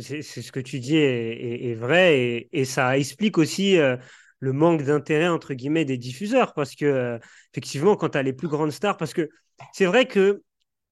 c'est 0.00 0.22
ce 0.22 0.52
que 0.52 0.60
tu 0.60 0.80
dis 0.80 0.96
est, 0.96 1.70
est, 1.70 1.74
vrai 1.74 2.18
et, 2.18 2.48
et, 2.52 2.64
ça 2.64 2.98
explique 2.98 3.38
aussi 3.38 3.78
euh, 3.78 3.96
le 4.40 4.52
manque 4.52 4.82
d'intérêt 4.82 5.28
entre 5.28 5.54
guillemets 5.54 5.84
des 5.84 5.96
diffuseurs 5.96 6.54
parce 6.54 6.74
que 6.74 6.84
euh, 6.86 7.18
effectivement 7.52 7.94
quand 7.94 8.10
tu 8.10 8.18
as 8.18 8.22
les 8.22 8.32
plus 8.32 8.48
grandes 8.48 8.72
stars 8.72 8.96
parce 8.96 9.14
que 9.14 9.28
c'est 9.72 9.84
vrai 9.84 10.06
que 10.06 10.42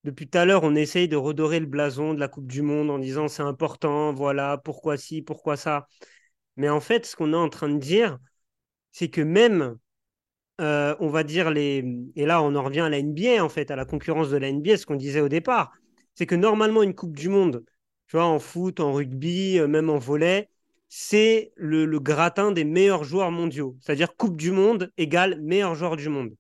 depuis 0.05 0.29
tout 0.29 0.39
à 0.39 0.45
l'heure 0.45 0.63
on 0.63 0.77
essaye 0.77 1.09
de 1.09 1.17
redorer 1.17 1.59
le 1.59 1.67
blason 1.67 2.15
de 2.15 2.21
la 2.21 2.29
Coupe 2.29 2.47
du 2.47 2.63
Monde 2.63 2.89
en 2.91 3.01
disant 3.01 3.27
c'est 3.27 3.43
important 3.43 4.13
voilà 4.13 4.59
pourquoi 4.59 4.97
ci 4.97 5.23
pourquoi 5.23 5.57
ça 5.57 5.89
mais 6.57 6.69
en 6.69 6.81
fait 6.81 7.05
ce 7.05 7.17
qu'on 7.17 7.33
est 7.33 7.37
en 7.37 7.49
train 7.49 7.69
de 7.69 7.79
dire 7.79 8.19
c'est 8.93 9.09
que 9.09 9.23
même 9.23 9.77
euh, 10.61 10.97
on 10.99 11.09
va 11.09 11.23
dire, 11.23 11.51
les... 11.51 11.85
et 12.17 12.27
là 12.27 12.43
on 12.43 12.55
en 12.55 12.63
revient 12.63 12.81
à 12.81 12.89
la 12.89 12.99
NBA, 12.99 13.45
en 13.45 13.49
fait, 13.49 13.71
à 13.71 13.77
la 13.77 13.85
concurrence 13.85 14.31
de 14.31 14.37
la 14.37 14.49
NBA, 14.49 14.77
ce 14.77 14.87
qu'on 14.87 14.97
disait 14.97 15.21
au 15.21 15.29
départ, 15.29 15.73
c'est 16.15 16.27
que 16.27 16.35
normalement 16.35 16.83
une 16.83 16.95
Coupe 16.95 17.17
du 17.17 17.29
Monde, 17.29 17.65
tu 18.09 18.17
vois, 18.17 18.25
en 18.25 18.39
foot, 18.41 18.81
en 18.81 18.93
rugby, 18.93 19.59
euh, 19.59 19.69
même 19.69 19.89
en 19.89 19.99
volet, 19.99 20.49
c'est 20.89 21.53
le, 21.57 21.87
gratin 22.01 22.51
des 22.51 22.65
meilleurs 22.65 23.05
joueurs 23.05 23.31
mondiaux. 23.31 23.77
C'est-à-dire 23.81 24.17
Coupe 24.17 24.37
du 24.37 24.51
Monde 24.51 24.91
égale 24.97 25.41
meilleur 25.41 25.75
joueur 25.75 25.97
du 25.97 26.09
monde. 26.09 26.35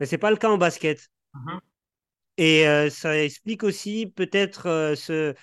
Mais 0.00 0.06
ce 0.06 0.14
n'est 0.14 0.18
pas 0.18 0.30
le 0.30 0.36
cas 0.36 0.50
en 0.50 0.58
basket. 0.58 1.08
Mm-hmm. 1.34 1.58
Et 2.38 2.66
euh, 2.66 2.90
ça 2.90 3.22
explique 3.22 3.62
aussi 3.62 4.06
peut-être 4.06 4.94
ce... 4.96 5.34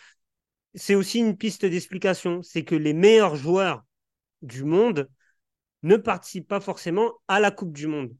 C'est 0.75 0.95
aussi 0.95 1.19
une 1.19 1.35
piste 1.35 1.65
d'explication, 1.65 2.43
c'est 2.43 2.63
que 2.63 2.75
les 2.75 2.93
meilleurs 2.93 3.35
joueurs 3.35 3.83
du 4.41 4.63
monde 4.63 5.09
ne 5.83 5.97
participe 5.97 6.47
pas 6.47 6.59
forcément 6.59 7.11
à 7.27 7.39
la 7.39 7.51
Coupe 7.51 7.73
du 7.73 7.87
Monde. 7.87 8.15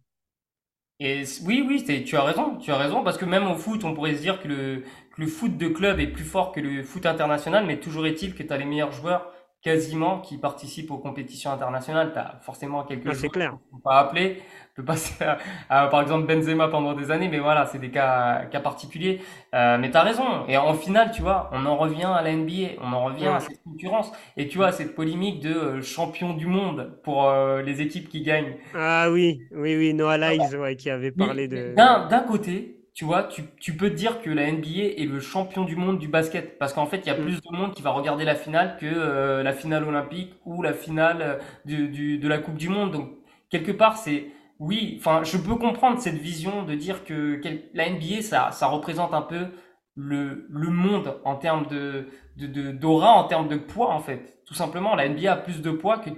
Et 1.02 1.24
oui, 1.46 1.64
oui, 1.66 1.84
tu 2.06 2.18
as 2.18 2.24
raison, 2.24 2.58
tu 2.58 2.72
as 2.72 2.78
raison, 2.78 3.04
parce 3.04 3.18
que 3.18 3.24
même 3.26 3.48
au 3.48 3.56
foot, 3.56 3.84
on 3.86 3.94
pourrait 3.94 4.16
se 4.16 4.22
dire 4.22 4.42
que 4.42 4.48
le, 4.50 4.84
le 5.18 5.28
foot 5.28 5.56
de 5.58 5.70
club 5.70 6.00
est 6.00 6.08
plus 6.08 6.26
fort 6.26 6.52
que 6.52 6.60
le 6.60 6.84
foot 6.84 7.06
international, 7.06 7.66
mais 7.66 7.80
toujours 7.80 8.06
est-il 8.06 8.36
que 8.36 8.44
tu 8.44 8.52
as 8.52 8.58
les 8.58 8.66
meilleurs 8.66 8.92
joueurs 8.92 9.32
quasiment 9.62 10.20
qui 10.22 10.38
participent 10.38 10.92
aux 10.92 10.98
compétitions 10.98 11.52
internationales. 11.52 12.12
Tu 12.14 12.20
as 12.20 12.40
forcément 12.42 12.84
quelques 12.84 13.06
Ah, 13.08 13.14
joueurs 13.14 13.32
clair. 13.32 13.58
qu'on 13.72 13.78
peut 13.78 13.82
pas 13.84 14.00
appeler. 14.00 14.42
Peut 14.80 14.86
passer 14.86 15.22
à, 15.26 15.38
à, 15.70 15.88
par 15.88 16.02
exemple 16.02 16.26
Benzema 16.26 16.70
pendant 16.70 16.94
des 16.94 17.12
années, 17.12 17.28
mais 17.28 17.40
voilà, 17.40 17.66
c'est 17.66 17.80
des 17.80 17.92
cas, 17.92 18.46
cas 18.52 18.62
particuliers. 18.62 19.20
Euh, 19.54 19.78
mais 19.78 19.92
tu 19.92 19.98
as 19.98 20.04
raison. 20.04 20.46
Et 20.48 20.56
en 20.58 20.74
finale, 20.74 21.12
tu 21.12 21.22
vois, 21.22 21.50
on 21.52 21.66
en 21.66 21.76
revient 21.78 22.06
à 22.06 22.22
la 22.22 22.32
NBA, 22.32 22.82
on 22.82 22.94
en 22.94 23.04
revient 23.06 23.28
à 23.28 23.40
cette 23.42 23.62
concurrence. 23.64 24.12
Et 24.38 24.48
tu 24.48 24.58
vois, 24.58 24.68
à 24.68 24.72
cette 24.72 24.96
polémique 24.96 25.42
de 25.42 25.54
euh, 25.54 25.82
champion 25.82 26.34
du 26.34 26.48
monde 26.48 26.98
pour 27.04 27.28
euh, 27.28 27.62
les 27.62 27.82
équipes 27.82 28.08
qui 28.10 28.22
gagnent. 28.22 28.56
Ah 28.74 29.10
oui, 29.12 29.48
oui, 29.52 29.76
oui, 29.78 29.94
Noah 29.94 30.18
Lyles, 30.18 30.56
ouais, 30.58 30.76
qui 30.76 30.90
avait 30.90 31.12
parlé 31.12 31.48
mais 31.52 31.62
de. 31.76 31.86
d'un 32.10 32.22
côté, 32.22 32.88
tu 32.94 33.06
vois, 33.06 33.24
tu, 33.24 33.44
tu 33.60 33.76
peux 33.76 33.90
te 33.90 33.96
dire 33.96 34.22
que 34.22 34.30
la 34.30 34.48
NBA 34.48 35.02
est 35.02 35.06
le 35.10 35.20
champion 35.20 35.64
du 35.66 35.76
monde 35.76 36.00
du 36.00 36.08
basket. 36.08 36.58
Parce 36.60 36.74
qu'en 36.74 36.86
fait, 36.86 37.00
il 37.00 37.08
y 37.08 37.10
a 37.10 37.16
Mm. 37.16 37.24
plus 37.24 37.42
de 37.42 37.50
monde 37.56 37.74
qui 37.74 37.82
va 37.82 37.92
regarder 37.92 38.26
la 38.26 38.36
finale 38.36 38.78
que 38.80 38.86
euh, 38.86 39.44
la 39.44 39.54
finale 39.54 39.84
olympique 39.84 40.34
ou 40.46 40.62
la 40.62 40.74
finale 40.74 41.40
du, 41.66 41.88
du- 41.90 42.18
de 42.20 42.28
la 42.28 42.38
Coupe 42.40 42.56
du 42.58 42.70
Monde. 42.70 42.92
Donc, 42.92 43.10
quelque 43.50 43.72
part, 43.72 43.98
c'est... 43.98 44.28
Oui, 44.60 44.96
enfin, 45.00 45.24
je 45.24 45.38
peux 45.38 45.56
comprendre 45.56 46.00
cette 46.02 46.16
vision 46.18 46.64
de 46.64 46.76
dire 46.76 47.06
que 47.06 47.36
quel- 47.36 47.70
la 47.74 47.88
NBA, 47.88 48.22
ça, 48.22 48.52
ça 48.52 48.68
représente 48.68 49.14
un 49.14 49.22
peu 49.22 49.48
le, 49.96 50.46
le 50.50 50.70
monde 50.70 51.20
en 51.24 51.36
termes 51.38 51.66
de, 51.68 52.10
de, 52.36 52.48
de- 52.48 52.72
d'aura, 52.72 53.14
en 53.14 53.24
termes 53.26 53.48
de 53.48 53.56
poids, 53.58 53.90
en 53.94 54.00
fait. 54.02 54.44
Tout 54.46 54.54
simplement, 54.54 54.96
la 54.96 55.06
NBA 55.06 55.34
a 55.34 55.38
plus 55.38 55.62
de 55.62 55.72
poids 55.72 56.00
que, 56.00 56.10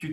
que 0.00 0.08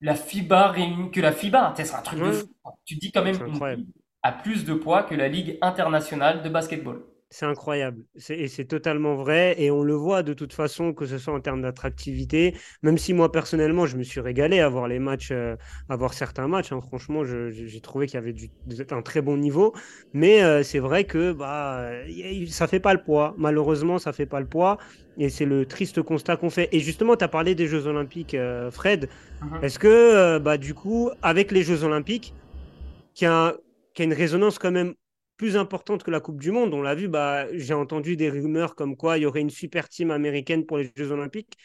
la 0.00 0.14
FIBA 0.16 0.68
réunie, 0.72 1.10
que 1.12 1.20
la 1.20 1.32
FIBA. 1.32 1.72
Tu 1.76 1.82
sais, 1.82 1.88
C'est 1.90 1.96
un 1.96 2.02
truc 2.02 2.22
de 2.22 2.30
Ouais, 2.30 2.32
fou. 2.32 2.46
Tu 2.84 2.96
dis 2.96 3.12
quand 3.12 3.22
même 3.24 3.38
c'est 3.38 3.42
incroyable. 3.44 3.86
a 4.22 4.32
plus 4.32 4.64
de 4.64 4.74
poids 4.74 5.04
que 5.04 5.14
la 5.14 5.28
Ligue 5.28 5.58
internationale 5.62 6.42
de 6.42 6.48
basketball. 6.50 7.04
C'est 7.30 7.46
incroyable. 7.46 8.04
C'est- 8.16 8.38
Et 8.38 8.46
c'est 8.48 8.64
totalement 8.66 9.16
vrai. 9.16 9.56
Et 9.60 9.68
on 9.72 9.82
le 9.82 9.94
voit 9.94 10.22
de 10.22 10.34
toute 10.34 10.52
façon, 10.52 10.92
que 10.94 11.04
ce 11.04 11.18
soit 11.18 11.34
en 11.34 11.40
termes 11.40 11.62
d'attractivité, 11.62 12.54
même 12.82 12.96
si 12.96 13.12
moi 13.12 13.32
personnellement, 13.32 13.86
je 13.86 13.96
me 13.96 14.04
suis 14.04 14.20
régalé 14.20 14.60
à 14.60 14.68
voir 14.68 14.86
les 14.86 15.00
matchs, 15.00 15.32
euh, 15.32 15.56
à 15.88 15.96
voir 15.96 16.14
certains 16.14 16.46
matchs. 16.46 16.70
hein. 16.70 16.80
Franchement, 16.80 17.24
j'ai 17.24 17.80
trouvé 17.80 18.06
qu'il 18.06 18.14
y 18.14 18.18
avait 18.18 18.32
du, 18.32 18.50
un 18.92 19.02
très 19.02 19.20
bon 19.20 19.36
niveau. 19.36 19.74
Mais 20.12 20.44
euh, 20.44 20.62
c'est 20.62 20.78
vrai 20.78 21.04
que 21.06 21.32
bah, 21.32 21.90
ça 22.48 22.68
fait 22.68 22.78
pas 22.80 22.94
le 22.94 23.02
poids. 23.02 23.34
Malheureusement, 23.36 23.98
ça 23.98 24.12
fait 24.12 24.26
pas 24.26 24.38
le 24.40 24.46
poids. 24.48 24.78
Et 25.16 25.28
c'est 25.28 25.44
le 25.46 25.66
triste 25.66 26.02
constat 26.02 26.36
qu'on 26.36 26.50
fait. 26.50 26.68
Et 26.72 26.78
justement, 26.80 27.16
tu 27.16 27.24
as 27.24 27.28
parlé 27.28 27.56
des 27.56 27.66
Jeux 27.66 27.86
Olympiques, 27.88 28.34
euh, 28.34 28.70
Fred. 28.70 29.08
Mhm. 29.40 29.58
Est-ce 29.62 29.78
que, 29.80 30.38
bah, 30.38 30.56
du 30.58 30.74
coup, 30.74 31.10
avec 31.22 31.50
les 31.50 31.64
Jeux 31.64 31.82
Olympiques, 31.84 32.36
qui 33.14 33.26
a, 33.26 33.56
qui 33.94 34.02
a 34.02 34.04
une 34.04 34.12
résonance 34.12 34.58
quand 34.58 34.72
même 34.72 34.94
plus 35.36 35.56
importante 35.56 36.02
que 36.02 36.10
la 36.10 36.20
Coupe 36.20 36.40
du 36.40 36.50
Monde. 36.50 36.74
On 36.74 36.82
l'a 36.82 36.94
vu, 36.94 37.08
bah, 37.08 37.46
j'ai 37.52 37.74
entendu 37.74 38.16
des 38.16 38.30
rumeurs 38.30 38.74
comme 38.74 38.96
quoi 38.96 39.18
il 39.18 39.22
y 39.22 39.26
aurait 39.26 39.40
une 39.40 39.50
super 39.50 39.88
team 39.88 40.10
américaine 40.10 40.66
pour 40.66 40.78
les 40.78 40.92
Jeux 40.96 41.10
Olympiques. 41.10 41.56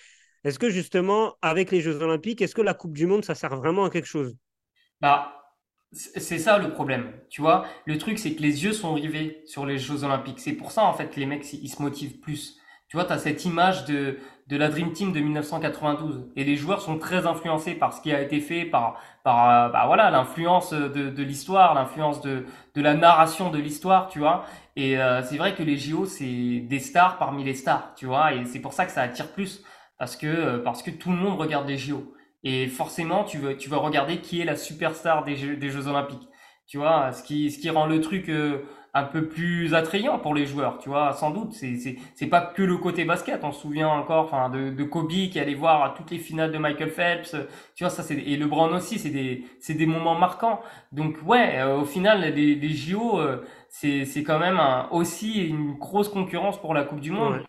Est-ce 0.44 0.60
que 0.60 0.70
justement, 0.70 1.36
avec 1.42 1.72
les 1.72 1.82
Jeux 1.82 2.02
Olympiques, 2.02 2.42
est-ce 2.42 2.56
que 2.56 2.62
la 2.62 2.74
Coupe 2.74 2.94
du 2.94 3.06
Monde, 3.06 3.26
ça 3.26 3.36
sert 3.36 3.56
vraiment 3.56 3.86
à 3.86 3.90
quelque 3.90 4.08
chose? 4.08 4.36
Bah, 5.02 5.36
c'est 5.92 6.40
ça 6.40 6.58
le 6.60 6.72
problème. 6.72 7.12
Tu 7.30 7.42
vois, 7.42 7.66
le 7.86 7.98
truc, 7.98 8.20
c'est 8.20 8.36
que 8.36 8.42
les 8.42 8.64
yeux 8.64 8.74
sont 8.74 8.94
rivés 8.94 9.42
sur 9.46 9.66
les 9.66 9.78
Jeux 9.78 10.04
Olympiques. 10.04 10.40
C'est 10.40 10.54
pour 10.54 10.72
ça, 10.72 10.84
en 10.84 10.94
fait, 10.94 11.10
que 11.10 11.20
les 11.20 11.26
mecs, 11.26 11.52
ils 11.52 11.70
se 11.70 11.82
motivent 11.82 12.20
plus. 12.20 12.58
Tu 12.88 12.98
vois, 12.98 13.06
tu 13.06 13.14
as 13.14 13.18
cette 13.18 13.46
image 13.46 13.86
de, 13.86 14.18
de 14.50 14.58
la 14.58 14.68
Dream 14.70 14.92
Team 14.94 15.14
de 15.14 15.20
1992. 15.20 16.32
Et 16.36 16.44
les 16.44 16.56
joueurs 16.56 16.82
sont 16.82 16.98
très 16.98 17.28
influencés 17.28 17.76
par 17.76 17.94
ce 17.94 18.02
qui 18.02 18.12
a 18.12 18.20
été 18.20 18.40
fait, 18.40 18.66
par, 18.66 19.00
par 19.24 19.68
euh, 19.68 19.70
bah 19.70 19.84
voilà, 19.86 20.10
l'influence 20.10 20.74
de, 20.74 20.88
de 20.88 21.24
l'histoire, 21.24 21.76
l'influence 21.76 22.20
de, 22.22 22.46
de 22.74 22.82
la 22.82 22.96
narration 22.96 23.52
de 23.52 23.60
l'histoire, 23.60 24.10
tu 24.10 24.18
vois. 24.20 24.46
Et 24.76 24.98
euh, 24.98 25.22
c'est 25.22 25.38
vrai 25.38 25.54
que 25.54 25.62
les 25.62 25.78
JO, 25.78 26.06
c'est 26.08 26.62
des 26.62 26.80
stars 26.80 27.20
parmi 27.20 27.44
les 27.44 27.54
stars, 27.54 27.94
tu 27.96 28.08
vois. 28.08 28.34
Et 28.34 28.44
c'est 28.46 28.60
pour 28.60 28.74
ça 28.74 28.86
que 28.88 28.92
ça 28.92 29.04
attire 29.04 29.32
plus. 29.32 29.64
Parce 30.00 30.16
que, 30.16 30.26
euh, 30.28 30.60
parce 30.64 30.82
que 30.82 30.90
tout 30.92 31.12
le 31.12 31.18
monde 31.18 31.38
regarde 31.40 31.68
les 31.68 31.78
JO. 31.78 32.16
Et 32.44 32.68
forcément, 32.68 33.26
tu 33.26 33.38
veux, 33.38 33.56
tu 33.56 33.70
vas 33.70 33.78
regarder 33.78 34.18
qui 34.20 34.42
est 34.42 34.46
la 34.46 34.56
superstar 34.56 35.26
des 35.26 35.36
Jeux, 35.36 35.58
des 35.58 35.70
Jeux 35.70 35.88
Olympiques. 35.88 36.28
Tu 36.68 36.78
vois, 36.78 37.12
ce 37.12 37.22
qui, 37.24 37.52
ce 37.52 37.60
qui 37.60 37.70
rend 37.70 37.86
le 37.86 38.00
truc 38.02 38.30
euh, 38.30 38.64
un 38.94 39.04
peu 39.04 39.28
plus 39.28 39.74
attrayant 39.74 40.20
pour 40.20 40.34
les 40.34 40.46
joueurs, 40.46 40.80
tu 40.80 40.90
vois, 40.90 41.14
sans 41.14 41.32
doute. 41.32 41.54
C'est, 41.54 41.76
c'est, 42.16 42.28
pas 42.28 42.42
que 42.42 42.64
le 42.64 42.78
côté 42.78 43.06
basket. 43.06 43.44
On 43.44 43.52
se 43.52 43.62
souvient 43.62 43.90
encore, 43.90 44.26
enfin, 44.26 44.50
de, 44.50 44.72
de 44.72 44.84
Kobe 44.84 45.10
qui 45.10 45.40
allait 45.40 45.56
voir 45.56 45.94
toutes 45.94 46.12
les 46.12 46.18
finales 46.18 46.52
de 46.52 46.58
Michael 46.58 46.90
Phelps. 46.90 47.36
Tu 47.76 47.84
vois, 47.84 47.92
ça, 47.92 48.04
c'est, 48.04 48.16
et 48.16 48.38
LeBron 48.38 48.74
aussi, 48.74 49.00
c'est 49.00 49.10
des, 49.10 49.46
des 49.68 49.86
moments 49.86 50.16
marquants. 50.16 50.62
Donc, 50.92 51.18
ouais, 51.26 51.58
euh, 51.58 51.78
au 51.78 51.86
final, 51.86 52.22
les, 52.22 52.56
les 52.56 52.70
JO, 52.70 53.20
euh, 53.20 53.46
c'est, 53.70 54.06
c'est 54.06 54.24
quand 54.24 54.40
même 54.40 54.60
un, 54.60 54.88
aussi 54.92 55.48
une 55.48 55.74
grosse 55.74 56.10
concurrence 56.10 56.60
pour 56.60 56.74
la 56.74 56.84
Coupe 56.84 57.00
du 57.02 57.12
Monde. 57.12 57.44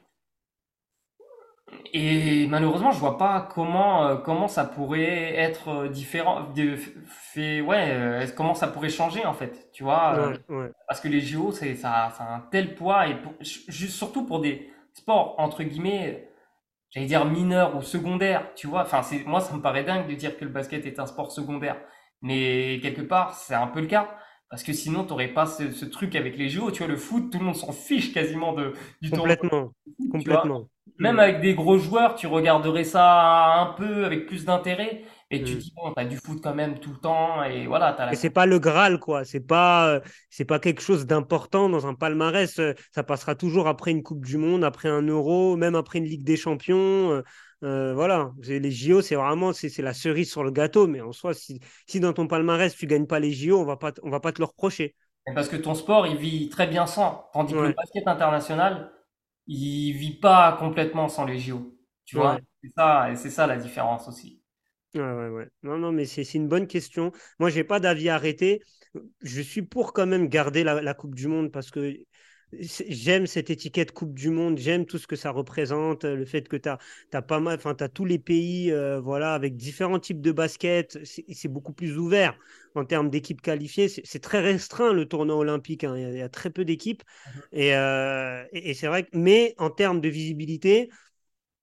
Et 1.92 2.46
malheureusement, 2.46 2.92
je 2.92 2.98
vois 3.00 3.18
pas 3.18 3.48
comment 3.52 4.06
euh, 4.06 4.16
comment 4.16 4.46
ça 4.48 4.64
pourrait 4.64 5.34
être 5.36 5.68
euh, 5.68 5.88
différent 5.88 6.44
de 6.54 6.76
fait 6.76 7.60
ouais 7.60 7.90
euh, 7.90 8.26
comment 8.36 8.54
ça 8.54 8.68
pourrait 8.68 8.88
changer 8.90 9.24
en 9.26 9.32
fait, 9.34 9.70
tu 9.72 9.82
vois 9.82 10.14
euh, 10.16 10.36
Ouais, 10.48 10.56
ouais. 10.56 10.72
parce 10.88 11.00
que 11.00 11.08
les 11.08 11.20
JO 11.20 11.50
c'est 11.52 11.74
ça 11.74 12.12
ça 12.16 12.24
a 12.24 12.34
un 12.36 12.40
tel 12.50 12.74
poids 12.76 13.08
et 13.08 13.16
pour, 13.20 13.32
juste 13.40 13.96
surtout 13.96 14.24
pour 14.24 14.40
des 14.40 14.70
sports 14.94 15.34
entre 15.38 15.62
guillemets 15.64 16.28
j'allais 16.90 17.06
dire 17.06 17.24
mineurs 17.24 17.76
ou 17.76 17.82
secondaires, 17.82 18.52
tu 18.54 18.66
vois. 18.66 18.82
Enfin, 18.82 19.02
c'est 19.02 19.24
moi 19.24 19.40
ça 19.40 19.54
me 19.54 19.62
paraît 19.62 19.84
dingue 19.84 20.08
de 20.08 20.14
dire 20.14 20.36
que 20.36 20.44
le 20.44 20.50
basket 20.50 20.86
est 20.86 20.98
un 21.00 21.06
sport 21.06 21.32
secondaire, 21.32 21.76
mais 22.22 22.78
quelque 22.82 23.02
part 23.02 23.34
c'est 23.34 23.54
un 23.54 23.66
peu 23.68 23.80
le 23.80 23.86
cas. 23.86 24.08
Parce 24.50 24.64
que 24.64 24.72
sinon, 24.72 25.04
t'aurais 25.04 25.28
pas 25.28 25.46
ce, 25.46 25.70
ce 25.70 25.84
truc 25.84 26.16
avec 26.16 26.36
les 26.36 26.48
JO, 26.48 26.72
tu 26.72 26.78
vois, 26.78 26.88
le 26.88 26.96
foot, 26.96 27.30
tout 27.30 27.38
le 27.38 27.44
monde 27.44 27.54
s'en 27.54 27.70
fiche 27.72 28.12
quasiment 28.12 28.52
de, 28.52 28.72
du 29.00 29.12
tournoi 29.12 29.36
Complètement. 29.38 29.72
tu 30.18 30.30
vois? 30.30 30.48
Complètement. 30.48 30.68
Même 31.00 31.18
avec 31.18 31.40
des 31.40 31.54
gros 31.54 31.78
joueurs, 31.78 32.14
tu 32.14 32.26
regarderais 32.26 32.84
ça 32.84 33.54
un 33.60 33.66
peu 33.74 34.04
avec 34.04 34.26
plus 34.26 34.44
d'intérêt. 34.44 35.04
Et 35.30 35.42
tu 35.42 35.56
Mm. 35.56 35.58
dis, 35.58 35.72
bon, 35.76 35.92
t'as 35.94 36.04
du 36.04 36.16
foot 36.16 36.40
quand 36.42 36.54
même 36.54 36.78
tout 36.80 36.90
le 36.92 36.98
temps. 36.98 37.42
Et 37.44 37.66
voilà, 37.66 37.92
t'as 37.92 38.06
la... 38.06 38.14
c'est 38.16 38.30
pas 38.30 38.46
le 38.46 38.58
Graal, 38.58 38.98
quoi. 38.98 39.24
C'est 39.24 39.40
pas, 39.40 39.88
euh, 39.94 40.00
c'est 40.30 40.44
pas 40.44 40.58
quelque 40.58 40.82
chose 40.82 41.06
d'important 41.06 41.68
dans 41.68 41.86
un 41.86 41.94
palmarès. 41.94 42.58
Euh, 42.58 42.74
Ça 42.92 43.02
passera 43.04 43.34
toujours 43.34 43.68
après 43.68 43.92
une 43.92 44.02
Coupe 44.02 44.24
du 44.24 44.36
Monde, 44.36 44.64
après 44.64 44.88
un 44.88 45.02
Euro, 45.02 45.56
même 45.56 45.74
après 45.76 45.98
une 45.98 46.04
Ligue 46.06 46.24
des 46.24 46.36
Champions. 46.36 47.22
Euh, 47.62 47.94
voilà. 47.94 48.32
Les 48.42 48.70
JO, 48.70 49.02
c'est 49.02 49.14
vraiment, 49.14 49.52
c'est 49.52 49.76
la 49.82 49.94
cerise 49.94 50.30
sur 50.30 50.42
le 50.42 50.50
gâteau. 50.50 50.86
Mais 50.86 51.00
en 51.00 51.12
soi, 51.12 51.34
si, 51.34 51.60
si 51.86 52.00
dans 52.00 52.12
ton 52.12 52.26
palmarès 52.26 52.74
tu 52.74 52.86
gagnes 52.86 53.06
pas 53.06 53.20
les 53.20 53.32
JO, 53.32 53.60
on 53.60 53.64
va 53.64 53.76
pas, 53.76 53.92
on 54.02 54.10
va 54.10 54.20
pas 54.20 54.32
te 54.32 54.38
le 54.40 54.46
reprocher. 54.46 54.94
Parce 55.34 55.48
que 55.48 55.56
ton 55.56 55.74
sport, 55.74 56.06
il 56.06 56.16
vit 56.16 56.48
très 56.48 56.66
bien 56.66 56.86
sans. 56.86 57.28
Tandis 57.32 57.52
que 57.52 57.58
le 57.58 57.72
basket 57.72 58.06
international, 58.08 58.90
il 59.46 59.92
vit 59.94 60.14
pas 60.18 60.52
complètement 60.58 61.08
sans 61.08 61.24
les 61.24 61.38
JO. 61.38 61.76
Tu 62.04 62.16
vois? 62.16 62.38
C'est 62.62 62.72
ça, 62.76 63.10
et 63.10 63.16
c'est 63.16 63.30
ça 63.30 63.46
la 63.46 63.56
différence 63.56 64.08
aussi. 64.08 64.42
Ouais, 64.94 65.00
ouais, 65.02 65.28
ouais. 65.28 65.48
Non, 65.62 65.78
non, 65.78 65.92
mais 65.92 66.04
c'est 66.04 66.22
une 66.34 66.48
bonne 66.48 66.66
question. 66.66 67.12
Moi, 67.38 67.48
j'ai 67.50 67.62
pas 67.64 67.78
d'avis 67.78 68.08
arrêté. 68.08 68.60
Je 69.22 69.40
suis 69.40 69.62
pour 69.62 69.92
quand 69.92 70.06
même 70.06 70.28
garder 70.28 70.64
la, 70.64 70.82
la 70.82 70.94
Coupe 70.94 71.14
du 71.14 71.28
Monde 71.28 71.52
parce 71.52 71.70
que 71.70 71.96
j'aime 72.52 73.26
cette 73.26 73.50
étiquette 73.50 73.92
Coupe 73.92 74.14
du 74.14 74.30
Monde. 74.30 74.58
J'aime 74.58 74.86
tout 74.86 74.98
ce 74.98 75.06
que 75.06 75.16
ça 75.16 75.30
représente. 75.30 76.04
Le 76.04 76.24
fait 76.24 76.48
que 76.48 76.56
tu 76.56 76.68
as, 76.68 77.22
pas 77.22 77.40
mal, 77.40 77.56
enfin, 77.56 77.74
tu 77.74 77.84
as 77.84 77.88
tous 77.88 78.04
les 78.04 78.18
pays 78.18 78.72
euh, 78.72 79.00
voilà, 79.00 79.34
avec 79.34 79.56
différents 79.56 79.98
types 79.98 80.20
de 80.20 80.32
basket. 80.32 80.98
C'est 81.04 81.48
beaucoup 81.48 81.72
plus 81.72 81.98
ouvert 81.98 82.36
en 82.74 82.84
termes 82.84 83.10
d'équipes 83.10 83.40
qualifiées. 83.40 83.88
C'est 83.88 84.20
très 84.20 84.40
restreint 84.40 84.92
le 84.92 85.06
tournoi 85.06 85.36
olympique. 85.36 85.84
hein. 85.84 85.96
Il 85.96 86.02
y 86.02 86.04
a, 86.04 86.10
il 86.10 86.18
y 86.18 86.22
a 86.22 86.28
très 86.28 86.50
peu 86.50 86.64
d'équipes. 86.64 87.02
Et, 87.52 87.74
euh, 87.74 88.44
et, 88.52 88.70
et 88.70 88.74
c'est 88.74 88.86
vrai 88.86 89.04
que, 89.04 89.10
mais 89.12 89.54
en 89.58 89.70
termes 89.70 90.00
de 90.00 90.08
visibilité, 90.08 90.90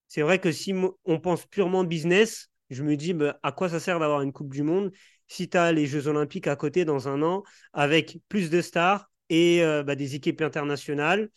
c'est 0.07 0.21
vrai 0.21 0.39
que 0.39 0.51
si 0.51 0.73
on 1.05 1.19
pense 1.19 1.45
purement 1.45 1.83
business, 1.83 2.49
je 2.69 2.83
me 2.83 2.95
dis 2.95 3.13
bah, 3.13 3.39
à 3.43 3.51
quoi 3.51 3.69
ça 3.69 3.79
sert 3.79 3.99
d'avoir 3.99 4.21
une 4.21 4.33
Coupe 4.33 4.53
du 4.53 4.63
Monde 4.63 4.91
si 5.27 5.49
tu 5.49 5.57
as 5.57 5.71
les 5.71 5.85
Jeux 5.87 6.07
Olympiques 6.07 6.47
à 6.47 6.55
côté 6.55 6.85
dans 6.85 7.07
un 7.07 7.21
an 7.21 7.43
avec 7.73 8.19
plus 8.29 8.49
de 8.49 8.61
stars 8.61 9.09
et 9.29 9.63
euh, 9.63 9.83
bah, 9.83 9.95
des 9.95 10.15
équipes 10.15 10.41
internationales 10.41 11.29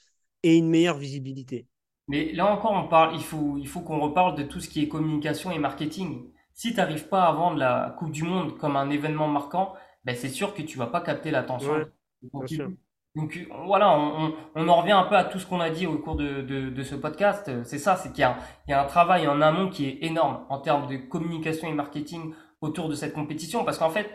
et 0.42 0.56
une 0.56 0.68
meilleure 0.68 0.98
visibilité. 0.98 1.66
Mais 2.08 2.32
là 2.32 2.46
encore, 2.46 2.72
on 2.72 2.88
parle, 2.88 3.14
il 3.14 3.22
faut, 3.22 3.56
il 3.58 3.68
faut 3.68 3.80
qu'on 3.80 4.00
reparle 4.00 4.34
de 4.36 4.42
tout 4.42 4.60
ce 4.60 4.68
qui 4.68 4.82
est 4.82 4.88
communication 4.88 5.50
et 5.52 5.58
marketing. 5.58 6.30
Si 6.54 6.70
tu 6.70 6.76
n'arrives 6.76 7.08
pas 7.08 7.24
à 7.24 7.32
vendre 7.32 7.56
la 7.58 7.94
Coupe 7.98 8.10
du 8.10 8.24
Monde 8.24 8.58
comme 8.58 8.76
un 8.76 8.90
événement 8.90 9.28
marquant, 9.28 9.74
ben 10.04 10.16
c'est 10.16 10.28
sûr 10.28 10.54
que 10.54 10.62
tu 10.62 10.76
vas 10.78 10.88
pas 10.88 11.00
capter 11.00 11.30
l'attention 11.30 11.86
Ouais. 12.32 12.68
Donc 13.16 13.38
voilà, 13.66 13.90
on, 13.98 14.26
on, 14.28 14.34
on 14.54 14.68
en 14.68 14.76
revient 14.80 14.92
un 14.92 15.02
peu 15.04 15.16
à 15.16 15.24
tout 15.24 15.38
ce 15.40 15.46
qu'on 15.46 15.60
a 15.60 15.70
dit 15.70 15.86
au 15.86 15.98
cours 15.98 16.14
de, 16.16 16.42
de, 16.42 16.70
de 16.70 16.82
ce 16.84 16.94
podcast. 16.94 17.50
C'est 17.64 17.78
ça, 17.78 17.96
c'est 17.96 18.12
qu'il 18.12 18.20
y 18.68 18.72
a 18.72 18.82
un 18.82 18.84
travail 18.86 19.26
en 19.26 19.40
amont 19.40 19.68
qui 19.68 19.86
est 19.88 19.98
énorme 20.04 20.46
en 20.48 20.60
termes 20.60 20.86
de 20.88 20.96
communication 20.96 21.68
et 21.68 21.72
marketing 21.74 22.34
autour 22.60 22.88
de 22.88 22.94
cette 22.94 23.12
compétition. 23.12 23.64
Parce 23.64 23.78
qu'en 23.78 23.90
fait, 23.90 24.08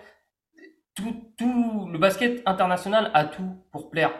tout, 0.96 1.34
tout 1.38 1.88
le 1.92 1.98
basket 2.00 2.42
international 2.46 3.12
a 3.14 3.26
tout 3.26 3.58
pour 3.72 3.90
plaire. 3.90 4.12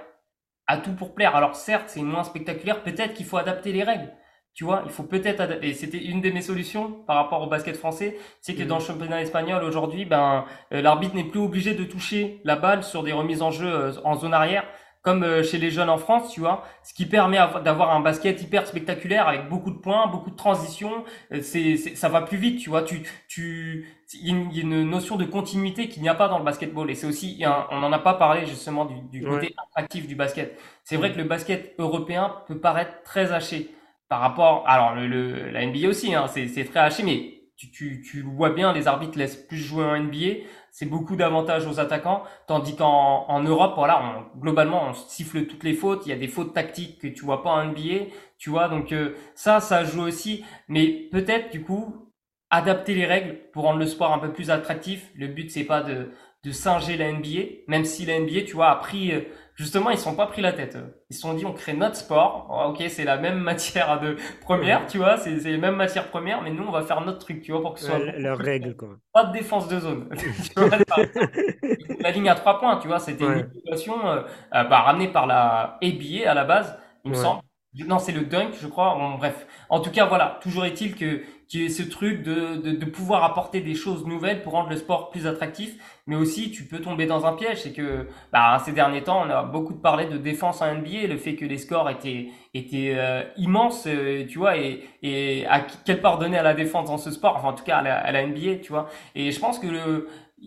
A 0.68 0.78
tout 0.78 0.94
pour 0.94 1.16
plaire. 1.16 1.36
Alors 1.36 1.56
certes, 1.56 1.86
c'est 1.88 2.02
moins 2.02 2.24
spectaculaire. 2.24 2.84
Peut-être 2.84 3.14
qu'il 3.14 3.26
faut 3.26 3.38
adapter 3.38 3.72
les 3.72 3.84
règles. 3.84 4.12
Tu 4.54 4.64
vois, 4.64 4.84
il 4.86 4.92
faut 4.92 5.04
peut-être 5.04 5.42
adapter. 5.42 5.68
Et 5.68 5.74
c'était 5.74 6.04
une 6.04 6.22
de 6.22 6.30
mes 6.32 6.42
solutions 6.42 6.92
par 7.06 7.18
rapport 7.18 7.42
au 7.42 7.48
basket 7.48 7.76
français, 7.76 8.18
c'est 8.40 8.56
que 8.56 8.64
dans 8.64 8.78
le 8.78 8.84
championnat 8.84 9.22
espagnol 9.22 9.64
aujourd'hui, 9.64 10.06
ben 10.06 10.46
euh, 10.72 10.82
l'arbitre 10.82 11.14
n'est 11.14 11.26
plus 11.26 11.42
obligé 11.42 11.74
de 11.74 11.84
toucher 11.84 12.40
la 12.46 12.56
balle 12.56 12.82
sur 12.84 13.04
des 13.04 13.12
remises 13.12 13.42
en 13.42 13.52
jeu 13.52 13.68
euh, 13.68 13.92
en 14.06 14.16
zone 14.16 14.34
arrière, 14.34 14.64
comme 15.06 15.24
euh, 15.24 15.44
chez 15.44 15.60
les 15.60 15.70
jeunes 15.70 15.90
en 15.90 15.98
France, 16.00 16.34
tu 16.34 16.40
vois, 16.40 16.64
ce 16.84 16.94
qui 16.94 17.06
permet 17.06 17.38
d'avoir 17.64 17.96
un 17.96 18.00
basket 18.00 18.42
hyper 18.42 18.66
spectaculaire 18.66 19.28
avec 19.28 19.48
beaucoup 19.50 19.70
de 19.72 19.78
points, 19.78 20.08
beaucoup 20.08 20.32
de 20.32 20.36
transitions. 20.36 21.06
Euh, 21.32 21.42
c'est, 21.44 21.78
ça 21.78 22.10
va 22.10 22.22
plus 22.24 22.38
vite, 22.38 22.60
tu 22.60 22.72
vois. 22.72 22.82
Tu, 22.82 23.04
tu, 23.28 23.88
il 24.16 24.54
y 24.56 24.60
a 24.60 24.64
une 24.64 24.84
notion 24.90 25.16
de 25.16 25.26
continuité 25.26 25.88
qu'il 25.90 26.02
n'y 26.02 26.10
a 26.10 26.16
pas 26.16 26.28
dans 26.28 26.40
le 26.40 26.44
basketball. 26.44 26.90
Et 26.90 26.96
c'est 26.96 27.06
aussi, 27.08 27.44
on 27.72 27.80
n'en 27.80 27.92
a 27.94 28.00
pas 28.00 28.16
parlé 28.16 28.48
justement 28.48 28.86
du, 28.86 28.96
du 29.12 29.24
côté 29.24 29.54
attractif 29.70 30.08
du 30.08 30.16
basket. 30.16 30.60
C'est 30.84 30.98
vrai 30.98 31.12
que 31.12 31.18
le 31.18 31.24
basket 31.26 31.76
européen 31.78 32.38
peut 32.48 32.60
paraître 32.60 33.04
très 33.04 33.32
haché 33.32 33.70
par 34.10 34.20
rapport, 34.22 34.64
alors 34.68 34.96
le, 34.96 35.08
le 35.08 35.50
la 35.52 35.66
NBA 35.66 35.88
aussi, 35.88 36.14
hein, 36.14 36.28
c'est, 36.28 36.48
c'est 36.48 36.66
très 36.66 36.80
haché, 36.80 37.04
mais 37.04 37.42
tu, 37.58 37.72
tu, 37.72 38.02
tu 38.02 38.22
vois 38.22 38.50
bien, 38.52 38.74
les 38.74 38.88
arbitres 38.88 39.18
laissent 39.18 39.36
plus 39.36 39.58
jouer 39.58 39.84
en 39.86 39.98
NBA 39.98 40.46
c'est 40.78 40.86
beaucoup 40.86 41.16
d'avantages 41.16 41.66
aux 41.68 41.80
attaquants, 41.80 42.24
tandis 42.48 42.76
qu'en 42.76 43.26
en 43.30 43.42
Europe, 43.42 43.76
voilà, 43.78 44.02
on, 44.04 44.40
globalement, 44.42 44.90
on 44.90 44.94
siffle 44.94 45.46
toutes 45.46 45.64
les 45.64 45.74
fautes. 45.74 46.06
Il 46.06 46.10
y 46.10 46.12
a 46.12 46.18
des 46.18 46.28
fautes 46.28 46.54
tactiques 46.54 47.00
que 47.00 47.08
tu 47.08 47.24
vois 47.24 47.44
pas 47.44 47.52
en 47.52 47.64
NBA, 47.68 48.08
tu 48.38 48.50
vois. 48.50 48.68
Donc 48.68 48.92
euh, 48.92 49.16
ça, 49.36 49.62
ça 49.62 49.86
joue 49.86 50.02
aussi. 50.02 50.44
Mais 50.68 50.88
peut-être 51.14 51.50
du 51.50 51.64
coup 51.64 52.12
adapter 52.50 52.94
les 52.94 53.06
règles 53.06 53.38
pour 53.54 53.64
rendre 53.64 53.80
le 53.80 53.86
sport 53.86 54.12
un 54.12 54.20
peu 54.20 54.34
plus 54.34 54.50
attractif. 54.50 55.12
Le 55.16 55.28
but 55.28 55.50
c'est 55.50 55.64
pas 55.64 55.82
de 55.82 56.12
de 56.44 56.52
singer 56.52 56.98
la 56.98 57.12
NBA, 57.12 57.64
même 57.68 57.86
si 57.86 58.06
la 58.06 58.20
NBA, 58.20 58.44
tu 58.46 58.54
vois, 58.54 58.70
a 58.70 58.76
pris 58.76 59.12
euh, 59.14 59.22
justement, 59.56 59.90
ils 59.90 59.98
sont 59.98 60.16
pas 60.16 60.28
pris 60.28 60.42
la 60.42 60.54
tête. 60.54 60.78
Ils 61.10 61.16
se 61.16 61.22
sont 61.22 61.34
dit, 61.34 61.46
on 61.46 61.54
crée 61.54 61.74
notre 61.74 61.96
sport. 61.96 62.48
Oh, 62.50 62.70
ok, 62.70 62.84
c'est 62.90 63.04
la 63.04 63.18
même 63.18 63.40
matière 63.52 64.00
de 64.00 64.18
première, 64.42 64.86
tu 64.88 64.98
vois, 64.98 65.18
c'est 65.18 65.36
les 65.36 65.58
mêmes 65.58 65.76
matières 65.76 66.10
premières, 66.10 66.42
mais 66.42 66.52
nous, 66.52 66.64
on 66.64 66.72
va 66.72 66.82
faire 66.82 67.02
notre 67.02 67.20
truc, 67.20 67.42
tu 67.42 67.52
vois, 67.52 67.62
pour 67.62 67.74
que 67.74 67.80
ce 67.80 67.88
soit. 67.88 68.00
Leurs 68.00 68.38
règles, 68.38 68.76
quoi. 68.76 68.90
Pas 69.14 69.26
de 69.26 69.34
défense 69.34 69.68
de 69.68 69.80
zone. 69.80 70.10
la 72.00 72.12
ligne 72.12 72.30
à 72.30 72.36
trois 72.36 72.60
points, 72.60 72.78
tu 72.78 72.88
vois, 72.88 73.00
c'était 73.00 73.26
une 73.26 73.50
innovation 73.54 74.08
euh, 74.08 74.22
euh, 74.54 74.64
bah, 74.66 74.82
ramenée 74.82 75.08
par 75.08 75.26
la 75.26 75.78
ABA 75.82 76.30
à 76.30 76.34
la 76.34 76.44
base, 76.44 76.78
il 77.04 77.12
me 77.12 77.16
semble. 77.16 77.42
Non, 77.78 78.00
c'est 78.00 78.14
le 78.14 78.22
dunk, 78.22 78.54
je 78.62 78.68
crois. 78.68 78.96
Bon, 78.96 79.16
bref. 79.16 79.46
En 79.68 79.82
tout 79.82 79.92
cas, 79.92 80.06
voilà. 80.06 80.40
Toujours 80.42 80.64
est-il 80.64 80.96
que 80.96 81.24
ce 81.70 81.84
truc 81.84 82.24
de, 82.24 82.56
de, 82.56 82.86
pouvoir 82.86 83.24
apporter 83.24 83.62
des 83.62 83.76
choses 83.76 84.06
nouvelles 84.06 84.42
pour 84.42 84.54
rendre 84.54 84.70
le 84.70 84.78
sport 84.78 85.10
plus 85.10 85.28
attractif. 85.28 85.76
Mais 86.08 86.16
aussi, 86.16 86.52
tu 86.52 86.64
peux 86.64 86.80
tomber 86.80 87.06
dans 87.06 87.26
un 87.26 87.34
piège. 87.34 87.62
C'est 87.64 87.74
que 87.74 88.08
bah, 88.32 88.62
ces 88.64 88.72
derniers 88.72 89.04
temps, 89.04 89.24
on 89.26 89.30
a 89.30 89.44
beaucoup 89.44 89.74
parlé 89.74 90.06
de 90.06 90.18
défense 90.18 90.62
en 90.62 90.74
NBA, 90.76 91.08
le 91.08 91.18
fait 91.18 91.36
que 91.36 91.46
les 91.46 91.58
scores 91.58 91.90
étaient 91.90 92.30
étaient 92.54 92.94
euh, 92.96 93.24
immenses, 93.38 93.86
euh, 93.88 94.26
tu 94.28 94.38
vois, 94.38 94.58
et, 94.58 94.84
et 95.04 95.46
à 95.48 95.60
quelle 95.86 96.00
part 96.00 96.20
donner 96.20 96.38
à 96.38 96.44
la 96.44 96.54
défense 96.54 96.88
dans 96.88 96.98
ce 96.98 97.12
sport, 97.12 97.36
enfin 97.36 97.50
en 97.50 97.54
tout 97.54 97.66
cas 97.66 97.78
à 97.78 98.12
la, 98.12 98.26
NBA, 98.26 98.58
tu 98.64 98.72
vois. 98.72 98.88
Et 99.14 99.32
je 99.32 99.40
pense 99.40 99.60
que 99.60 99.68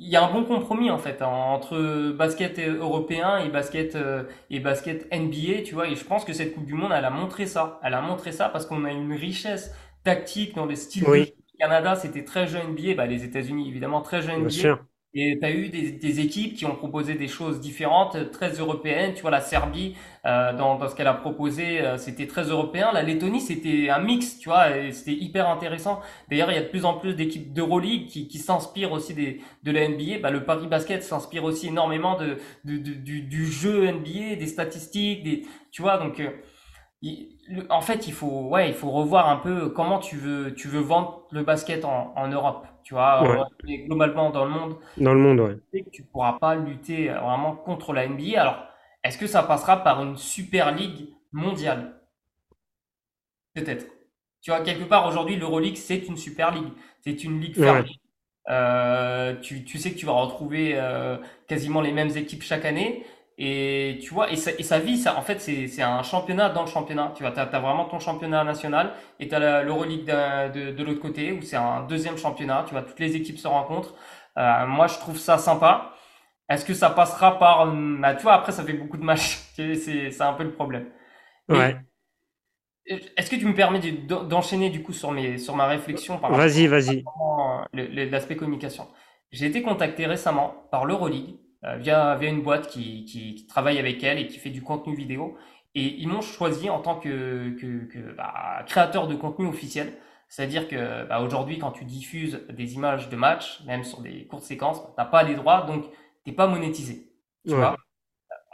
il 0.01 0.09
y 0.09 0.17
a 0.17 0.25
un 0.25 0.33
bon 0.33 0.45
compromis 0.45 0.91
en 0.91 0.99
fait 0.99 1.23
entre 1.23 2.13
basket 2.13 2.59
européen 2.59 3.39
et 3.39 3.49
basket 3.49 3.97
euh, 3.97 4.25
et 4.51 4.61
basket 4.61 5.13
NBA, 5.13 5.63
tu 5.65 5.75
vois. 5.75 5.89
Et 5.89 5.97
je 5.97 6.05
pense 6.05 6.25
que 6.25 6.33
cette 6.33 6.55
Coupe 6.55 6.67
du 6.67 6.75
Monde, 6.75 6.93
elle 6.95 7.05
a 7.05 7.11
montré 7.11 7.47
ça. 7.47 7.81
Elle 7.83 7.95
a 7.95 8.01
montré 8.01 8.33
ça 8.33 8.49
parce 8.49 8.67
qu'on 8.67 8.85
a 8.85 8.93
une 8.93 9.13
richesse 9.13 9.75
tactique 10.05 10.55
dans 10.55 10.67
les 10.67 10.77
styles. 10.77 11.05
Oui. 11.09 11.35
Canada, 11.59 11.97
c'était 11.97 12.25
très 12.25 12.47
jeune 12.47 12.69
NBA, 12.73 12.95
bah, 12.95 13.07
les 13.07 13.25
États-Unis 13.25 13.69
évidemment 13.69 14.01
très 14.01 14.23
jeune 14.23 14.43
NBA. 14.43 14.51
Sûr. 14.51 14.85
Et 15.15 15.39
tu 15.41 15.45
as 15.45 15.51
eu 15.51 15.69
des, 15.71 15.91
des, 15.91 16.21
équipes 16.21 16.55
qui 16.55 16.67
ont 16.67 16.77
proposé 16.77 17.15
des 17.15 17.29
choses 17.29 17.61
différentes, 17.61 18.31
très 18.31 18.53
européennes. 18.53 19.15
Tu 19.15 19.23
vois, 19.23 19.31
la 19.31 19.41
Serbie, 19.41 19.97
euh, 20.27 20.53
dans, 20.53 20.77
dans, 20.77 20.87
ce 20.87 20.95
qu'elle 20.95 21.07
a 21.07 21.15
proposé, 21.15 21.81
euh, 21.81 21.97
c'était 21.97 22.27
très 22.27 22.43
européen. 22.43 22.91
La 22.93 23.03
Lettonie, 23.03 23.41
c'était 23.41 23.89
un 23.89 24.01
mix, 24.01 24.39
tu 24.39 24.51
vois, 24.51 24.67
c'était 24.93 25.15
hyper 25.15 25.49
intéressant. 25.49 26.01
D'ailleurs, 26.31 26.51
il 26.51 26.57
y 26.57 26.59
a 26.59 26.63
de 26.63 26.69
plus 26.69 26.85
en 26.85 26.95
plus 26.95 27.15
d'équipes 27.15 27.55
d'Euroleague 27.55 28.07
qui, 28.07 28.29
qui 28.29 28.39
s'inspirent 28.39 28.93
aussi 28.93 29.15
des, 29.15 29.41
de 29.63 29.73
la 29.73 29.89
NBA. 29.89 30.19
Bah, 30.23 30.31
le 30.31 30.45
Paris 30.45 30.67
Basket 30.67 31.03
s'inspire 31.03 31.45
aussi 31.45 31.69
énormément 31.69 32.19
de, 32.19 32.37
de, 32.65 32.77
de, 32.77 32.93
du, 32.93 33.23
du 33.23 33.47
jeu 33.47 33.91
NBA, 33.91 34.37
des 34.39 34.47
statistiques, 34.47 35.23
des, 35.25 35.43
tu 35.71 35.81
vois, 35.81 35.97
donc... 35.97 36.21
Euh, 36.21 36.31
en 37.71 37.81
fait, 37.81 38.07
il 38.09 38.13
faut, 38.13 38.49
ouais, 38.49 38.69
il 38.69 38.75
faut 38.75 38.91
revoir 38.91 39.29
un 39.29 39.37
peu 39.37 39.69
comment 39.71 39.99
tu 39.99 40.17
veux, 40.17 40.55
tu 40.55 40.69
veux 40.69 40.81
vendre 40.81 41.27
le 41.31 41.43
basket 41.43 41.85
en, 41.85 42.13
en 42.17 42.29
Europe. 42.29 42.67
Tu 42.83 42.95
vois, 42.95 43.49
globalement 43.87 44.31
dans 44.31 44.45
le 44.45 44.51
monde. 44.51 44.77
Dans 44.97 45.13
le 45.13 45.21
monde, 45.21 45.41
ouais. 45.41 45.85
Tu 45.93 46.03
pourras 46.03 46.39
pas 46.39 46.55
lutter 46.55 47.09
vraiment 47.09 47.55
contre 47.55 47.93
la 47.93 48.09
NBA. 48.09 48.41
Alors, 48.41 48.65
est-ce 49.05 49.19
que 49.19 49.27
ça 49.27 49.43
passera 49.43 49.83
par 49.83 50.03
une 50.03 50.17
super 50.17 50.75
ligue 50.75 51.11
mondiale? 51.33 52.01
Peut-être. 53.55 53.87
Tu 54.41 54.51
vois, 54.51 54.61
quelque 54.61 54.85
part 54.85 55.07
aujourd'hui, 55.07 55.37
l'Euroleague, 55.37 55.77
c'est 55.77 56.07
une 56.09 56.17
super 56.17 56.53
ligue. 56.53 56.73
C'est 57.01 57.25
une 57.25 57.41
ligue 57.41 57.57
fermée. 57.57 58.01
Euh, 58.49 59.35
tu, 59.41 59.65
tu, 59.65 59.79
sais 59.79 59.93
que 59.93 59.99
tu 59.99 60.07
vas 60.07 60.13
retrouver 60.13 60.73
euh, 60.75 61.19
quasiment 61.49 61.81
les 61.81 61.93
mêmes 61.93 62.17
équipes 62.17 62.43
chaque 62.43 62.65
année. 62.65 63.05
Et 63.41 64.01
tu 64.03 64.13
vois, 64.13 64.33
et 64.33 64.37
sa, 64.37 64.51
et 64.53 64.63
ça, 64.65 65.17
en 65.17 65.23
fait, 65.23 65.39
c'est 65.41 65.83
un 65.83 66.03
championnat 66.03 66.49
dans 66.51 66.63
le 66.63 66.69
championnat. 66.69 67.13
Tu 67.17 67.23
vois, 67.23 67.31
t'as 67.33 67.45
as 67.45 67.61
vraiment 67.61 67.85
ton 67.85 68.01
championnat 68.01 68.43
national 68.43 68.93
et 69.21 69.29
t'as 69.29 69.63
l'Euroleague 69.63 70.05
de, 70.07 70.53
de, 70.53 70.73
de 70.73 70.85
l'autre 70.85 71.01
côté 71.01 71.31
où 71.33 71.41
c'est 71.43 71.57
un 71.57 71.83
deuxième 71.85 72.19
championnat. 72.19 72.65
Tu 72.67 72.73
vois, 72.73 72.83
toutes 72.83 72.99
les 72.99 73.15
équipes 73.15 73.39
se 73.39 73.47
rencontrent. 73.47 73.95
Euh, 74.39 74.67
moi, 74.67 74.89
je 74.89 74.95
trouve 74.99 75.19
ça 75.19 75.39
sympa. 75.39 75.93
Est-ce 76.49 76.65
que 76.65 76.75
ça 76.75 76.91
passera 76.91 77.39
par, 77.39 77.67
bah, 77.73 78.15
tu 78.17 78.23
vois, 78.23 78.35
après, 78.35 78.53
ça 78.53 78.65
fait 78.65 78.75
beaucoup 78.75 78.97
de 78.97 79.05
matchs. 79.05 79.39
C'est 79.57 80.21
un 80.23 80.33
peu 80.35 80.45
le 80.45 80.53
problème. 80.53 80.87
Ouais. 81.49 81.79
Est-ce 82.87 83.31
que 83.31 83.37
tu 83.37 83.45
me 83.45 83.55
permets 83.55 83.81
d'enchaîner 83.81 84.71
du 84.71 84.83
coup 84.83 84.95
sur 84.95 85.13
mes 85.13 85.37
sur 85.37 85.55
ma 85.55 85.67
réflexion 85.67 86.19
par 86.19 86.33
Vas-y, 86.33 86.67
vas-y. 86.67 87.05
L'aspect 87.75 88.37
communication? 88.37 88.89
J'ai 89.31 89.47
été 89.47 89.63
contacté 89.63 90.07
récemment 90.07 90.55
par 90.71 90.87
l'Euroleague 90.87 91.37
via, 91.63 92.15
via 92.17 92.29
une 92.29 92.43
boîte 92.43 92.69
qui, 92.69 93.05
qui, 93.05 93.47
travaille 93.47 93.79
avec 93.79 94.03
elle 94.05 94.19
et 94.19 94.27
qui 94.27 94.39
fait 94.39 94.51
du 94.51 94.63
contenu 94.63 94.95
vidéo. 94.95 95.37
Et 95.75 95.95
ils 96.01 96.09
m'ont 96.09 96.21
choisi 96.21 96.71
en 96.71 96.81
tant 96.81 96.99
que, 96.99 97.51
que, 97.61 97.85
que 97.87 98.13
bah, 98.15 98.63
créateur 98.67 99.07
de 99.07 99.15
contenu 99.15 99.47
officiel. 99.47 99.95
C'est-à-dire 100.29 100.69
que 100.69 101.07
bah, 101.07 101.21
aujourd'hui, 101.21 101.59
quand 101.59 101.71
tu 101.71 101.85
diffuses 101.85 102.45
des 102.51 102.75
images 102.75 103.09
de 103.09 103.17
match, 103.17 103.63
même 103.67 103.83
sur 103.83 104.01
des 104.01 104.27
courtes 104.27 104.45
séquences, 104.45 104.83
t'as 104.97 105.05
pas 105.05 105.23
les 105.23 105.35
droits, 105.35 105.63
donc 105.63 105.87
t'es 106.25 106.33
pas 106.33 106.47
monétisé. 106.47 107.11
Tu 107.47 107.55
vois? 107.55 107.77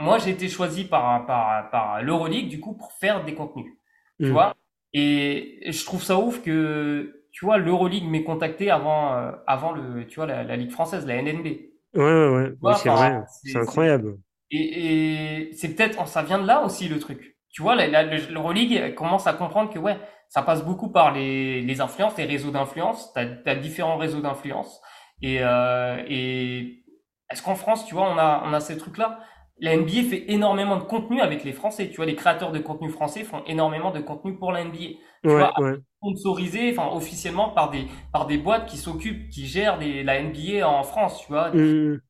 Moi, 0.01 0.19
j'ai 0.19 0.31
été 0.31 0.49
choisi 0.49 0.85
par, 0.85 1.27
par, 1.27 1.71
par 1.71 2.03
l'Euroleague, 2.03 2.49
du 2.49 2.61
coup, 2.61 2.75
pour 2.75 2.93
faire 2.93 3.25
des 3.25 3.35
contenus. 3.35 3.73
Tu 4.21 4.27
mm. 4.27 4.33
vois? 4.33 4.55
Et 4.93 5.61
je 5.67 5.85
trouve 5.85 6.03
ça 6.03 6.19
ouf 6.19 6.43
que, 6.43 7.25
tu 7.33 7.45
vois, 7.45 7.59
l'Euroleague 7.59 8.05
m'ait 8.05 8.23
contacté 8.23 8.71
avant, 8.71 9.15
euh, 9.15 9.33
avant 9.47 9.73
le, 9.73 10.07
tu 10.07 10.17
vois, 10.17 10.27
la, 10.27 10.45
la 10.45 10.57
Ligue 10.57 10.71
française, 10.71 11.07
la 11.07 11.21
NNB. 11.21 11.47
Ouais, 11.95 12.03
ouais, 12.03 12.53
ouais. 12.61 12.75
c'est 12.77 12.89
vrai. 12.89 13.23
C'est 13.29 13.59
incroyable. 13.59 14.19
Et, 14.51 15.49
et 15.49 15.53
c'est 15.55 15.75
peut-être, 15.75 16.07
ça 16.07 16.23
vient 16.23 16.39
de 16.39 16.47
là 16.47 16.63
aussi 16.65 16.89
le 16.89 16.99
truc. 16.99 17.37
Tu 17.51 17.63
vois, 17.63 17.75
la, 17.75 17.87
la, 17.87 18.03
l'Euroleague 18.05 18.95
commence 18.95 19.27
à 19.27 19.33
comprendre 19.33 19.73
que 19.73 19.79
ouais, 19.79 19.97
ça 20.29 20.43
passe 20.43 20.65
beaucoup 20.65 20.91
par 20.91 21.13
les, 21.13 21.63
les 21.63 21.81
influences, 21.81 22.17
les 22.19 22.25
réseaux 22.25 22.51
d'influence. 22.51 23.13
T'as 23.13 23.27
as 23.47 23.55
différents 23.55 23.97
réseaux 23.97 24.21
d'influence. 24.21 24.81
Et, 25.23 25.39
euh, 25.41 26.03
et 26.09 26.85
est-ce 27.31 27.43
qu'en 27.43 27.55
France, 27.55 27.87
tu 27.87 27.95
vois, 27.95 28.11
on 28.11 28.19
a, 28.19 28.43
on 28.45 28.53
a 28.53 28.61
ces 28.61 28.77
trucs-là? 28.77 29.21
La 29.61 29.77
NBA 29.77 30.03
fait 30.11 30.25
énormément 30.29 30.77
de 30.77 30.83
contenu 30.83 31.21
avec 31.21 31.45
les 31.45 31.53
Français. 31.53 31.89
Tu 31.89 31.97
vois, 31.97 32.07
les 32.07 32.17
créateurs 32.17 32.53
de 32.53 32.59
contenu 32.59 32.91
français 32.91 33.23
font 33.25 33.43
énormément 33.47 33.93
de 33.93 34.01
contenu 34.01 34.37
pour 34.37 34.53
la 34.53 34.65
NBA. 34.65 34.79
Tu 35.23 35.31
ouais, 35.31 35.49
ouais 35.59 35.79
sponsorisé, 36.05 36.71
enfin 36.77 36.95
officiellement 36.95 37.51
par 37.51 37.71
des 37.71 37.87
par 38.13 38.27
des 38.27 38.39
boîtes 38.39 38.67
qui 38.67 38.77
s'occupent, 38.77 39.31
qui 39.31 39.47
gèrent 39.47 39.79
des, 39.79 40.03
la 40.03 40.23
NBA 40.23 40.69
en 40.69 40.83
France, 40.83 41.21
tu 41.21 41.33
vois. 41.33 41.51
Mm. 41.51 42.01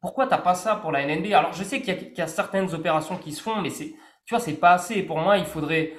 Pourquoi 0.00 0.26
t'as 0.26 0.38
pas 0.38 0.54
ça 0.54 0.76
pour 0.76 0.92
la 0.92 1.04
NBA 1.04 1.38
Alors 1.38 1.52
je 1.52 1.62
sais 1.62 1.80
qu'il 1.80 1.94
y, 1.94 2.18
y, 2.18 2.20
a 2.20 2.26
certaines 2.26 2.72
opérations 2.74 3.16
qui 3.16 3.32
se 3.32 3.42
font, 3.42 3.60
mais 3.60 3.70
c'est 3.70 3.94
tu 4.26 4.34
vois 4.34 4.40
c'est 4.40 4.54
pas 4.54 4.72
assez. 4.72 5.02
Pour 5.02 5.18
moi, 5.18 5.38
il 5.38 5.44
faudrait 5.44 5.94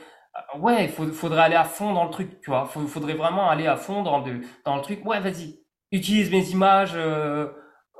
euh, 0.55 0.59
ouais, 0.59 0.85
il 0.85 1.11
faudrait 1.11 1.41
aller 1.41 1.55
à 1.55 1.63
fond 1.63 1.93
dans 1.93 2.05
le 2.05 2.11
truc, 2.11 2.39
tu 2.41 2.49
vois. 2.49 2.69
Il 2.75 2.87
faudrait 2.87 3.15
vraiment 3.15 3.49
aller 3.49 3.67
à 3.67 3.75
fond 3.75 4.03
dans 4.03 4.19
le 4.19 4.41
dans 4.65 4.75
le 4.75 4.81
truc. 4.81 5.05
Ouais, 5.05 5.19
vas-y, 5.19 5.59
utilise 5.91 6.31
mes 6.31 6.49
images. 6.49 6.93
Euh, 6.95 7.49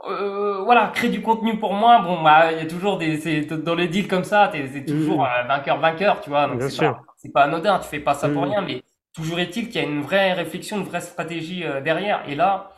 euh, 0.09 0.61
voilà, 0.63 0.91
crée 0.93 1.09
du 1.09 1.21
contenu 1.21 1.59
pour 1.59 1.73
moi. 1.73 1.99
Bon, 2.01 2.21
bah, 2.23 2.51
il 2.51 2.57
y 2.57 2.61
a 2.61 2.65
toujours 2.65 2.97
des, 2.97 3.45
dans 3.45 3.75
les 3.75 3.87
deals 3.87 4.07
comme 4.07 4.23
ça, 4.23 4.49
t'es 4.51 4.85
toujours 4.85 5.23
mm. 5.23 5.47
vainqueur, 5.47 5.79
vainqueur, 5.79 6.21
tu 6.21 6.29
vois. 6.29 6.47
Donc 6.47 6.61
c'est 6.63 6.85
pas, 6.85 7.01
c'est 7.17 7.31
pas 7.31 7.43
anodin, 7.43 7.79
tu 7.79 7.87
fais 7.87 7.99
pas 7.99 8.13
ça 8.13 8.29
pour 8.29 8.41
mm. 8.41 8.49
rien, 8.49 8.61
mais 8.61 8.83
Toujours 9.13 9.39
est-il 9.39 9.67
qu'il 9.67 9.81
y 9.81 9.83
a 9.83 9.87
une 9.87 10.01
vraie 10.01 10.31
réflexion, 10.33 10.77
une 10.77 10.83
vraie 10.83 11.01
stratégie 11.01 11.65
euh, 11.65 11.81
derrière. 11.81 12.23
Et 12.29 12.35
là, 12.35 12.71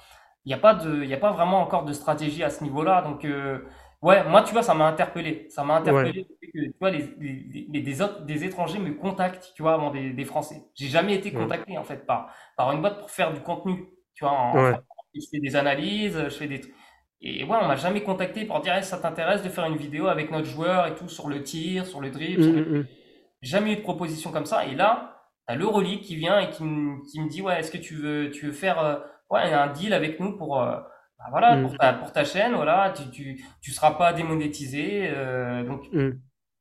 il 0.45 0.49
n'y 0.49 0.53
a 0.53 0.57
pas 0.57 0.73
de, 0.73 1.03
il 1.03 1.09
y 1.09 1.13
a 1.13 1.17
pas 1.17 1.31
vraiment 1.31 1.61
encore 1.61 1.85
de 1.85 1.93
stratégie 1.93 2.43
à 2.43 2.49
ce 2.49 2.63
niveau-là. 2.63 3.03
Donc, 3.03 3.23
euh, 3.23 3.59
ouais, 4.01 4.23
moi, 4.27 4.41
tu 4.41 4.51
vois, 4.51 4.63
ça 4.63 4.73
m'a 4.73 4.87
interpellé. 4.87 5.45
Ça 5.49 5.63
m'a 5.63 5.75
interpellé 5.75 6.25
que, 6.41 6.59
tu 6.59 6.75
vois, 6.79 6.89
les, 6.89 7.15
les, 7.19 7.81
des 7.81 8.01
autres, 8.01 8.21
des 8.25 8.45
étrangers 8.45 8.79
me 8.79 8.93
contactent, 8.95 9.53
tu 9.55 9.61
vois, 9.61 9.75
avant 9.75 9.91
des, 9.91 10.09
des 10.09 10.25
Français. 10.25 10.63
J'ai 10.73 10.87
jamais 10.87 11.13
été 11.13 11.31
contacté, 11.31 11.77
en 11.77 11.83
fait, 11.83 12.03
par, 12.07 12.33
par 12.57 12.71
une 12.71 12.81
boîte 12.81 12.97
pour 12.99 13.11
faire 13.11 13.31
du 13.31 13.39
contenu. 13.41 13.89
Tu 14.15 14.25
vois, 14.25 14.33
en, 14.33 14.73
je 15.13 15.21
fais 15.29 15.39
des 15.39 15.55
analyses, 15.55 16.17
je 16.17 16.29
fais 16.29 16.47
des 16.47 16.61
et 17.23 17.43
ouais, 17.43 17.57
on 17.61 17.67
m'a 17.67 17.75
jamais 17.75 18.03
contacté 18.03 18.45
pour 18.45 18.59
dire, 18.61 18.83
ça 18.83 18.97
t'intéresse 18.97 19.43
de 19.43 19.49
faire 19.49 19.65
une 19.65 19.77
vidéo 19.77 20.07
avec 20.07 20.31
notre 20.31 20.47
joueur 20.47 20.87
et 20.87 20.95
tout 20.95 21.07
sur 21.09 21.29
le 21.29 21.43
tir, 21.43 21.85
sur 21.85 22.01
le 22.01 22.09
dribble. 22.11 22.43
Mmh, 22.43 22.59
mmh, 22.59 22.77
mmh. 22.79 22.87
Jamais 23.41 23.73
eu 23.73 23.75
de 23.77 23.81
proposition 23.81 24.31
comme 24.31 24.45
ça. 24.45 24.65
Et 24.65 24.75
là, 24.75 25.21
t'as 25.47 25.55
l'Euroleague 25.55 26.01
qui 26.01 26.15
vient 26.15 26.39
et 26.39 26.49
qui, 26.49 26.63
qui 27.11 27.21
me 27.21 27.29
dit 27.29 27.41
ouais 27.41 27.59
est-ce 27.59 27.71
que 27.71 27.77
tu 27.77 27.95
veux 27.95 28.31
tu 28.31 28.47
veux 28.47 28.51
faire 28.53 28.79
euh, 28.79 28.95
ouais 29.29 29.41
un 29.53 29.67
deal 29.67 29.93
avec 29.93 30.19
nous 30.19 30.37
pour 30.37 30.61
euh, 30.61 30.77
bah, 31.19 31.25
voilà 31.31 31.57
mm. 31.57 31.61
pour 31.63 31.77
ta 31.77 31.93
pour 31.93 32.11
ta 32.13 32.23
chaîne 32.25 32.53
voilà 32.55 32.93
tu 32.95 33.09
tu 33.11 33.43
tu 33.61 33.71
seras 33.71 33.91
pas 33.91 34.13
démonétisé 34.13 35.09
euh, 35.09 35.63
donc 35.63 35.83
mm. 35.91 36.11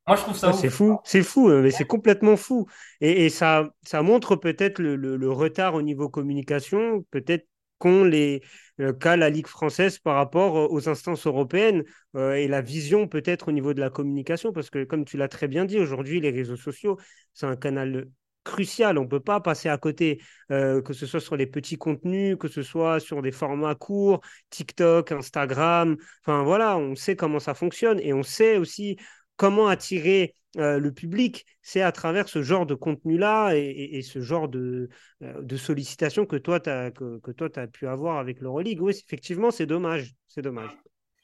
Moi, 0.07 0.17
je 0.17 0.21
trouve 0.23 0.35
ça 0.35 0.51
c'est 0.51 0.69
fou, 0.69 0.99
c'est 1.05 1.23
fou, 1.23 1.49
euh, 1.49 1.61
mais 1.61 1.71
c'est 1.71 1.85
complètement 1.85 2.35
fou. 2.35 2.67
Et, 2.99 3.25
et 3.25 3.29
ça, 3.29 3.69
ça 3.83 4.01
montre 4.01 4.35
peut-être 4.35 4.79
le, 4.79 4.95
le- 4.97 5.15
le 5.15 5.31
retard 5.31 5.75
au 5.75 5.81
niveau 5.81 6.09
communication, 6.09 7.03
peut-être 7.11 7.47
qu'ont 7.83 8.05
les 8.05 8.41
euh, 8.79 8.93
qu'a 8.93 9.17
la 9.17 9.29
Ligue 9.29 9.47
française 9.47 9.99
par 9.99 10.15
rapport 10.15 10.57
euh, 10.57 10.67
aux 10.69 10.87
instances 10.89 11.27
européennes 11.27 11.83
euh, 12.15 12.33
et 12.33 12.47
la 12.47 12.61
vision 12.61 13.07
peut-être 13.07 13.49
au 13.49 13.51
niveau 13.51 13.73
de 13.73 13.81
la 13.81 13.89
communication, 13.89 14.53
parce 14.53 14.69
que 14.69 14.85
comme 14.85 15.03
tu 15.05 15.17
l'as 15.17 15.27
très 15.27 15.47
bien 15.49 15.65
dit, 15.65 15.79
aujourd'hui, 15.79 16.21
les 16.21 16.31
réseaux 16.31 16.55
sociaux, 16.55 16.97
c'est 17.33 17.45
un 17.45 17.57
canal 17.57 18.07
crucial. 18.45 18.97
On 18.97 19.03
ne 19.03 19.07
peut 19.07 19.19
pas 19.19 19.41
passer 19.41 19.69
à 19.69 19.77
côté, 19.77 20.21
que 20.49 20.91
ce 20.91 21.05
soit 21.05 21.21
sur 21.21 21.37
les 21.37 21.47
petits 21.47 21.77
contenus, 21.77 22.35
que 22.37 22.49
ce 22.49 22.61
soit 22.61 22.99
sur 22.99 23.21
des 23.21 23.31
formats 23.31 23.73
courts, 23.75 24.19
TikTok, 24.49 25.13
Instagram. 25.13 25.95
Enfin 26.21 26.43
voilà, 26.43 26.77
on 26.77 26.93
sait 26.95 27.15
comment 27.15 27.39
ça 27.39 27.53
fonctionne 27.53 28.01
et 28.01 28.11
on 28.11 28.23
sait 28.23 28.57
aussi 28.57 28.97
comment 29.37 29.67
attirer 29.67 30.35
euh, 30.57 30.79
le 30.79 30.91
public, 30.93 31.45
c'est 31.61 31.81
à 31.81 31.91
travers 31.91 32.29
ce 32.29 32.43
genre 32.43 32.65
de 32.65 32.75
contenu-là 32.75 33.53
et, 33.55 33.59
et, 33.61 33.97
et, 33.97 34.01
ce 34.03 34.21
genre 34.21 34.47
de, 34.49 34.89
euh, 35.23 35.41
de 35.41 35.57
sollicitation 35.57 36.25
que 36.25 36.35
toi, 36.35 36.59
tu 36.59 36.69
as, 36.69 36.91
que, 36.91 37.19
que 37.19 37.31
toi, 37.31 37.49
as 37.55 37.67
pu 37.67 37.87
avoir 37.87 38.17
avec 38.19 38.39
l'Euroleague. 38.41 38.81
Oui, 38.81 38.93
effectivement, 39.05 39.51
c'est 39.51 39.65
dommage. 39.65 40.13
C'est 40.27 40.41
dommage. 40.43 40.77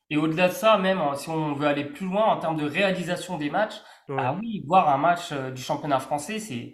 Et 0.10 0.18
au-delà 0.18 0.47
de 0.49 0.53
ça, 0.53 0.78
même 0.78 0.99
hein, 0.99 1.16
si 1.16 1.30
on 1.30 1.53
veut 1.53 1.68
aller 1.68 1.86
plus 1.86 2.05
loin 2.07 2.26
en 2.26 2.38
termes 2.39 2.57
de 2.57 2.66
réalisation 2.66 3.38
des 3.38 3.49
matchs, 3.49 3.76
Ouais. 4.10 4.16
ah 4.18 4.36
oui, 4.39 4.64
voir 4.68 4.89
un 4.89 4.97
match 4.97 5.32
euh, 5.32 5.51
du 5.51 5.62
championnat 5.62 5.99
français, 5.99 6.39
c'est, 6.39 6.74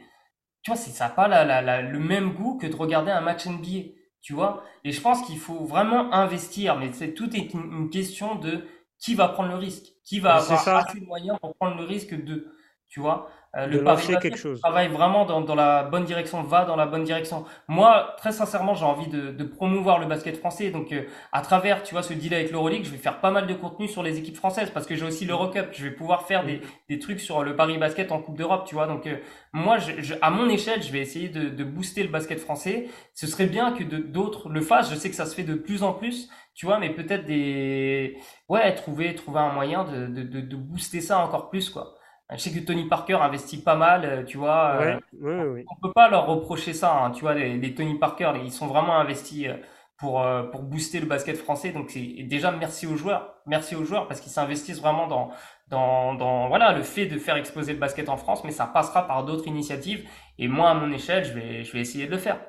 tu 0.63 0.71
vois, 0.71 0.77
c'est, 0.77 0.91
ça 0.91 1.05
n'a 1.05 1.11
pas 1.11 1.27
la, 1.27 1.45
la, 1.45 1.61
la- 1.61 1.81
le 1.81 1.99
même 1.99 2.33
goût 2.33 2.57
que 2.57 2.67
de 2.67 2.75
regarder 2.75 3.11
un 3.11 3.21
match 3.21 3.47
NBA, 3.47 3.95
tu 4.21 4.33
vois. 4.33 4.63
Et 4.85 4.91
je 4.91 5.01
pense 5.01 5.23
qu'il 5.25 5.39
faut 5.39 5.65
vraiment 5.65 6.13
investir, 6.13 6.77
mais 6.77 6.91
c'est 6.93 7.13
tout 7.13 7.35
est 7.35 7.53
une, 7.53 7.71
une 7.73 7.89
question 7.89 8.35
de 8.35 8.65
qui 9.05 9.15
va 9.15 9.27
prendre 9.29 9.49
le 9.49 9.55
risque, 9.55 9.85
qui 10.03 10.19
va 10.19 10.35
avoir 10.35 10.59
ça, 10.63 10.77
assez 10.79 10.99
de 10.99 11.05
moyens 11.05 11.37
pour 11.39 11.55
prendre 11.55 11.77
le 11.77 11.83
risque 11.85 12.13
de, 12.23 12.47
tu 12.89 12.99
vois. 12.99 13.29
Euh, 13.57 13.67
de 13.67 13.77
le 13.77 13.83
Paris 13.85 14.05
quelque 14.07 14.13
Basket 14.29 14.35
chose. 14.35 14.59
travaille 14.59 14.89
vraiment 14.89 15.23
dans, 15.25 15.39
dans 15.39 15.55
la 15.55 15.83
bonne 15.83 16.03
direction, 16.03 16.43
va 16.43 16.65
dans 16.65 16.75
la 16.75 16.85
bonne 16.85 17.05
direction. 17.05 17.45
Moi, 17.69 18.13
très 18.17 18.33
sincèrement, 18.33 18.75
j'ai 18.75 18.83
envie 18.83 19.07
de, 19.07 19.31
de 19.31 19.43
promouvoir 19.45 19.97
le 19.99 20.07
basket 20.07 20.37
français, 20.37 20.71
donc 20.71 20.91
euh, 20.91 21.03
à 21.31 21.41
travers, 21.41 21.81
tu 21.81 21.93
vois, 21.93 22.03
ce 22.03 22.11
deal 22.13 22.33
avec 22.33 22.51
l'Euroleague, 22.51 22.83
je 22.83 22.89
vais 22.91 22.97
faire 22.97 23.21
pas 23.21 23.31
mal 23.31 23.47
de 23.47 23.53
contenu 23.53 23.87
sur 23.87 24.03
les 24.03 24.17
équipes 24.19 24.35
françaises 24.35 24.71
parce 24.71 24.85
que 24.85 24.95
j'ai 24.95 25.05
aussi 25.05 25.23
l'Eurocup. 25.25 25.67
Je 25.71 25.85
vais 25.85 25.91
pouvoir 25.91 26.23
faire 26.27 26.45
des, 26.45 26.57
Mm. 26.57 26.61
des 26.89 26.99
trucs 26.99 27.21
sur 27.21 27.43
le 27.43 27.55
Paris 27.55 27.77
Basket 27.77 28.11
en 28.11 28.19
Coupe 28.21 28.37
d'Europe, 28.37 28.65
tu 28.67 28.75
vois. 28.75 28.87
Donc, 28.87 29.07
euh, 29.07 29.17
moi, 29.53 29.77
je, 29.77 30.01
je- 30.01 30.15
à 30.21 30.29
mon 30.31 30.49
échelle, 30.49 30.83
je 30.83 30.91
vais 30.91 30.99
essayer 30.99 31.29
de, 31.29 31.47
de 31.47 31.63
booster 31.63 32.03
le 32.03 32.09
basket 32.09 32.39
français. 32.39 32.89
Ce 33.13 33.25
serait 33.25 33.47
bien 33.47 33.71
que 33.71 33.83
d'autres 33.85 34.49
le 34.49 34.59
fassent. 34.59 34.89
Je 34.91 34.95
sais 34.95 35.09
que 35.09 35.15
ça 35.15 35.25
se 35.25 35.33
fait 35.33 35.43
de 35.43 35.55
plus 35.55 35.81
en 35.83 35.93
plus, 35.93 36.27
tu 36.55 36.65
vois, 36.65 36.79
mais 36.79 36.91
peut-être 36.95 37.25
des, 37.25 38.17
ouais, 38.49 38.73
trouver, 38.75 39.15
trouver 39.15 39.39
un 39.39 39.53
moyen 39.53 39.83
de, 39.85 40.07
de, 40.07 40.23
de, 40.23 40.41
de 40.41 40.55
booster 40.55 41.01
ça 41.01 41.19
encore 41.19 41.49
plus, 41.49 41.69
quoi. 41.69 41.95
Je 42.31 42.37
sais 42.37 42.51
que 42.53 42.59
Tony 42.65 42.87
Parker 42.89 43.15
investit 43.15 43.61
pas 43.63 43.75
mal, 43.75 44.05
euh, 44.05 44.23
tu 44.23 44.37
vois. 44.37 44.71
euh, 44.81 44.93
Ouais, 44.93 44.99
ouais, 45.13 45.43
ouais. 45.45 45.69
on 45.71 45.75
peut 45.81 45.93
pas 45.93 46.09
leur 46.09 46.27
reprocher 46.27 46.73
ça, 46.73 46.93
hein, 47.03 47.11
tu 47.11 47.21
vois, 47.21 47.33
les, 47.33 47.57
les 47.57 47.73
Tony 47.75 47.97
Parker, 47.97 48.33
ils 48.43 48.51
sont 48.51 48.67
vraiment 48.67 48.97
investis 48.99 49.47
euh, 49.47 49.57
pour, 49.97 50.21
euh, 50.21 50.43
pour 50.43 50.63
booster 50.63 50.99
le 50.99 51.07
basket 51.07 51.37
français. 51.37 51.71
Donc 51.71 51.89
c'est 51.89 52.23
déjà 52.23 52.51
merci 52.51 52.87
aux 52.87 52.95
joueurs, 52.97 53.35
merci 53.45 53.75
aux 53.75 53.85
joueurs 53.85 54.07
parce 54.07 54.21
qu'ils 54.21 54.31
s'investissent 54.31 54.79
vraiment 54.81 55.07
dans, 55.07 55.31
dans, 55.69 56.13
dans 56.15 56.47
voilà 56.49 56.73
le 56.73 56.83
fait 56.83 57.07
de 57.07 57.17
faire 57.17 57.35
exploser 57.37 57.73
le 57.73 57.79
basket 57.79 58.09
en 58.09 58.17
France, 58.17 58.43
mais 58.43 58.51
ça 58.51 58.67
passera 58.67 59.07
par 59.07 59.23
d'autres 59.25 59.47
initiatives. 59.47 60.07
Et 60.37 60.47
moi, 60.47 60.69
à 60.69 60.73
mon 60.75 60.91
échelle, 60.91 61.23
je 61.25 61.33
vais, 61.33 61.63
je 61.63 61.71
vais 61.73 61.79
essayer 61.81 62.05
de 62.07 62.11
le 62.11 62.17
faire. 62.17 62.39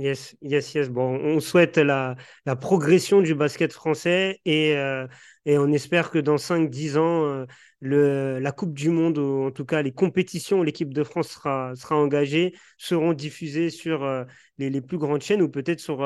Yes, 0.00 0.34
yes, 0.40 0.74
yes. 0.74 0.88
Bon, 0.88 1.18
on 1.22 1.40
souhaite 1.40 1.76
la, 1.76 2.16
progression 2.58 3.20
du 3.20 3.34
basket 3.34 3.70
français 3.70 4.40
et, 4.46 4.74
euh, 4.74 5.06
et 5.44 5.58
on 5.58 5.70
espère 5.72 6.10
que 6.10 6.18
dans 6.18 6.38
cinq 6.38 6.70
dix 6.70 6.96
ans, 6.96 7.24
euh, 7.26 7.44
le, 7.80 8.38
la 8.38 8.50
Coupe 8.50 8.72
du 8.72 8.88
Monde, 8.88 9.18
ou 9.18 9.44
en 9.46 9.50
tout 9.50 9.66
cas 9.66 9.82
les 9.82 9.92
compétitions 9.92 10.60
où 10.60 10.62
l'équipe 10.62 10.94
de 10.94 11.04
France 11.04 11.28
sera, 11.28 11.74
sera 11.76 11.96
engagée, 11.96 12.54
seront 12.78 13.12
diffusées 13.12 13.68
sur 13.68 14.02
euh, 14.02 14.24
les, 14.56 14.80
plus 14.80 14.96
grandes 14.96 15.20
chaînes 15.20 15.42
ou 15.42 15.50
peut-être 15.50 15.80
sur... 15.80 16.00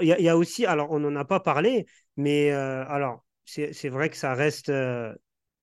Il 0.00 0.08
y, 0.08 0.12
a 0.12 0.18
il 0.18 0.24
y 0.24 0.28
a 0.30 0.36
aussi, 0.38 0.64
alors 0.64 0.90
on 0.90 1.00
n'en 1.00 1.14
a 1.14 1.26
pas 1.26 1.40
parlé, 1.40 1.84
mais 2.16 2.50
alors 2.50 3.22
c'est 3.44 3.88
vrai 3.90 4.08
que 4.08 4.16
ça 4.16 4.32
reste... 4.34 4.72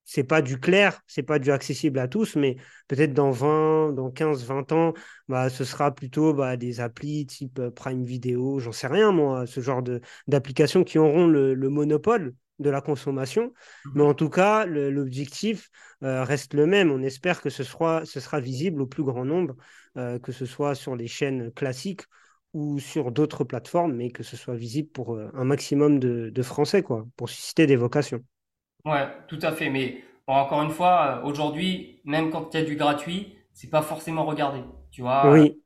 c'est 0.06 0.24
pas 0.24 0.42
du 0.42 0.60
clair, 0.60 1.02
c'est 1.08 1.24
pas 1.24 1.40
du 1.40 1.52
accessible 1.52 2.00
à 2.00 2.08
tous, 2.08 2.36
mais 2.36 2.58
peut-être 2.88 3.14
dans 3.14 3.32
20, 3.32 3.94
dans 3.94 4.12
15, 4.12 4.44
20 4.46 4.72
ans, 4.72 4.94
bah, 5.28 5.50
ce 5.50 5.64
sera 5.64 5.94
plutôt 5.94 6.34
bah, 6.34 6.58
des 6.58 6.80
applis 6.82 7.26
type 7.26 7.60
euh, 7.60 7.72
Prime 7.72 8.04
Video, 8.04 8.60
j'en 8.60 8.72
sais 8.72 8.88
rien 8.88 9.12
moi, 9.12 9.46
ce 9.48 9.62
genre 9.62 9.82
d'applications 10.28 10.84
qui 10.84 10.98
auront 11.00 11.28
le, 11.28 11.54
le 11.54 11.70
monopole 11.70 12.34
de 12.60 12.70
la 12.70 12.82
consommation. 12.82 13.54
Mais 13.96 14.04
en 14.04 14.14
tout 14.14 14.30
cas, 14.30 14.66
l'objectif 14.66 15.70
euh, 16.04 16.24
reste 16.24 16.54
le 16.54 16.66
même. 16.66 16.92
On 16.92 17.02
espère 17.02 17.42
que 17.42 17.50
ce 17.50 17.64
sera, 17.64 18.06
ce 18.06 18.20
sera 18.20 18.40
visible 18.40 18.82
au 18.82 18.86
plus 18.88 19.04
grand 19.04 19.26
nombre, 19.26 19.56
euh, 19.98 20.20
que 20.20 20.32
ce 20.32 20.46
soit 20.46 20.76
sur 20.76 20.96
les 20.96 21.08
chaînes 21.08 21.52
classiques 21.52 22.04
ou 22.54 22.80
sur 22.80 23.12
d'autres 23.12 23.44
plateformes, 23.44 23.94
mais 23.96 24.12
que 24.12 24.22
ce 24.22 24.38
soit 24.38 24.56
visible 24.56 24.90
pour 24.90 25.18
un 25.20 25.44
maximum 25.44 26.00
de, 26.00 26.30
de 26.30 26.44
Français, 26.44 26.84
quoi, 26.84 27.08
pour 27.16 27.30
susciter 27.30 27.66
des 27.66 27.76
vocations. 27.76 28.24
Ouais, 28.86 29.08
tout 29.28 29.40
à 29.42 29.52
fait. 29.52 29.70
Mais 29.70 30.04
bon, 30.28 30.34
encore 30.34 30.62
une 30.62 30.72
fois, 30.72 31.20
euh, 31.22 31.24
aujourd'hui, 31.24 32.02
même 32.04 32.32
quand 32.32 32.54
il 32.54 32.60
y 32.60 32.64
a 32.64 32.66
du 32.66 32.76
gratuit, 32.76 33.38
c'est 33.54 33.70
pas 33.70 33.82
forcément 33.82 34.26
regardé, 34.26 34.62
tu 34.92 35.02
vois. 35.02 35.38
Oui, 35.38 35.62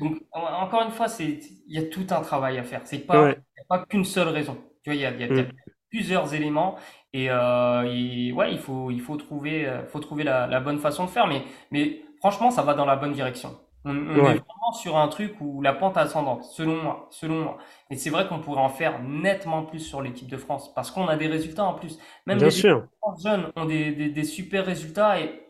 Donc, 0.00 0.18
en- 0.32 0.42
encore 0.42 0.82
une 0.84 0.90
fois, 0.92 1.08
c'est, 1.08 1.26
il 1.66 1.74
y 1.74 1.78
a 1.78 1.84
tout 1.88 2.06
un 2.10 2.22
travail 2.22 2.58
à 2.58 2.64
faire. 2.64 2.82
C'est 2.86 3.00
pas, 3.00 3.26
ouais. 3.26 3.42
il 3.56 3.60
y 3.60 3.62
a 3.62 3.66
pas 3.68 3.86
qu'une 3.86 4.04
seule 4.04 4.28
raison. 4.28 4.56
Tu 4.84 4.90
vois, 4.90 4.94
il 4.96 5.00
y 5.02 5.06
a, 5.06 5.10
il 5.12 5.20
y 5.20 5.24
a- 5.24 5.28
il 5.28 5.36
y 5.38 5.40
a 5.40 5.44
Mm. 5.44 5.62
plusieurs 5.90 6.34
éléments 6.34 6.76
et, 7.12 7.30
euh, 7.30 7.84
et 7.92 8.32
ouais, 8.32 8.52
il 8.52 8.58
faut, 8.58 8.90
il 8.90 9.00
faut 9.00 9.16
trouver, 9.16 9.66
euh, 9.68 9.86
faut 9.86 10.00
trouver 10.00 10.24
la, 10.24 10.46
la 10.46 10.60
bonne 10.60 10.78
façon 10.80 11.04
de 11.06 11.10
faire. 11.10 11.26
Mais, 11.28 11.44
mais 11.72 12.02
franchement, 12.18 12.50
ça 12.50 12.62
va 12.62 12.74
dans 12.74 12.86
la 12.86 12.96
bonne 12.96 13.12
direction. 13.12 13.58
On, 13.84 13.96
on 13.96 14.26
est 14.28 14.34
vraiment 14.34 14.72
sur 14.74 14.96
un 14.96 15.08
truc 15.08 15.40
où 15.40 15.60
la 15.62 15.72
pente 15.74 15.96
ascendante, 15.96 16.44
selon 16.44 16.82
moi, 16.82 17.08
selon 17.10 17.42
moi. 17.42 17.58
Et 17.90 17.96
c'est 17.96 18.10
vrai 18.10 18.28
qu'on 18.28 18.40
pourrait 18.40 18.60
en 18.60 18.68
faire 18.68 19.02
nettement 19.02 19.64
plus 19.64 19.80
sur 19.80 20.02
l'équipe 20.02 20.28
de 20.30 20.36
France 20.36 20.72
parce 20.74 20.90
qu'on 20.90 21.08
a 21.08 21.16
des 21.16 21.26
résultats 21.28 21.64
en 21.64 21.74
plus. 21.74 21.98
Même 22.26 22.38
bien 22.38 22.44
les 22.44 22.50
sûr. 22.50 22.88
jeunes 23.22 23.52
ont 23.56 23.64
des, 23.66 23.92
des, 23.92 24.10
des 24.10 24.24
super 24.24 24.66
résultats 24.66 25.20
et 25.20 25.42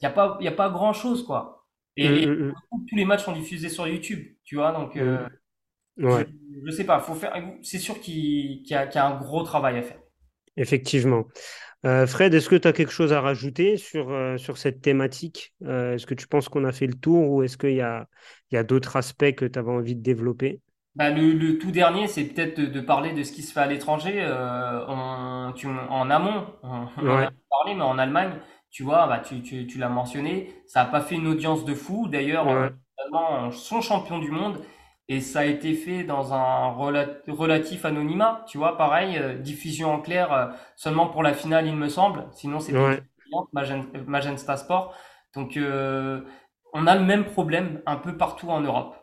il 0.00 0.04
y 0.04 0.06
a 0.06 0.10
pas, 0.10 0.38
y 0.40 0.48
a 0.48 0.52
pas 0.52 0.70
grand-chose, 0.70 1.24
quoi. 1.24 1.66
Et, 1.96 2.24
et 2.24 2.26
Mm, 2.26 2.54
tous 2.88 2.96
les 2.96 3.04
matchs 3.04 3.24
sont 3.24 3.32
diffusés 3.32 3.68
sur 3.68 3.86
YouTube, 3.88 4.36
tu 4.44 4.56
vois, 4.56 4.72
donc 4.72 4.96
mm, 4.98 5.02
euh, 5.02 5.26
mm. 5.98 6.08
je, 6.08 6.24
je 6.66 6.70
sais 6.72 6.84
pas, 6.86 7.00
faut 7.00 7.14
faire, 7.14 7.34
c'est 7.62 7.78
sûr 7.80 8.00
qu'il 8.00 8.62
qu'il 8.62 8.72
y 8.72 8.74
a, 8.76 8.86
qu'il 8.86 8.96
y 8.96 8.98
a 9.04 9.06
un 9.08 9.18
gros 9.18 9.42
travail 9.44 9.78
à 9.78 9.82
faire. 9.82 9.98
Effectivement. 10.56 11.26
Euh, 11.86 12.06
Fred, 12.06 12.32
est-ce 12.32 12.48
que 12.48 12.56
tu 12.56 12.66
as 12.66 12.72
quelque 12.72 12.92
chose 12.92 13.12
à 13.12 13.20
rajouter 13.20 13.76
sur, 13.76 14.10
euh, 14.10 14.38
sur 14.38 14.56
cette 14.56 14.80
thématique? 14.80 15.54
Euh, 15.64 15.94
est-ce 15.94 16.06
que 16.06 16.14
tu 16.14 16.26
penses 16.26 16.48
qu'on 16.48 16.64
a 16.64 16.72
fait 16.72 16.86
le 16.86 16.94
tour 16.94 17.28
ou 17.30 17.42
est-ce 17.42 17.58
qu'il 17.58 17.74
y 17.74 17.82
a, 17.82 18.08
il 18.50 18.54
y 18.54 18.58
a 18.58 18.64
d'autres 18.64 18.96
aspects 18.96 19.32
que 19.34 19.44
tu 19.44 19.58
avais 19.58 19.70
envie 19.70 19.94
de 19.94 20.00
développer? 20.02 20.60
Bah, 20.94 21.10
le, 21.10 21.32
le 21.32 21.58
tout 21.58 21.72
dernier, 21.72 22.06
c'est 22.06 22.24
peut-être 22.24 22.56
de, 22.60 22.66
de 22.66 22.80
parler 22.80 23.12
de 23.12 23.24
ce 23.24 23.32
qui 23.32 23.42
se 23.42 23.52
fait 23.52 23.60
à 23.60 23.66
l'étranger, 23.66 24.24
en, 24.24 25.52
en 25.90 26.10
amont, 26.10 26.46
on, 26.62 26.86
on 26.96 27.10
en 27.10 27.24
a 27.26 27.30
Ouais, 27.30 27.30
parlé, 27.50 27.74
mais 27.74 27.82
en 27.82 27.98
Allemagne, 27.98 28.32
tu 28.70 28.82
vois, 28.84 29.06
bah, 29.08 29.18
tu, 29.20 29.42
tu, 29.42 29.66
tu 29.66 29.78
l'as 29.78 29.88
mentionné, 29.88 30.54
ça 30.66 30.82
a 30.82 30.86
pas 30.86 31.00
fait 31.00 31.16
une 31.16 31.26
audience 31.26 31.64
de 31.64 31.74
fou, 31.74 32.06
d'ailleurs, 32.08 32.46
ouais, 32.46 32.70
les 32.98 33.04
Allemands 33.06 33.50
sont 33.50 33.80
champions 33.80 34.18
du 34.20 34.30
monde, 34.30 34.60
et 35.08 35.20
ça 35.20 35.40
a 35.40 35.44
été 35.44 35.74
fait 35.74 36.04
dans 36.04 36.32
un 36.34 36.70
rela- 36.72 37.18
relatif 37.28 37.84
anonymat, 37.84 38.44
tu 38.48 38.58
vois, 38.58 38.76
pareil, 38.76 39.18
euh, 39.18 39.38
diffusion 39.38 39.92
en 39.92 40.00
clair, 40.00 40.32
euh, 40.32 40.46
seulement 40.76 41.08
pour 41.08 41.22
la 41.22 41.34
finale, 41.34 41.66
il 41.66 41.76
me 41.76 41.88
semble, 41.88 42.26
sinon 42.32 42.60
une 42.72 42.78
ouais. 42.78 42.90
chaîne 42.90 43.04
payante, 43.24 43.48
Magen- 43.52 44.04
Magenta 44.06 44.56
Sport, 44.56 44.94
donc 45.34 45.56
euh, 45.56 46.22
on 46.72 46.86
a 46.86 46.94
le 46.96 47.04
même 47.04 47.24
problème 47.26 47.82
un 47.86 47.96
peu 47.96 48.16
partout 48.16 48.48
en 48.50 48.60
Europe. 48.60 48.96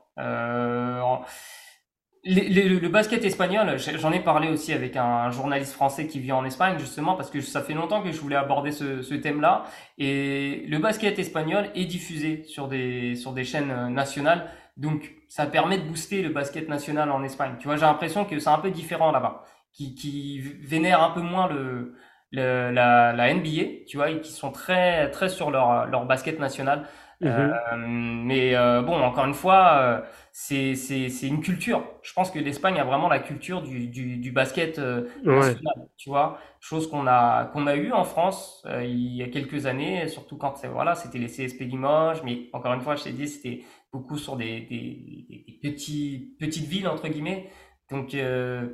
Le 2.23 2.87
basket 2.87 3.25
espagnol, 3.25 3.77
j'en 3.97 4.11
ai 4.11 4.19
parlé 4.19 4.47
aussi 4.49 4.73
avec 4.73 4.95
un 4.95 5.31
journaliste 5.31 5.73
français 5.73 6.05
qui 6.05 6.19
vit 6.19 6.31
en 6.31 6.45
Espagne, 6.45 6.77
justement, 6.77 7.15
parce 7.15 7.31
que 7.31 7.41
ça 7.41 7.63
fait 7.63 7.73
longtemps 7.73 8.03
que 8.03 8.11
je 8.11 8.19
voulais 8.21 8.35
aborder 8.35 8.71
ce, 8.71 9.13
thème-là. 9.15 9.63
Et 9.97 10.63
le 10.67 10.77
basket 10.77 11.17
espagnol 11.17 11.71
est 11.73 11.85
diffusé 11.85 12.43
sur 12.43 12.67
des, 12.67 13.15
sur 13.15 13.33
des 13.33 13.43
chaînes 13.43 13.71
euh, 13.71 13.89
nationales. 13.89 14.51
Donc, 14.77 15.11
ça 15.29 15.47
permet 15.47 15.79
de 15.79 15.83
booster 15.83 16.21
le 16.21 16.29
basket 16.29 16.69
national 16.69 17.09
en 17.11 17.23
Espagne. 17.23 17.55
Tu 17.59 17.65
vois, 17.67 17.75
j'ai 17.75 17.81
l'impression 17.85 18.23
que 18.25 18.37
c'est 18.37 18.49
un 18.49 18.59
peu 18.59 18.69
différent 18.69 19.11
là-bas, 19.11 19.43
qui, 19.73 19.95
qui 19.95 20.39
vénère 20.39 21.01
un 21.01 21.09
peu 21.11 21.21
moins 21.21 21.47
le- 21.47 21.95
la, 22.31 23.13
la 23.13 23.33
NBA, 23.33 23.85
tu 23.87 23.97
vois, 23.97 24.09
et 24.11 24.21
qui 24.21 24.31
sont 24.31 24.51
très, 24.51 25.09
très 25.11 25.27
sur 25.29 25.51
leur, 25.51 25.87
leur 25.87 26.05
basket 26.05 26.39
national. 26.39 26.87
Euh, 27.25 27.29
Mhm. 27.29 27.61
mais 27.77 28.55
euh, 28.55 28.81
bon, 28.81 28.95
encore 29.01 29.25
une 29.25 29.33
fois, 29.35 29.73
euh, 29.79 30.01
c'est 30.31 30.73
c'est 30.75 31.09
c'est 31.09 31.27
une 31.27 31.41
culture. 31.41 31.83
Je 32.01 32.13
pense 32.13 32.31
que 32.31 32.39
l'Espagne 32.39 32.79
a 32.79 32.83
vraiment 32.83 33.07
la 33.09 33.19
culture 33.19 33.61
du 33.61 33.87
du, 33.87 34.17
du 34.17 34.31
basket 34.31 34.79
euh, 34.79 35.07
Ouais, 35.23 35.57
national, 35.59 35.87
tu 35.97 36.09
vois, 36.09 36.39
chose 36.59 36.89
qu'on 36.89 37.05
a 37.07 37.45
qu'on 37.53 37.67
a 37.67 37.75
eu 37.75 37.91
en 37.91 38.03
France 38.05 38.63
euh, 38.67 38.83
il 38.83 39.15
y 39.15 39.21
a 39.23 39.27
quelques 39.29 39.67
années, 39.67 40.07
surtout 40.07 40.37
quand 40.37 40.55
c'est- 40.57 40.67
voilà, 40.67 40.95
c'était 40.95 41.19
les 41.19 41.27
CSP 41.27 41.65
Limoges, 41.65 42.23
mais 42.23 42.49
encore 42.53 42.73
une 42.73 42.81
fois, 42.81 42.95
je 42.95 43.03
t'ai 43.03 43.11
dit, 43.13 43.27
c'était 43.27 43.63
beaucoup 43.93 44.17
sur 44.17 44.35
des 44.35 44.61
des, 44.61 45.25
des- 45.29 45.59
petits 45.61 46.35
petites 46.39 46.65
villes 46.67 46.87
entre 46.87 47.07
guillemets. 47.07 47.49
Donc 47.91 48.13
euh, 48.15 48.67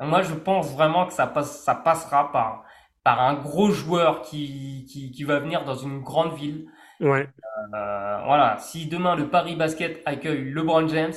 moi, 0.00 0.22
je 0.22 0.34
pense 0.34 0.72
vraiment 0.74 1.06
que 1.06 1.12
ça 1.12 1.26
passe 1.26 1.62
ça 1.64 1.74
passera 1.74 2.32
par 2.32 2.64
par 3.04 3.20
un 3.20 3.34
gros 3.34 3.70
joueur 3.70 4.22
qui, 4.22 4.86
qui, 4.88 5.10
qui 5.10 5.24
va 5.24 5.40
venir 5.40 5.64
dans 5.64 5.74
une 5.74 6.00
grande 6.00 6.34
ville. 6.34 6.68
Ouais. 7.02 7.28
Euh, 7.74 8.22
voilà, 8.24 8.58
si 8.58 8.86
demain 8.86 9.16
le 9.16 9.28
Paris 9.28 9.56
Basket 9.56 10.02
accueille 10.06 10.50
LeBron 10.50 10.88
James, 10.88 11.12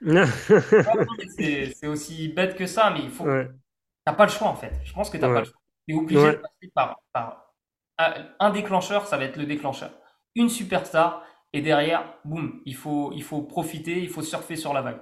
c'est 1.38 1.86
aussi 1.86 2.28
bête 2.28 2.56
que 2.56 2.66
ça, 2.66 2.90
mais 2.90 3.00
il 3.04 3.10
faut. 3.10 3.24
Ouais. 3.24 3.48
T'as 4.04 4.12
pas 4.14 4.24
le 4.26 4.30
choix 4.30 4.48
en 4.48 4.56
fait. 4.56 4.72
Je 4.84 4.92
pense 4.92 5.10
que 5.10 5.18
t'as 5.18 5.28
Ouais. 5.28 5.34
pas 5.34 5.40
le 5.40 5.46
choix. 5.46 5.60
T'es 5.88 5.94
obligé 5.94 6.20
Ouais. 6.20 6.32
de 6.32 6.36
passer 6.36 6.70
par, 6.74 7.00
par 7.12 7.54
un- 7.98 8.26
un 8.40 8.50
déclencheur, 8.50 9.06
ça 9.06 9.16
va 9.16 9.24
être 9.24 9.36
le 9.36 9.46
déclencheur. 9.46 9.90
Une 10.34 10.48
superstar, 10.48 11.24
et 11.52 11.62
derrière, 11.62 12.14
boum, 12.24 12.60
il 12.66 12.74
faut, 12.74 13.12
il 13.14 13.22
faut 13.22 13.42
profiter, 13.42 13.98
il 14.02 14.08
faut 14.10 14.22
surfer 14.22 14.56
sur 14.56 14.72
la 14.74 14.82
vague. 14.82 15.00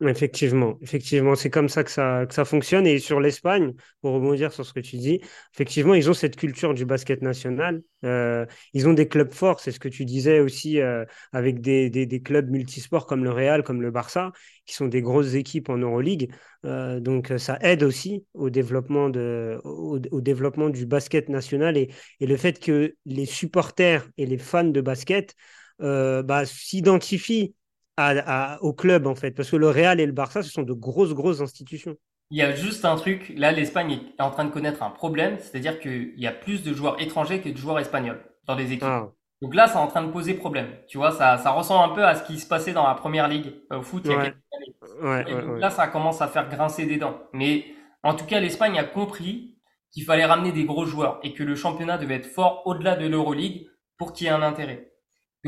Effectivement, 0.00 0.78
effectivement, 0.80 1.34
c'est 1.34 1.50
comme 1.50 1.68
ça 1.68 1.82
que 1.82 1.90
ça, 1.90 2.24
que 2.24 2.32
ça 2.32 2.44
fonctionne. 2.44 2.86
Et 2.86 3.00
sur 3.00 3.18
l'Espagne, 3.18 3.74
pour 4.00 4.12
rebondir 4.12 4.52
sur 4.52 4.64
ce 4.64 4.72
que 4.72 4.78
tu 4.78 4.96
dis, 4.96 5.20
effectivement, 5.52 5.92
ils 5.94 6.08
ont 6.08 6.14
cette 6.14 6.36
culture 6.36 6.72
du 6.72 6.84
basket 6.84 7.20
national. 7.20 7.82
Euh, 8.04 8.46
ils 8.74 8.86
ont 8.86 8.92
des 8.92 9.08
clubs 9.08 9.32
forts, 9.32 9.58
c'est 9.58 9.72
ce 9.72 9.80
que 9.80 9.88
tu 9.88 10.04
disais 10.04 10.38
aussi, 10.38 10.80
euh, 10.80 11.04
avec 11.32 11.60
des, 11.60 11.90
des, 11.90 12.22
clubs 12.22 12.48
multisports 12.48 13.06
comme 13.06 13.24
le 13.24 13.32
Real, 13.32 13.64
comme 13.64 13.82
le 13.82 13.90
Barça, 13.90 14.30
qui 14.66 14.74
sont 14.76 14.86
des 14.86 15.02
grosses 15.02 15.34
équipes 15.34 15.68
en 15.68 15.78
Euroleague. 15.78 16.30
Euh, 16.64 17.00
donc, 17.00 17.32
ça 17.36 17.58
aide 17.60 17.82
aussi 17.82 18.24
au 18.34 18.50
développement, 18.50 19.10
de, 19.10 19.58
au, 19.64 19.98
développement 20.20 20.70
du 20.70 20.86
basket 20.86 21.28
national 21.28 21.76
et, 21.76 21.90
et 22.20 22.26
le 22.26 22.36
fait 22.36 22.60
que 22.60 22.94
les 23.04 23.26
supporters 23.26 24.08
et 24.16 24.26
les 24.26 24.38
fans 24.38 24.62
de 24.62 24.80
basket 24.80 25.34
bah, 25.80 26.44
s'identifient 26.44 27.54
à, 27.98 28.54
à- 28.54 28.62
au 28.62 28.72
club, 28.72 29.06
en 29.06 29.14
fait. 29.14 29.32
Parce 29.32 29.50
que 29.50 29.56
le 29.56 29.68
Real 29.70 30.00
et 30.00 30.06
le 30.06 30.12
Barça, 30.12 30.42
ce 30.42 30.50
sont 30.50 30.62
de 30.62 30.72
grosses, 30.72 31.14
grosses 31.14 31.40
institutions. 31.40 31.96
Il 32.30 32.36
y 32.38 32.42
a 32.42 32.54
juste 32.54 32.84
un 32.84 32.96
truc, 32.96 33.32
là 33.36 33.52
l'Espagne 33.52 34.00
est 34.18 34.22
en 34.22 34.30
train 34.30 34.44
de 34.44 34.50
connaître 34.50 34.82
un 34.82 34.90
problème, 34.90 35.38
c'est-à-dire 35.38 35.80
qu'il 35.80 36.12
y 36.18 36.26
a 36.26 36.32
plus 36.32 36.62
de 36.62 36.74
joueurs 36.74 37.00
étrangers 37.00 37.40
que 37.40 37.48
de 37.48 37.56
joueurs 37.56 37.78
espagnols 37.78 38.22
dans 38.46 38.54
les 38.54 38.72
équipes. 38.72 38.94
Ah, 38.94 39.12
Donc 39.40 39.54
là, 39.54 39.66
c'est 39.66 39.76
en 39.78 39.86
train 39.86 40.02
de 40.02 40.10
poser 40.12 40.34
problème. 40.34 40.68
Tu 40.88 40.98
vois, 40.98 41.12
ça, 41.12 41.38
ça 41.38 41.50
ressemble 41.52 41.92
un 41.92 41.94
peu 41.94 42.04
à 42.04 42.14
ce 42.16 42.24
qui 42.24 42.38
se 42.38 42.46
passait 42.46 42.72
dans 42.72 42.86
la 42.86 42.94
première 42.94 43.28
ligue 43.28 43.54
euh, 43.72 43.78
au 43.78 43.82
foot 43.82 44.04
il 44.08 44.10
y 44.10 44.14
a 44.14 44.18
quelques 44.18 44.34
années. 44.54 44.74
ouais, 45.02 45.26
Et 45.26 45.34
ouais, 45.34 45.42
donc 45.42 45.44
ouais. 45.44 45.60
là, 45.60 45.70
ça 45.70 45.88
commence 45.88 46.22
à 46.22 46.28
faire 46.28 46.48
grincer 46.48 46.86
des 46.86 46.98
dents. 46.98 47.18
Mais 47.32 47.66
en 48.02 48.14
tout 48.14 48.26
cas, 48.26 48.40
l'Espagne 48.40 48.78
a 48.78 48.84
compris 48.84 49.58
qu'il 49.92 50.04
fallait 50.04 50.24
ramener 50.26 50.52
des 50.52 50.64
gros 50.64 50.86
joueurs 50.86 51.20
et 51.22 51.34
que 51.34 51.42
le 51.44 51.56
championnat 51.56 51.98
devait 51.98 52.16
être 52.16 52.26
fort 52.26 52.62
au-delà 52.66 52.96
de 52.96 53.06
l'Euroleague 53.06 53.66
pour 53.98 54.12
qu'il 54.12 54.26
y 54.26 54.30
ait 54.30 54.32
un 54.32 54.42
intérêt. 54.42 54.92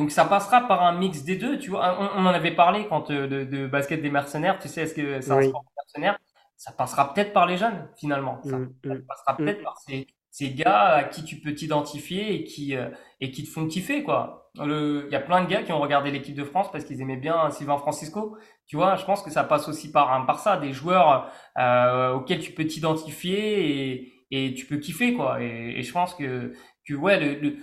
Donc 0.00 0.10
ça 0.10 0.24
passera 0.24 0.62
par 0.66 0.82
un 0.82 0.92
mix 0.98 1.24
des 1.24 1.36
deux, 1.36 1.58
tu 1.58 1.70
vois. 1.70 1.96
On, 2.00 2.22
on 2.22 2.26
en 2.26 2.30
avait 2.30 2.54
parlé 2.54 2.86
quand 2.88 3.10
euh, 3.10 3.26
de, 3.28 3.44
de 3.44 3.66
basket 3.66 4.02
des 4.02 4.10
mercenaires, 4.10 4.58
tu 4.58 4.68
sais, 4.68 4.82
est-ce 4.82 4.94
que 4.94 5.20
c'est 5.20 5.32
un 5.32 5.40
Oui. 5.40 5.42
sport 5.42 5.64
mercenaires? 5.76 6.18
Ça 6.56 6.72
passera 6.72 7.12
peut-être 7.14 7.32
par 7.32 7.46
les 7.46 7.56
jeunes, 7.58 7.88
finalement. 7.98 8.42
Ça, 8.44 8.56
Mm, 8.56 8.74
ça 8.88 8.94
mm, 8.94 9.08
passera 9.08 9.38
mm. 9.38 9.44
peut-être 9.44 9.62
par 9.62 9.76
ces, 9.78 10.06
ces 10.30 10.52
gars 10.54 10.84
à 10.96 11.04
qui 11.04 11.24
tu 11.24 11.36
peux 11.40 11.54
t'identifier 11.54 12.34
et 12.34 12.44
qui, 12.44 12.76
euh, 12.76 12.88
et 13.20 13.30
qui 13.30 13.44
te 13.44 13.50
font 13.50 13.66
kiffer, 13.66 14.02
quoi. 14.04 14.50
Il 14.56 15.08
y 15.12 15.14
a 15.16 15.20
plein 15.20 15.42
de 15.44 15.48
gars 15.48 15.62
qui 15.62 15.72
ont 15.72 15.80
regardé 15.80 16.10
l'équipe 16.10 16.34
de 16.34 16.44
France 16.44 16.70
parce 16.72 16.84
qu'ils 16.84 17.00
aimaient 17.02 17.16
bien 17.18 17.50
Sylvain 17.50 17.78
Francisco. 17.78 18.36
Tu 18.66 18.76
vois, 18.76 18.96
je 18.96 19.04
pense 19.04 19.22
que 19.22 19.30
ça 19.30 19.44
passe 19.44 19.68
aussi 19.68 19.92
par, 19.92 20.12
un- 20.12 20.24
par 20.26 20.40
ça, 20.40 20.56
des 20.56 20.72
joueurs 20.72 21.30
euh, 21.58 22.12
auxquels 22.14 22.40
tu 22.40 22.52
peux 22.52 22.66
t'identifier 22.66 24.00
et, 24.02 24.12
et 24.30 24.54
tu 24.54 24.66
peux 24.66 24.78
kiffer, 24.78 25.14
quoi. 25.14 25.42
Et, 25.42 25.78
et 25.78 25.82
je 25.82 25.92
pense 25.92 26.14
que, 26.14 26.52
que 26.88 26.94
ouais, 26.94 27.20
le, 27.20 27.40
le- 27.40 27.56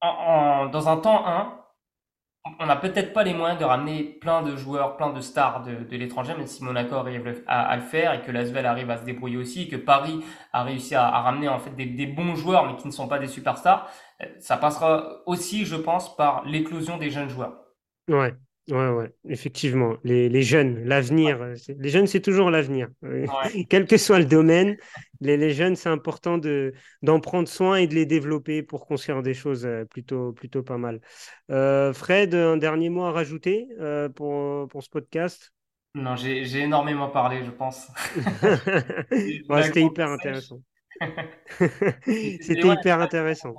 en, 0.00 0.08
en- 0.08 0.66
dans 0.68 0.88
un 0.88 0.96
temps 0.98 1.26
1, 1.26 1.57
on 2.58 2.66
n'a 2.66 2.76
peut-être 2.76 3.12
pas 3.12 3.22
les 3.22 3.34
moyens 3.34 3.58
de 3.58 3.64
ramener 3.64 4.02
plein 4.02 4.42
de 4.42 4.56
joueurs, 4.56 4.96
plein 4.96 5.10
de 5.10 5.20
stars 5.20 5.62
de, 5.62 5.96
l'étranger, 5.96 6.34
même 6.34 6.46
si 6.46 6.64
Monaco 6.64 6.94
arrive 6.94 7.42
à, 7.46 7.76
le 7.76 7.82
faire 7.82 8.14
et 8.14 8.22
que 8.22 8.30
l'Asvel 8.30 8.66
arrive 8.66 8.90
à 8.90 8.96
se 8.96 9.04
débrouiller 9.04 9.36
aussi, 9.36 9.62
et 9.62 9.68
que 9.68 9.76
Paris 9.76 10.24
a 10.52 10.62
réussi 10.62 10.94
à, 10.94 11.06
à 11.06 11.20
ramener 11.20 11.48
en 11.48 11.58
fait 11.58 11.70
des, 11.70 11.86
des 11.86 12.06
bons 12.06 12.34
joueurs, 12.34 12.66
mais 12.66 12.76
qui 12.76 12.86
ne 12.86 12.92
sont 12.92 13.08
pas 13.08 13.18
des 13.18 13.28
superstars. 13.28 13.90
Euh, 14.22 14.26
Ça 14.38 14.56
passera 14.56 15.22
aussi, 15.26 15.64
je 15.64 15.76
pense, 15.76 16.16
par 16.16 16.44
l'éclosion 16.44 16.98
des 16.98 17.10
jeunes 17.10 17.28
joueurs. 17.28 17.54
Ouais, 18.08 18.34
ouais, 18.68 18.88
ouais, 18.90 19.12
effectivement. 19.28 19.96
Les, 20.04 20.28
les 20.28 20.42
jeunes, 20.42 20.84
l'avenir, 20.84 21.40
euh, 21.42 21.54
les 21.78 21.88
jeunes, 21.88 22.06
c'est 22.06 22.20
toujours 22.20 22.50
l'avenir. 22.50 22.88
Ouais. 23.02 23.26
Quel 23.68 23.86
que 23.86 23.96
soit 23.96 24.18
le 24.18 24.24
domaine, 24.24 24.76
les, 25.20 25.36
les 25.36 25.50
jeunes, 25.52 25.76
c'est 25.76 25.88
important 25.88 26.38
de, 26.38 26.72
d'en 27.02 27.20
prendre 27.20 27.48
soin 27.48 27.76
et 27.76 27.86
de 27.86 27.94
les 27.94 28.06
développer 28.06 28.62
pour 28.62 28.86
construire 28.86 29.22
des 29.22 29.34
choses 29.34 29.66
euh, 29.66 29.84
plutôt, 29.84 30.32
plutôt 30.32 30.62
pas 30.62 30.78
mal. 30.78 31.00
Euh, 31.50 31.92
Fred, 31.92 32.34
un 32.34 32.56
dernier 32.56 32.90
mot 32.90 33.04
à 33.04 33.12
rajouter 33.12 33.68
euh, 33.80 34.08
pour, 34.08 34.68
pour 34.68 34.82
ce 34.82 34.90
podcast? 34.90 35.52
Non, 35.94 36.16
j'ai 36.16 36.44
j'ai 36.44 36.60
énormément 36.60 37.08
parlé, 37.08 37.42
je 37.44 37.50
pense. 37.50 37.88
Ouais, 39.48 39.62
c'était 39.62 39.82
hyper 39.82 40.10
intéressant. 40.10 40.60
C'était 42.06 42.68
hyper 42.68 43.00
intéressant. 43.00 43.54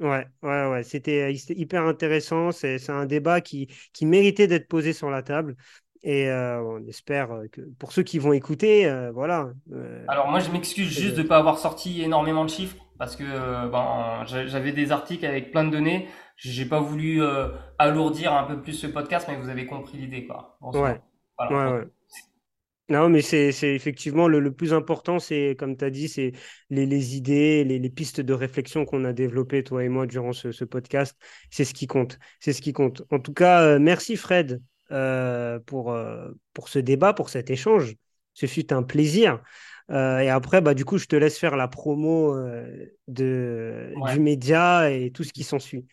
Ouais, 0.00 0.26
ouais, 0.42 0.66
ouais, 0.70 0.82
c'était 0.82 1.34
c'était 1.36 1.54
hyper 1.60 1.84
intéressant. 1.84 2.52
C'est 2.52 2.88
un 2.90 3.04
débat 3.04 3.40
qui, 3.42 3.68
qui 3.92 4.06
méritait 4.06 4.46
d'être 4.46 4.66
posé 4.68 4.92
sur 4.94 5.10
la 5.10 5.22
table. 5.22 5.56
Et 6.02 6.28
euh, 6.30 6.62
on 6.62 6.86
espère 6.88 7.30
euh, 7.32 7.48
que 7.48 7.60
pour 7.78 7.92
ceux 7.92 8.02
qui 8.02 8.18
vont 8.18 8.32
écouter, 8.32 8.86
euh, 8.86 9.10
voilà. 9.12 9.52
euh, 9.72 10.06
Alors 10.06 10.28
moi 10.28 10.40
je 10.40 10.50
m'excuse 10.50 10.88
juste 10.88 11.16
de 11.16 11.22
ne 11.22 11.28
pas 11.28 11.38
avoir 11.38 11.58
sorti 11.58 12.02
énormément 12.02 12.44
de 12.44 12.50
chiffres 12.50 12.76
parce 12.98 13.16
que 13.16 13.24
euh, 13.24 13.68
ben, 13.68 14.24
j'a- 14.26 14.46
j'avais 14.46 14.72
des 14.72 14.92
articles 14.92 15.24
avec 15.24 15.52
plein 15.52 15.64
de 15.64 15.70
données. 15.70 16.08
J'ai 16.36 16.64
pas 16.66 16.80
voulu 16.80 17.22
euh, 17.22 17.48
alourdir 17.78 18.32
un 18.32 18.44
peu 18.44 18.60
plus 18.60 18.72
ce 18.74 18.86
podcast, 18.86 19.26
mais 19.28 19.36
vous 19.36 19.48
avez 19.48 19.66
compris 19.66 19.98
l'idée 19.98 20.26
quoi. 20.26 20.58
Ouais, 20.72 21.00
Voilà. 21.38 21.50
ouais, 21.50 21.66
ouais. 21.80 21.88
Non, 22.90 23.08
mais 23.08 23.22
c'est 23.22 23.50
effectivement 23.62 24.26
le, 24.26 24.40
le 24.40 24.52
plus 24.52 24.72
important, 24.74 25.20
c'est, 25.20 25.54
comme 25.56 25.76
tu 25.76 25.84
as 25.84 25.90
dit, 25.90 26.08
c'est 26.08 26.32
les, 26.70 26.86
les 26.86 27.16
idées, 27.16 27.62
les, 27.62 27.78
les 27.78 27.90
pistes 27.90 28.20
de 28.20 28.32
réflexion 28.32 28.84
qu'on 28.84 29.04
a 29.04 29.12
développées, 29.12 29.62
toi 29.62 29.84
et 29.84 29.88
moi, 29.88 30.06
durant 30.08 30.32
ce, 30.32 30.50
ce 30.50 30.64
podcast. 30.64 31.16
C'est 31.52 31.64
ce 31.64 31.72
qui 31.72 31.86
compte. 31.86 32.18
C'est 32.40 32.52
ce 32.52 32.60
qui 32.60 32.72
compte. 32.72 33.02
En 33.12 33.20
tout 33.20 33.32
cas, 33.32 33.62
euh, 33.62 33.78
merci 33.78 34.16
Fred 34.16 34.60
euh, 34.90 35.60
pour, 35.60 35.92
euh, 35.92 36.30
pour 36.52 36.68
ce 36.68 36.80
débat, 36.80 37.12
pour 37.14 37.28
cet 37.30 37.50
échange. 37.50 37.94
Ce 38.34 38.46
fut 38.46 38.72
un 38.72 38.82
plaisir. 38.82 39.40
Et 39.92 40.28
après, 40.30 40.60
bah, 40.60 40.74
du 40.74 40.84
coup, 40.84 40.98
je 40.98 41.06
te 41.06 41.16
laisse 41.16 41.36
faire 41.36 41.56
la 41.56 41.66
promo 41.66 42.36
de, 43.08 43.92
Ouais. 43.96 44.14
du 44.14 44.20
média 44.20 44.88
et 44.88 45.10
tout 45.10 45.24
ce 45.24 45.32
qui 45.32 45.42
s'ensuit. 45.42 45.84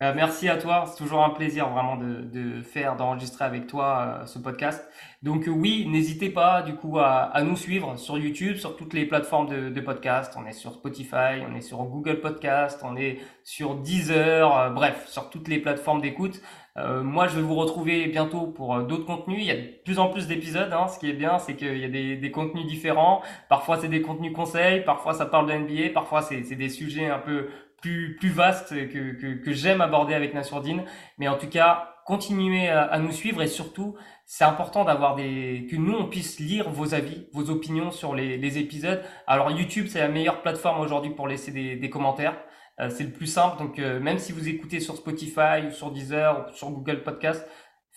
Euh, 0.00 0.12
merci 0.14 0.48
à 0.48 0.56
toi, 0.56 0.84
c'est 0.86 0.96
toujours 0.96 1.24
un 1.24 1.30
plaisir 1.30 1.70
vraiment 1.70 1.96
de, 1.96 2.62
faire, 2.62 2.94
d'enregistrer 2.94 3.44
avec 3.44 3.66
toi 3.66 4.20
euh, 4.20 4.26
ce 4.26 4.38
podcast. 4.38 4.88
Donc 5.24 5.48
euh, 5.48 5.50
oui, 5.50 5.88
n'hésitez 5.88 6.30
pas 6.30 6.62
du 6.62 6.76
coup 6.76 7.00
à, 7.00 7.32
nous 7.42 7.56
suivre 7.56 7.96
sur 7.96 8.16
YouTube, 8.16 8.58
sur 8.58 8.76
toutes 8.76 8.94
les 8.94 9.06
plateformes 9.06 9.48
de, 9.72 9.80
podcast. 9.80 10.34
On 10.38 10.46
est 10.46 10.52
sur 10.52 10.72
Spotify, 10.74 11.42
on 11.50 11.56
est 11.56 11.62
sur 11.62 11.82
Google 11.82 12.20
Podcast, 12.20 12.80
on 12.84 12.96
est 12.96 13.18
sur 13.42 13.74
Deezer, 13.74 14.72
bref, 14.72 15.08
sur 15.08 15.30
toutes 15.30 15.48
les 15.48 15.58
plateformes 15.58 16.00
d'écoute. 16.00 16.40
Moi, 16.76 17.26
je 17.26 17.34
vais 17.34 17.42
vous 17.42 17.56
retrouver 17.56 18.06
bientôt 18.06 18.46
pour 18.46 18.80
d'autres 18.82 19.04
contenus. 19.04 19.38
Il 19.40 19.46
y 19.46 19.50
a 19.50 19.56
de 19.56 19.66
plus 19.84 19.98
en 19.98 20.10
plus 20.10 20.28
d'épisodes. 20.28 20.72
Hein. 20.72 20.86
Ce 20.86 21.00
qui 21.00 21.10
est 21.10 21.12
bien, 21.12 21.40
c'est 21.40 21.56
qu'il 21.56 21.76
y 21.76 21.84
a 21.84 21.88
des, 21.88 22.16
des 22.16 22.30
contenus 22.30 22.66
différents. 22.66 23.20
Parfois, 23.48 23.78
c'est 23.78 23.88
des 23.88 24.00
contenus 24.00 24.32
conseils. 24.32 24.84
Parfois, 24.84 25.12
ça 25.12 25.26
parle 25.26 25.48
de 25.48 25.54
NBA. 25.54 25.92
Parfois, 25.92 26.22
c'est 26.22 26.54
des 26.54 26.68
sujets 26.68 27.10
un 27.10 27.18
peu 27.18 27.48
plus, 27.80 28.16
plus 28.16 28.30
vastes 28.30 28.70
que, 28.70 29.12
que, 29.12 29.44
que 29.44 29.52
j'aime 29.52 29.80
aborder 29.80 30.14
avec 30.14 30.34
Nassourdine. 30.34 30.84
Mais 31.18 31.28
en 31.28 31.36
tout 31.36 31.48
cas, 31.48 31.94
continuez 32.06 32.68
à, 32.68 32.82
à 32.82 32.98
nous 32.98 33.12
suivre 33.12 33.42
et 33.42 33.46
surtout, 33.46 33.96
c'est 34.24 34.44
important 34.44 34.84
d'avoir 34.84 35.14
des, 35.14 35.66
que 35.70 35.76
nous, 35.76 35.94
on 35.94 36.06
puisse 36.06 36.38
lire 36.38 36.68
vos 36.70 36.94
avis, 36.94 37.28
vos 37.32 37.48
opinions 37.50 37.90
sur 37.90 38.14
les, 38.14 38.36
les 38.36 38.58
épisodes. 38.58 39.02
Alors, 39.26 39.50
YouTube, 39.50 39.86
c'est 39.88 40.00
la 40.00 40.08
meilleure 40.08 40.42
plateforme 40.42 40.80
aujourd'hui 40.80 41.12
pour 41.12 41.28
laisser 41.28 41.50
des, 41.50 41.76
des 41.76 41.90
commentaires. 41.90 42.36
Euh, 42.80 42.90
c'est 42.90 43.04
le 43.04 43.10
plus 43.10 43.26
simple. 43.26 43.58
Donc, 43.58 43.78
euh, 43.78 44.00
même 44.00 44.18
si 44.18 44.32
vous 44.32 44.48
écoutez 44.48 44.80
sur 44.80 44.96
Spotify 44.96 45.66
ou 45.66 45.70
sur 45.70 45.90
Deezer 45.90 46.46
ou 46.46 46.54
sur 46.54 46.70
Google 46.70 47.02
Podcast, 47.02 47.48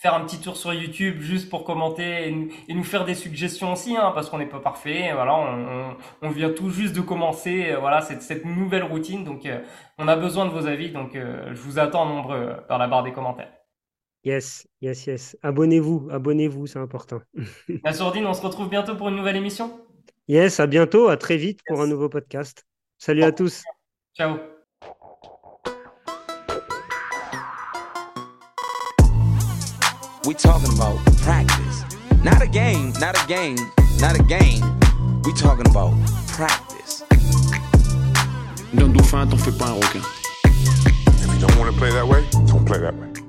faire 0.02 0.16
un 0.16 0.26
petit 0.26 0.40
tour 0.40 0.58
sur 0.58 0.74
YouTube 0.74 1.22
juste 1.22 1.48
pour 1.48 1.64
commenter 1.64 2.28
et 2.28 2.32
nous, 2.32 2.50
et 2.68 2.74
nous 2.74 2.84
faire 2.84 3.06
des 3.06 3.14
suggestions 3.14 3.74
aussi, 3.74 3.96
hein, 3.96 4.12
parce 4.16 4.32
qu'on 4.32 4.40
n'est 4.40 4.50
pas 4.50 4.60
parfait. 4.60 5.12
Voilà, 5.14 5.36
on, 5.36 5.92
on, 5.92 5.98
on 6.24 6.30
vient 6.32 6.50
tout 6.50 6.72
juste 6.72 6.96
de 6.96 7.02
commencer, 7.02 7.70
euh, 7.70 7.78
voilà, 7.78 8.02
cette, 8.02 8.24
cette 8.24 8.44
nouvelle 8.44 8.84
routine. 8.84 9.24
Donc, 9.24 9.46
euh, 9.46 9.62
on 10.00 10.08
a 10.08 10.16
besoin 10.16 10.46
de 10.46 10.50
vos 10.50 10.66
avis. 10.66 10.90
Donc, 10.90 11.16
euh, 11.16 11.54
je 11.54 11.62
vous 11.62 11.78
attends 11.78 12.08
nombreux 12.08 12.56
dans 12.68 12.80
la 12.80 12.88
barre 12.88 13.04
des 13.04 13.14
commentaires. 13.14 13.54
Yes, 14.24 14.68
yes, 14.82 15.06
yes. 15.06 15.38
Abonnez-vous, 15.44 16.10
abonnez-vous, 16.12 16.66
c'est 16.66 16.80
important. 16.80 17.22
La 17.84 17.94
sourdine, 17.94 18.26
on 18.26 18.34
se 18.34 18.42
retrouve 18.42 18.70
bientôt 18.70 18.96
pour 18.96 19.10
une 19.10 19.16
nouvelle 19.16 19.36
émission? 19.36 19.80
Yes, 20.28 20.60
à 20.60 20.66
bientôt, 20.66 21.10
à 21.10 21.18
très 21.18 21.38
vite 21.38 21.60
pour 21.68 21.80
un 21.80 21.88
nouveau 21.88 22.10
podcast. 22.10 22.66
Salut 22.98 23.24
à 23.24 23.32
tous. 23.32 23.64
Ciao. 24.16 24.61
We 30.24 30.36
talking 30.36 30.72
about 30.76 31.04
practice. 31.18 31.84
Not 32.24 32.44
a 32.44 32.48
game, 32.48 32.94
not 33.00 33.22
a 33.22 33.28
game, 33.28 33.58
not 34.00 34.20
a 34.20 34.22
game. 34.22 34.62
We 35.24 35.34
talking 35.34 35.68
about 35.68 35.94
practice. 36.28 37.04
Don't 38.76 38.94
D'un 38.94 38.94
dauphin, 38.94 39.26
t'en 39.26 39.38
fais 39.38 39.52
pas 39.52 39.72
un 39.72 39.80
requin. 39.80 40.02
If 40.46 41.34
you 41.34 41.48
don't 41.48 41.58
want 41.58 41.74
to 41.74 41.78
play 41.80 41.92
that 41.92 42.08
way, 42.08 42.24
don't 42.46 42.66
play 42.66 42.78
that 42.78 42.94
way. 42.94 43.21